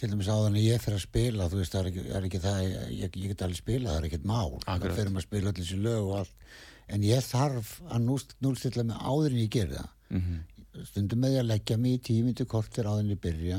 til 0.00 0.10
dæmis 0.10 0.30
áðan 0.32 0.56
að 0.56 0.64
ég 0.64 0.82
fer 0.82 0.96
að 0.96 1.04
spila, 1.04 1.48
þú 1.52 1.60
veist, 1.60 1.74
það 1.74 1.82
er 1.82 1.90
ekki, 1.90 2.04
er 2.08 2.28
ekki 2.28 2.40
það, 2.44 2.60
ég, 2.64 3.18
ég 3.20 3.32
get 3.32 3.44
alveg 3.46 3.60
spila, 3.60 3.90
það 3.90 3.98
er 3.98 4.08
ekkert 4.08 4.28
mál. 4.30 4.54
Það 4.64 4.86
fyrir 4.98 5.12
að 5.12 5.26
spila 5.26 5.52
allir 5.52 5.66
þessi 5.66 5.80
lög 5.84 6.08
og 6.08 6.16
allt. 6.22 6.48
En 6.94 7.04
ég 7.04 7.24
þarf 7.24 7.74
að 7.88 8.08
núlstilla 8.44 8.84
mig 8.88 9.04
áður 9.04 9.30
en 9.30 9.42
ég 9.44 9.54
gera 9.58 9.84
það. 9.84 9.94
mm 10.10 10.42
Stundum 10.84 11.20
með 11.22 11.36
að 11.38 11.44
leggja 11.46 11.76
mig 11.78 11.92
í 11.94 11.98
tímyndu 12.02 12.44
kortir 12.50 12.88
áður 12.90 13.04
en 13.04 13.10
ég 13.12 13.18
byrja, 13.22 13.58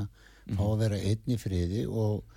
fá 0.58 0.64
að 0.66 0.82
vera 0.82 0.98
einn 1.00 1.32
í 1.32 1.38
friði 1.40 1.86
og, 1.88 2.34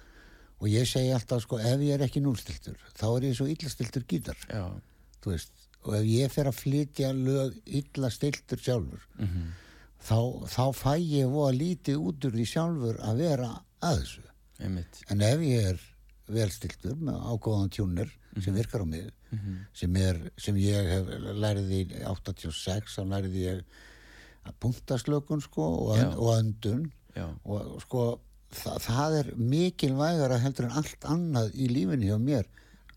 og 0.59 0.69
ég 0.71 0.89
segi 0.91 1.15
alltaf, 1.15 1.45
sko, 1.45 1.61
ef 1.63 1.81
ég 1.87 1.95
er 1.97 2.05
ekki 2.09 2.23
núlstiltur, 2.25 2.77
þá 2.99 3.07
er 3.13 3.29
ég 3.31 3.39
svo 3.39 3.47
illastiltur 3.51 4.05
gítar. 4.11 4.39
Og 5.87 5.95
ef 5.95 6.05
ég 6.11 6.33
fer 6.35 6.51
að 6.51 6.59
flytja 6.59 7.13
lög 7.15 7.57
illastiltur 7.79 8.61
sjálfur, 8.61 9.05
mm 9.19 9.49
þá, 10.05 10.19
þá 10.49 10.65
fæ 10.77 10.95
ég 11.03 11.31
voða 11.33 11.55
lítið 11.57 12.09
út 12.11 12.27
úr 12.29 12.37
því 12.37 12.47
sjálfur 12.49 12.99
að 13.05 13.23
vera 13.25 13.51
að 13.85 14.03
þessu. 14.03 14.25
einmitt. 14.59 15.03
En 15.11 15.23
ef 15.23 15.45
ég 15.47 15.71
er 15.73 15.85
velstiltur 16.29 16.97
með 17.01 17.21
ágóðan 17.31 17.73
tjúnir 17.73 18.11
sem 18.39 18.55
virkar 18.55 18.85
á 18.85 18.87
mig, 18.87 19.09
sem, 19.75 19.95
er, 19.99 20.19
sem 20.39 20.57
ég 20.61 20.91
hef 20.93 21.09
lærið 21.41 21.73
í 21.75 21.81
86, 22.07 22.95
þá 22.95 23.03
lærið 23.15 23.39
ég 23.41 23.63
að 24.47 24.59
punktaslökun 24.63 25.43
sko 25.43 25.65
og, 25.65 25.95
önd, 25.97 26.15
og 26.17 26.31
öndun. 26.37 26.85
Já, 27.17 27.27
og 27.45 27.81
sko 27.83 28.03
það, 28.55 28.81
það 28.87 29.19
er 29.21 29.31
mikilvægara 29.37 30.41
heldur 30.43 30.69
en 30.69 30.81
allt 30.81 31.07
annað 31.09 31.55
í 31.55 31.69
lífinni 31.73 32.11
hjá 32.11 32.19
mér 32.23 32.49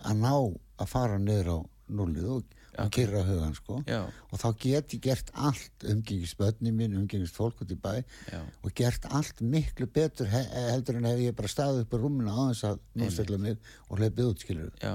að 0.02 0.24
ná 0.24 0.34
að 0.82 0.90
fara 0.90 1.20
niður 1.22 1.52
á 1.54 1.58
nullið 1.92 2.28
og, 2.38 2.58
og 2.80 2.92
kyrra 2.96 3.22
hugan 3.28 3.56
sko. 3.58 3.82
Já, 3.90 4.02
og 4.08 4.42
þá 4.42 4.48
get 4.64 4.96
ég 4.96 5.02
gert 5.04 5.32
allt 5.36 5.86
umgengist 5.92 6.38
börni 6.40 6.72
mín, 6.74 6.96
umgengist 6.98 7.36
fólk 7.38 7.64
út 7.66 7.74
í 7.74 7.78
bæ 7.78 8.00
já, 8.32 8.40
og 8.40 8.76
gert 8.78 9.08
allt 9.12 9.42
miklu 9.44 9.90
betur 9.92 10.30
he 10.32 10.44
heldur 10.72 11.02
en 11.02 11.10
ef 11.12 11.20
ég 11.22 11.36
bara 11.38 11.52
staði 11.52 11.84
upp 11.86 11.96
á 11.96 11.98
rúmuna 12.00 12.36
á 12.36 12.42
þess 12.52 12.70
að 12.72 12.86
nústilla 13.02 13.42
mig 13.42 13.60
og 13.90 14.00
hleypið 14.00 14.32
út 14.32 14.46
skilur 14.46 14.72
já. 14.80 14.94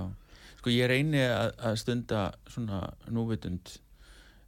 Sko 0.56 0.72
ég 0.72 0.88
reyni 0.90 1.20
að, 1.22 1.52
að 1.68 1.76
stunda 1.84 2.22
svona 2.50 2.80
núvitund 3.12 3.76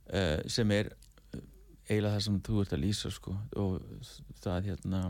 uh, 0.08 0.40
sem 0.50 0.72
er 0.74 0.90
eh, 1.36 1.44
eiginlega 1.90 2.16
það 2.16 2.24
sem 2.26 2.42
þú 2.48 2.62
ert 2.64 2.74
að 2.74 2.84
lýsa 2.86 3.12
sko 3.14 3.36
og 3.60 3.82
það 4.40 4.72
hérna 4.72 5.04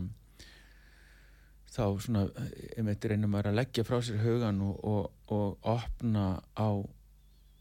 þá 1.69 1.83
svona 2.01 2.23
einmitt 2.77 3.05
reynir 3.05 3.29
maður 3.29 3.51
að 3.51 3.59
leggja 3.61 3.83
frá 3.87 3.99
sér 4.01 4.21
hugan 4.23 4.61
og, 4.65 4.79
og, 4.83 5.11
og 5.29 5.69
opna 5.77 6.23
á 6.57 6.69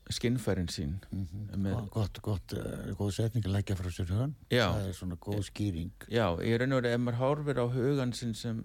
skinnfærin 0.09 0.71
sín 0.73 0.95
með, 1.13 1.83
gott, 1.93 2.21
gott, 2.25 2.55
uh, 2.57 2.87
góð 2.97 3.11
setning 3.19 3.45
að 3.45 3.59
leggja 3.59 3.77
frá 3.77 3.91
sér 3.93 4.09
hugan 4.09 4.33
Já. 4.49 4.71
það 4.73 4.87
er 4.89 4.95
svona 4.97 5.19
góð 5.21 5.43
skýring 5.51 6.07
já, 6.09 6.25
ég 6.41 6.57
raun 6.63 6.73
og 6.73 6.81
verið 6.81 6.95
ef 6.97 7.03
maður 7.05 7.19
horfir 7.21 7.61
á 7.61 7.67
hugan 7.75 8.15
sinn 8.17 8.33
sem, 8.39 8.63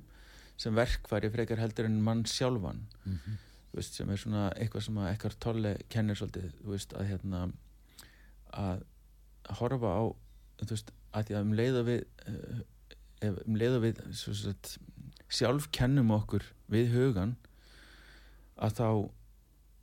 sem 0.56 0.78
verkfæri 0.78 1.32
frekar 1.34 1.60
heldur 1.60 1.90
en 1.90 2.00
mann 2.06 2.24
sjálfan 2.24 2.86
Mhm. 3.04 3.36
þú 3.74 3.80
veist, 3.82 3.96
sem 3.98 4.10
er 4.14 4.20
svona 4.22 4.46
eitthvað 4.54 4.84
sem 4.86 4.98
að 5.02 5.12
ekkert 5.16 5.40
tolle 5.42 5.70
kennir 5.90 6.16
svolítið, 6.16 6.52
veist, 6.70 6.92
að 6.94 7.08
hérna 7.10 7.40
að 8.54 8.84
horfa 9.60 9.92
á 9.98 10.04
þú 10.62 10.70
veist, 10.72 10.92
að 11.14 11.26
því 11.28 11.36
að 11.40 11.48
um 11.48 11.54
leiða 11.58 11.82
við 11.88 12.04
ef 13.24 13.40
um 13.48 13.58
leiða 13.60 13.80
við 13.84 14.02
svo 14.16 14.34
sagt, 14.38 14.78
sjálf 15.34 15.68
kennum 15.74 16.14
okkur 16.16 16.46
við 16.72 16.94
hugan 16.94 17.36
að 18.62 18.78
þá 18.78 18.88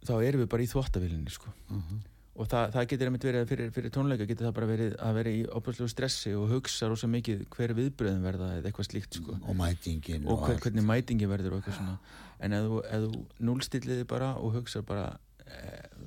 þá 0.06 0.14
erum 0.24 0.44
við 0.44 0.48
bara 0.54 0.64
í 0.64 0.70
þvóttavilinni 0.70 1.34
sko. 1.34 1.52
Mhm. 1.68 2.00
og 2.40 2.46
það, 2.48 2.70
það 2.72 2.84
getur 2.88 3.08
einmitt 3.10 3.24
verið 3.26 3.48
fyrir, 3.50 3.70
fyrir 3.74 3.92
tónleika 3.92 4.24
getur 4.24 4.46
það 4.46 4.54
bara 4.56 4.68
verið 4.70 4.92
að 5.02 5.16
vera 5.18 5.32
í 5.34 5.40
opastlegu 5.58 5.90
stressi 5.92 6.30
og 6.38 6.46
hugsa 6.48 6.88
rosa 6.88 7.08
mikið 7.10 7.42
hver 7.52 7.74
viðbröðum 7.76 8.22
verða 8.24 8.48
eða 8.56 8.70
eitthvað 8.70 8.86
slíkt 8.86 9.18
sko 9.18 9.34
og 9.34 9.58
mætingin 9.58 10.24
og 10.24 10.38
hver, 10.46 10.54
allt. 10.54 10.62
hvernig 10.64 10.86
mætingi 10.88 11.28
verður 11.28 11.56
og 11.56 11.60
eitthvað 11.60 11.76
svona 11.80 11.98
en 12.40 12.56
ef 12.56 12.68
þú, 12.70 12.78
þú 12.86 13.44
núlstilliði 13.50 14.06
bara 14.08 14.30
og 14.38 14.54
hugsa 14.56 14.80
bara 14.86 15.18
e, 15.42 15.58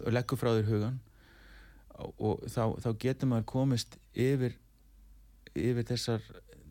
og 0.07 0.15
leggur 0.15 0.39
frá 0.41 0.55
þér 0.55 0.71
hugan 0.71 0.97
og, 1.99 2.15
og 2.17 2.47
þá, 2.49 2.63
þá 2.87 2.89
getur 3.05 3.29
maður 3.29 3.47
komist 3.53 3.99
yfir 4.15 4.57
yfir 5.53 5.85
þessar, 5.91 6.25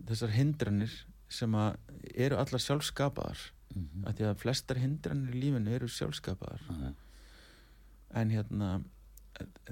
þessar 0.08 0.34
hindranir 0.34 0.96
sem 1.32 1.54
að 1.56 1.76
eru 2.14 2.36
allar 2.42 2.60
sjálfskapaðar 2.66 3.42
Mhm. 3.72 4.02
af 4.06 4.16
því 4.18 4.24
að 4.28 4.40
flestar 4.42 4.76
hindranir 4.82 5.32
í 5.32 5.40
lífinu 5.40 5.70
eru 5.72 5.86
sjálfskapaðar 5.88 6.60
Já. 6.68 6.90
en 8.20 8.30
hérna 8.36 8.72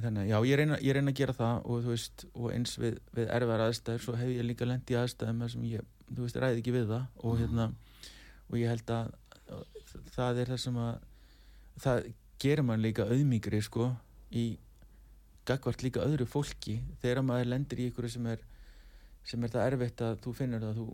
þannig 0.00 0.22
að 0.24 0.28
já, 0.30 0.38
ég 0.48 0.56
reyna, 0.56 0.78
ég 0.80 0.94
reyna 0.96 1.12
að 1.12 1.18
gera 1.20 1.34
það 1.36 1.66
og 1.68 1.82
þú 1.84 1.90
veist, 1.92 2.24
og 2.34 2.46
eins 2.54 2.72
við, 2.80 2.96
við 3.14 3.28
erfar 3.36 3.60
aðstæður 3.66 4.00
svo 4.06 4.14
hef 4.16 4.30
ég 4.32 4.46
líka 4.48 4.64
lent 4.66 4.88
í 4.90 4.96
aðstæðum 4.96 5.44
sem 5.52 5.66
ég, 5.68 5.84
þú 6.08 6.24
veist, 6.24 6.38
ræði 6.40 6.62
ekki 6.62 6.72
við 6.78 6.86
það 6.88 7.04
og 7.28 7.36
hérna, 7.42 7.66
og 8.48 8.56
ég 8.56 8.72
held 8.72 8.86
að 8.96 9.12
það 10.16 10.40
er 10.40 10.46
það 10.54 10.60
sem 10.64 10.80
að 10.80 10.98
það 11.84 12.08
gerir 12.40 12.64
mann 12.64 12.82
líka 12.82 13.04
auðmíkri 13.04 13.60
sko, 13.62 13.90
í 14.32 14.46
gagvart 15.44 15.82
líka 15.84 16.00
öðru 16.08 16.24
fólki 16.26 16.80
þegar 17.02 17.22
maður 17.26 17.52
lendir 17.52 17.78
í 17.84 17.90
ykkur 17.92 18.08
sem 18.08 18.26
er 18.32 18.40
sem 19.28 19.44
er 19.44 19.52
það 19.52 19.72
erfitt 19.74 20.00
að 20.08 20.18
þú 20.24 20.34
finnur 20.40 20.60
það 20.64 20.72
að 20.72 20.80
þú, 20.80 20.88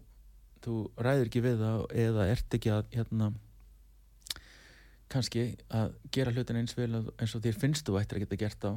þú 0.66 0.76
ræður 1.06 1.30
ekki 1.30 1.42
við 1.44 1.60
það 1.62 1.84
eða 2.04 2.28
ert 2.34 2.56
ekki 2.58 2.72
að 2.74 2.94
hérna 2.96 3.30
kannski 5.12 5.42
að 5.70 5.94
gera 6.14 6.32
hlutin 6.34 6.58
eins 6.60 6.74
vel 6.76 6.90
eins 6.98 7.34
og 7.38 7.42
þér 7.44 7.58
finnst 7.62 7.86
þú 7.86 7.98
ættir 8.00 8.18
að 8.18 8.24
geta 8.26 8.38
gert 8.40 8.66
á 8.66 8.72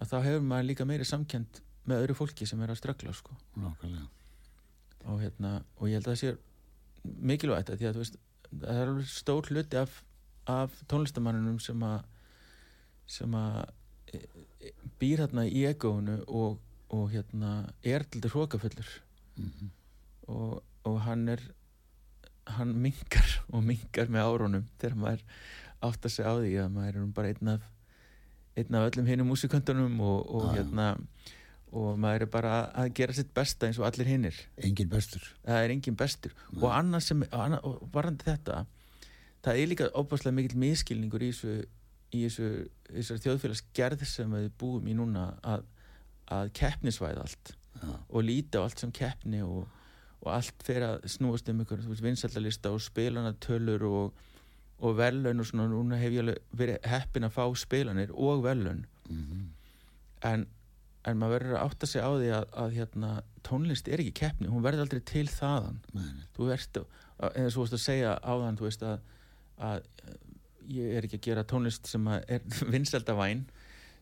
að 0.00 0.10
þá 0.10 0.16
hefur 0.26 0.46
maður 0.50 0.68
líka 0.70 0.86
meiri 0.88 1.06
samkend 1.06 1.60
með 1.86 2.02
öðru 2.04 2.16
fólki 2.18 2.46
sem 2.48 2.60
er 2.64 2.72
að 2.72 2.80
ströggla 2.80 3.12
sko. 3.16 3.34
Nákvæmlega. 3.56 4.08
og, 5.06 5.20
hérna, 5.22 5.52
og 5.78 5.88
ég 5.88 5.96
held 5.96 6.08
að 6.08 6.14
það 6.14 6.20
sé 6.20 6.32
mikilvægt 7.30 7.70
að 7.72 7.80
því 7.80 7.88
að 7.88 7.94
þú 7.96 8.02
veist 8.02 8.18
það 8.50 8.80
er 8.80 8.90
alveg 8.90 9.12
stór 9.14 9.50
hluti 9.50 9.78
af, 9.80 9.94
af 10.50 10.80
tónlistamannunum 10.90 11.60
sem 11.62 11.84
að 11.86 12.02
sem 13.10 13.34
að 13.34 13.60
e, 14.12 14.20
e, 14.60 14.72
býr 15.00 15.22
hérna 15.24 15.46
í 15.48 15.62
egónu 15.70 16.18
og, 16.26 16.58
og 16.94 17.06
hérna 17.14 17.52
er 17.82 18.04
til 18.04 18.20
þetta 18.20 18.34
hrókafullur 18.34 18.90
Mhm. 19.40 19.70
og, 20.28 20.60
og 20.88 21.00
hann 21.06 21.26
er 21.28 21.42
hann 22.56 22.72
minkar 22.82 23.34
og 23.54 23.64
minkar 23.66 24.12
með 24.12 24.30
árunum 24.30 24.70
þegar 24.78 24.96
maður 25.02 25.26
átt 25.80 26.06
að 26.06 26.14
segja 26.14 26.32
á 26.32 26.36
því 26.40 26.54
að 26.62 26.72
maður 26.76 27.00
er 27.00 27.12
bara 27.16 27.34
einn 27.34 27.52
af 27.56 27.68
einn 28.58 28.76
af 28.76 28.88
öllum 28.90 29.06
hinnum 29.08 29.30
músikantunum 29.30 30.00
og, 30.02 30.18
og 30.26 30.48
já. 30.50 30.60
hérna 30.60 30.88
og 31.70 31.98
maður 32.02 32.26
er 32.26 32.30
bara 32.32 32.54
að 32.74 32.94
gera 32.98 33.14
sitt 33.14 33.30
besta 33.34 33.68
eins 33.68 33.78
og 33.78 33.86
allir 33.86 34.08
hinnir 34.10 34.36
engin 34.58 34.90
bestur 34.90 35.22
það 35.44 35.64
er 35.64 35.74
engin 35.76 35.98
bestur 35.98 36.34
og 36.58 36.66
annað 36.74 37.04
sem, 37.06 37.22
annað, 37.30 37.68
og 37.68 37.92
varandi 37.94 38.26
þetta 38.26 38.64
það 39.44 39.60
er 39.60 39.70
líka 39.70 39.90
óbáslega 39.94 40.34
mikill 40.36 40.58
miskilningur 40.60 41.22
í 41.22 41.30
þessu 41.30 41.60
í 42.10 42.24
þessu, 42.24 42.48
þessar 42.90 43.22
þjóðfélagsgerð 43.24 44.06
sem 44.08 44.32
við 44.34 44.48
búum 44.58 44.88
í 44.90 44.96
núna 44.98 45.28
að, 45.46 45.66
að 46.26 46.50
keppnisvæða 46.58 47.26
allt 47.26 47.52
Já. 47.80 47.92
og 47.94 48.24
líta 48.26 48.62
á 48.62 48.66
allt 48.66 48.82
sem 48.82 48.92
keppni 48.94 49.44
og, 49.46 49.68
og 50.20 50.32
allt 50.34 50.62
fer 50.66 50.82
að 50.84 51.06
snúast 51.08 51.48
um 51.48 51.62
ykkur 51.64 51.80
vinsaldalista 52.04 52.70
og 52.74 52.80
spilanatölur 52.84 53.84
og, 53.88 54.12
og 54.84 54.96
velun 54.98 55.40
og 55.40 55.46
svona 55.48 55.68
núna 55.72 55.96
hef 56.00 56.12
ég 56.12 56.20
alveg 56.24 56.42
verið 56.56 56.88
heppin 56.92 57.24
að 57.28 57.36
fá 57.38 57.44
spilanir 57.56 58.12
og 58.14 58.42
velun 58.44 58.86
Mhm. 59.10 59.46
en, 60.22 60.46
en 61.08 61.16
maður 61.18 61.32
verður 61.40 61.54
að 61.58 61.64
átta 61.70 61.86
sig 61.88 62.02
á 62.04 62.10
því 62.14 62.28
að, 62.36 62.44
að 62.62 62.74
hérna, 62.76 63.08
tónlist 63.42 63.88
er 63.88 63.98
ekki 64.04 64.12
keppni 64.20 64.46
hún 64.52 64.62
verður 64.62 64.84
aldrei 64.84 65.00
til 65.08 65.26
þaðan 65.26 65.80
nei. 65.96 66.10
þú 66.36 66.50
ert, 66.54 66.78
eða 67.32 67.50
svo 67.50 67.64
veist 67.64 67.74
að 67.74 67.82
segja 67.82 68.12
áðan 68.22 68.58
þú 68.60 68.68
veist 68.68 68.84
að, 68.86 69.00
að 69.58 69.82
ég 70.70 70.94
er 71.00 71.08
ekki 71.08 71.18
að 71.18 71.24
gera 71.26 71.44
tónlist 71.50 71.90
sem 71.90 72.06
er 72.12 72.44
vinsældavæn 72.76 73.42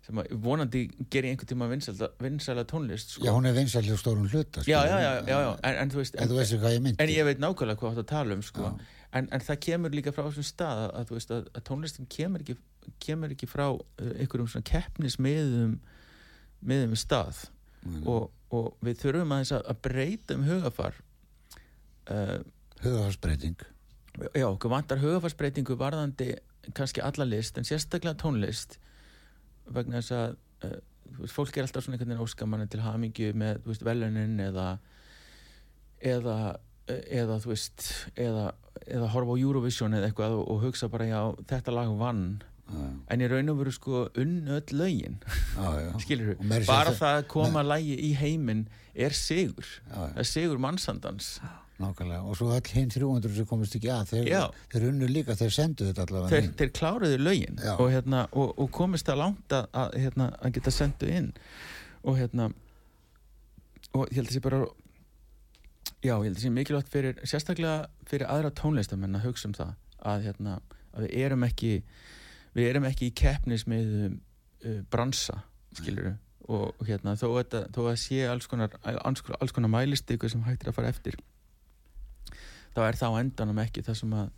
sem 0.08 0.20
að 0.22 0.30
vonandi 0.40 0.84
ger 1.12 1.26
ég 1.26 1.34
einhvern 1.34 1.50
tíma 1.50 1.66
vinsælda 1.68 2.64
tónlist 2.68 3.12
sko. 3.14 3.26
Já, 3.26 3.32
hún 3.36 3.48
er 3.48 3.56
vinsæli 3.56 3.92
á 3.92 3.98
stórum 4.00 4.24
hluta 4.24 4.62
já, 4.64 4.80
skilur. 4.80 4.88
já, 4.88 5.00
já, 5.04 5.10
já, 5.28 5.40
já. 5.44 5.50
En, 5.68 5.76
en 5.82 5.92
þú 5.92 6.00
veist 6.00 6.16
En 6.16 6.82
myndi 6.82 7.02
en 7.04 7.12
ég 7.12 7.28
veit 7.28 7.42
nákvæmlega 7.42 7.76
hvað 7.82 7.92
þú 7.92 7.92
átt 7.92 8.00
að 8.04 8.08
tala 8.08 8.38
um 8.38 8.44
sko. 8.46 8.70
Já. 8.72 8.88
en, 9.20 9.28
en 9.36 9.44
það 9.44 9.60
kemur 9.66 9.96
líka 9.98 10.14
frá 10.16 10.24
þessum 10.30 10.48
stað 10.48 10.82
að, 10.88 11.12
veist, 11.12 11.34
að, 11.36 11.52
að 11.52 11.66
tónlistin 11.68 12.08
kemur 12.08 12.44
ekki, 12.44 12.56
kemur 13.04 13.36
ekki 13.36 13.50
frá 13.50 13.66
uh, 13.68 13.84
einhverjum 14.16 14.48
svona 14.48 14.68
keppnismiðum 14.72 15.76
miðum 16.64 16.96
stað 16.96 17.44
nei. 17.84 18.00
og, 18.08 18.30
og 18.48 18.72
við 18.80 19.04
þurfum 19.04 19.36
aðeins 19.36 19.54
að, 19.58 19.68
að 19.68 19.82
breyta 19.90 20.38
um 20.38 20.48
hugafar 20.48 21.00
uh, 22.08 22.38
Hugafarsbreyting 22.80 23.60
já, 24.32 24.48
okkur 24.48 24.72
vantar 24.72 25.04
hugafarsbreytingu 25.04 25.76
varðandi 25.76 26.32
kannski 26.72 27.04
alla 27.04 27.28
list 27.28 27.60
en 27.60 27.68
sérstaklega 27.68 28.16
tónlist 28.16 28.78
vegna 29.74 30.00
þess 30.00 30.14
að 30.16 30.36
uh, 30.68 30.78
þú 31.08 31.24
veist, 31.24 31.34
fólk 31.34 31.56
er 31.58 31.66
alltaf 31.66 31.84
svona 31.84 31.96
einhvern 31.98 32.12
veginn 32.14 32.24
óskamanni 32.26 32.68
til 32.72 32.80
hamingju 32.84 33.32
með 33.40 33.62
þú 33.64 33.72
veist, 33.72 33.84
velunin 33.88 34.40
eða 34.44 34.68
eða, 36.04 36.36
eða 36.88 37.38
þú 37.42 37.52
veist 37.52 37.86
eða, 38.18 38.50
eða 38.86 39.08
horfa 39.14 39.34
á 39.34 39.42
Eurovision 39.42 39.96
eða 39.98 40.10
eitthvað 40.10 40.36
og, 40.38 40.44
og 40.54 40.62
hugsa 40.68 40.88
bara 40.92 41.08
já, 41.10 41.20
þetta 41.50 41.74
lag 41.74 41.94
vann. 42.00 42.24
Já, 42.68 42.82
en 43.14 43.22
í 43.24 43.28
raun 43.32 43.48
og 43.48 43.62
veru 43.62 43.72
sko 43.72 44.02
unn 44.20 44.42
öll 44.52 44.74
lögin. 44.76 45.14
Skilur 46.04 46.34
segja 46.36 46.66
bara 46.68 46.92
það- 46.92 47.22
að 47.22 47.30
koma 47.32 47.62
lægi 47.64 47.96
í 48.10 48.12
heiminn 48.20 48.66
er 48.94 49.16
sigur. 49.16 49.64
Já, 49.88 49.94
já. 49.96 50.10
það 50.12 50.20
er 50.24 50.28
sigur 50.34 50.60
mannsandans 50.60 51.30
Nákvæmlega, 51.78 52.22
og 52.26 52.34
svo 52.34 52.48
öll 52.50 52.70
hinn 52.74 52.88
300 52.90 53.34
sem 53.36 53.46
komist 53.46 53.76
ekki 53.78 53.90
að, 53.94 54.08
þeir, 54.10 54.28
þeir 54.72 54.86
unnu 54.88 55.06
líka, 55.12 55.36
þeir 55.38 55.52
sendu 55.54 55.86
þetta 55.86 56.06
allavega 56.08 56.32
þeir, 56.32 56.46
inn. 56.48 56.54
þeir 56.58 56.72
kláruðu 56.74 57.18
lögin 57.22 57.60
og, 57.76 57.84
hérna, 57.92 58.22
og, 58.32 58.50
og 58.58 58.70
komist 58.74 59.06
það 59.06 59.20
langt 59.20 59.54
að, 59.54 59.68
að, 59.84 59.94
hérna, 60.02 60.26
að 60.42 60.56
geta 60.58 60.72
sendu 60.74 61.10
inn. 61.20 61.28
Og 62.02 62.18
hérna 62.18 62.48
og 63.94 64.10
ég 64.10 64.18
held 64.18 64.28
að 64.32 64.34
sé 64.34 64.42
bara 64.44 64.60
já, 66.02 66.12
ég 66.18 66.26
held 66.26 66.36
að 66.36 66.42
sé 66.44 66.50
mikilvægt 66.54 66.90
fyrir 66.92 67.22
sérstaklega 67.26 67.88
fyrir 68.10 68.26
aðra 68.30 68.50
tónlistamenn 68.58 69.16
að 69.18 69.28
hugsa 69.30 69.48
um 69.50 69.54
það 69.56 69.72
að, 70.02 70.26
hérna, 70.28 70.58
að 70.94 71.06
við 71.06 71.16
erum 71.28 71.46
ekki 71.46 71.72
við 72.58 72.68
erum 72.72 72.86
ekki 72.90 73.08
í 73.12 73.14
keppnismið 73.22 73.94
uh, 74.08 74.80
bransa, 74.90 75.40
skilur 75.78 76.16
og 76.48 76.78
hérna, 76.88 77.12
þó, 77.20 77.26
þetta, 77.38 77.64
þó 77.74 77.82
að 77.90 77.98
sé 78.02 78.22
alls 78.26 78.46
konar, 78.48 78.72
alls, 78.82 79.20
konar- 79.22 79.42
alls 79.44 79.52
konar 79.54 79.70
mælistiku 79.72 80.30
sem 80.32 80.42
hægt 80.46 80.64
er 80.64 80.70
að 80.72 80.78
fara 80.80 80.90
eftir 80.94 81.18
þá 82.78 82.82
er 82.86 83.00
það 83.02 83.18
á 83.18 83.20
endanum 83.24 83.62
ekki 83.66 83.82
það 83.86 83.98
sem 84.02 84.14
að 84.22 84.28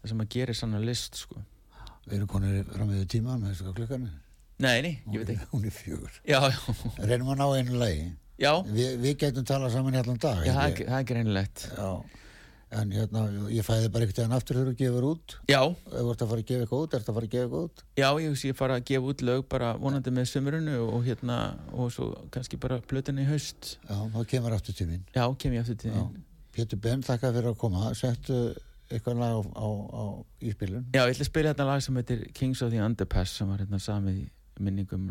það 0.00 0.12
sem 0.12 0.24
að 0.24 0.30
gerir 0.36 0.56
sannar 0.64 0.84
list 0.86 1.20
sko. 1.20 1.42
Við 2.06 2.18
erum 2.20 2.28
konir 2.30 2.60
fram 2.72 2.92
við 2.94 3.08
tíma 3.16 3.36
með 3.40 3.52
þessu 3.54 3.72
klukkanu. 3.76 4.12
Nei, 4.62 4.76
nei, 4.80 4.92
ég 5.12 5.20
veit 5.20 5.32
ekki 5.34 5.48
Hún 5.52 5.64
er 5.68 5.74
fjögur. 5.74 6.20
Reynum 7.02 7.32
að 7.34 7.40
ná 7.42 7.46
einu 7.58 7.80
lagi. 7.80 8.06
Vi, 8.36 8.84
við 9.00 9.16
getum 9.20 9.44
talað 9.48 9.74
saman 9.74 9.96
í 9.96 9.98
allan 10.00 10.20
dag. 10.20 10.44
já 10.46 10.52
það, 10.54 10.70
er, 10.70 10.86
það 10.90 11.00
er 11.02 11.10
greinilegt 11.10 11.66
Já. 11.72 11.90
En 12.76 12.90
hérna, 12.90 13.20
ég 13.54 13.62
fæði 13.62 13.88
bara 13.94 14.04
ekkert 14.04 14.18
eðan 14.24 14.32
aftur 14.36 14.56
þegar 14.58 14.72
þú 14.72 14.78
gefur 14.80 15.04
út. 15.06 15.34
Já, 15.48 15.60
þú 15.86 16.08
ert 16.10 16.22
að 16.24 16.30
fara 16.32 16.42
að 16.42 16.48
gefa 16.48 16.64
eitthvað 16.64 16.80
út, 16.82 16.96
ert 16.98 17.10
að 17.12 17.16
fara 17.18 17.28
að 17.28 17.34
gefa 17.36 17.44
eitthvað 17.46 17.66
út. 17.68 17.82
já, 18.02 18.08
ég 18.24 18.34
sé 18.40 18.50
fara 18.58 18.78
að 18.80 18.86
gefa 18.90 19.12
út 19.12 19.22
lög 19.28 19.44
bara 19.54 19.68
vonandi 19.78 20.12
með 20.16 20.26
sömurinu 20.32 20.74
og 20.82 21.06
hérna 21.06 21.36
og 21.72 21.92
svo 21.94 22.08
kannski 22.34 22.58
bara 22.60 22.80
plötunni 22.82 23.22
í 23.22 23.28
haust 23.30 23.76
Já, 23.86 23.96
þá 24.16 24.18
kemur 24.34 24.56
aftur 24.58 24.76
tíminn. 24.80 25.04
Já, 25.14 25.24
kem 25.38 25.54
ég 25.54 25.62
aftur 25.62 25.78
þín 25.86 26.18
Pétur 26.56 26.80
Ben, 26.80 27.04
þakka 27.04 27.32
fyrir 27.36 27.50
að 27.52 27.60
koma. 27.60 27.90
Settu 27.98 28.40
eitthvað 28.86 29.20
lag 29.20 29.36
á, 29.36 29.40
á, 29.58 29.68
á 29.92 30.04
íspilun. 30.46 30.86
Já, 30.94 31.02
ég 31.04 31.14
ætla 31.16 31.26
að 31.26 31.30
spila 31.30 31.52
þetta 31.52 31.68
lag 31.68 31.84
sem 31.84 32.00
heitir 32.00 32.26
Kings 32.36 32.62
of 32.62 32.72
the 32.72 32.80
Underpass 32.82 33.34
sem 33.36 33.50
var 33.50 33.62
hérna 33.64 33.80
samið 33.82 34.22
í 34.22 34.26
minningum 34.62 35.08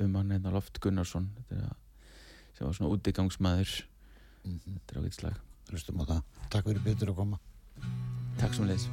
um 0.00 0.14
hann 0.16 0.32
hérna 0.32 0.52
Loft 0.54 0.80
Gunnarsson 0.80 1.28
þetta 1.36 1.60
er 1.60 1.72
sem 2.56 2.66
var 2.66 2.76
svona 2.76 2.92
útigangsmaður 2.96 3.78
Mm 4.40 4.56
þetta 4.64 4.94
er 4.94 5.00
ágætt 5.02 5.16
slag 5.18 5.34
Hlustum 5.70 6.00
á 6.00 6.04
það. 6.08 6.20
Takk 6.50 6.64
fyrir 6.70 6.84
Pétur 6.86 7.10
að 7.12 7.18
koma. 7.18 7.38
Takk 8.40 8.54
sem 8.56 8.64
leys 8.70 8.86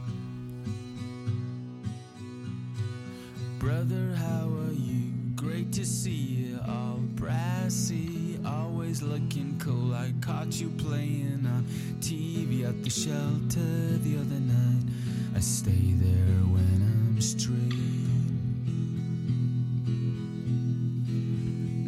Brother, 3.57 4.15
how 4.15 4.51
are 4.65 4.75
you? 4.75 5.07
Great 5.35 5.71
to 5.73 5.85
see 5.85 6.11
you, 6.51 6.59
all 6.67 6.99
brassy, 7.15 8.26
always 8.97 9.01
looking 9.01 9.59
cool. 9.59 9.93
I 9.93 10.13
caught 10.21 10.59
you 10.59 10.69
playing 10.77 11.45
on 11.45 11.65
TV 11.99 12.67
at 12.67 12.83
the 12.83 12.89
shelter 12.89 13.97
the 14.03 14.17
other 14.17 14.39
night. 14.39 14.83
I 15.35 15.39
stay 15.39 15.71
there 15.71 16.43
when 16.45 16.81
I'm 16.81 17.21
straight. 17.21 17.73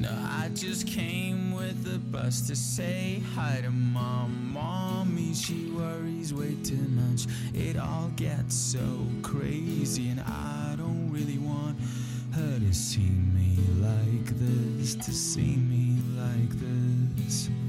No, 0.01 0.10
I 0.10 0.49
just 0.53 0.88
came 0.88 1.53
with 1.53 1.84
the 1.84 1.99
bus 1.99 2.41
to 2.47 2.55
say 2.55 3.22
hi 3.36 3.62
to 3.62 3.72
mom. 3.72 4.51
Mommy, 4.53 5.34
she 5.34 5.72
worries 5.72 6.34
way 6.34 6.55
too 6.64 6.88
much. 6.89 7.28
It 7.53 7.78
all 7.78 8.12
gets 8.16 8.55
so 8.55 9.07
crazy, 9.22 10.10
and 10.10 10.22
I 10.22 10.76
don't 10.78 11.10
really 11.12 11.38
want 11.38 11.78
her 12.34 12.60
to 12.60 12.74
see 12.74 13.10
me 13.10 13.57
like 13.80 14.38
this, 14.38 14.95
to 14.95 15.12
see 15.12 15.55
me 15.55 15.97
like 16.18 16.49
this. 16.60 16.99
Jesus. 17.30 17.69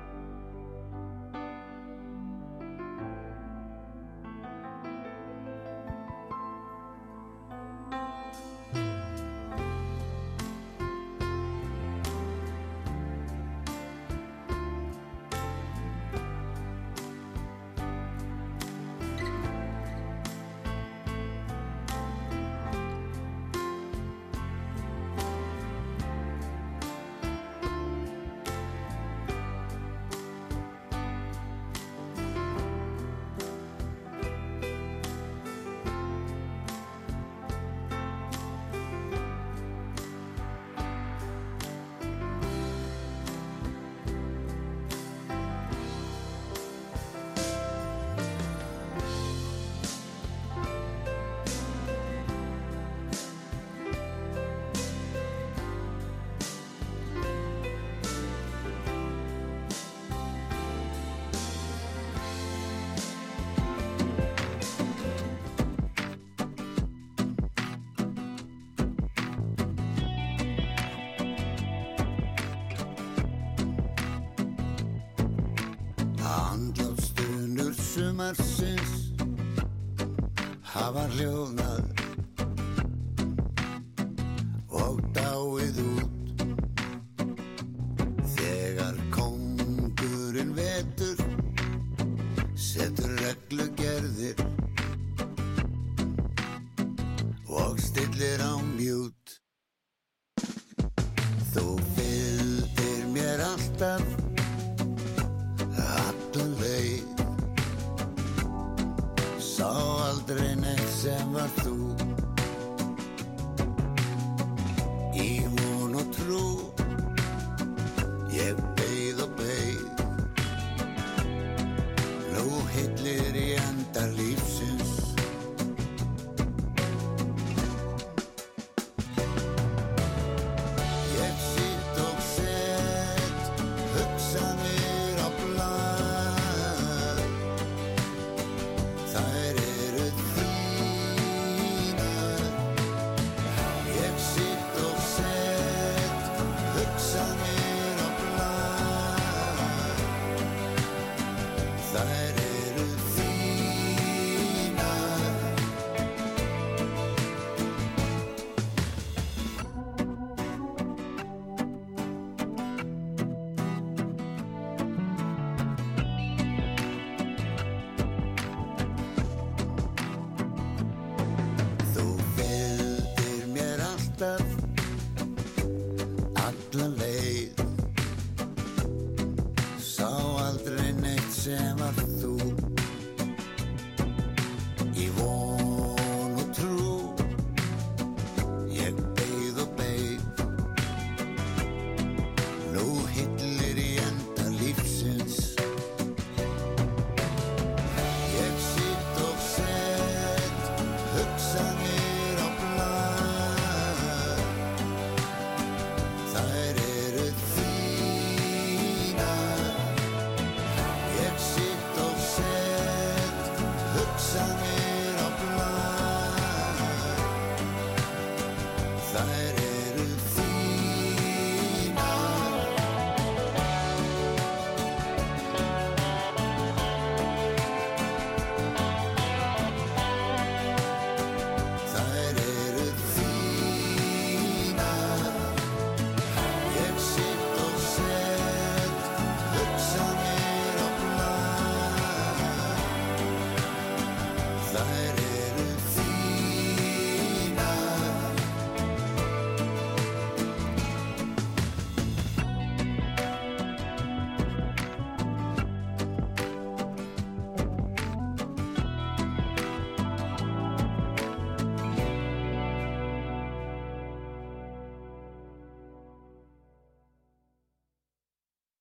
time. 139.13 139.40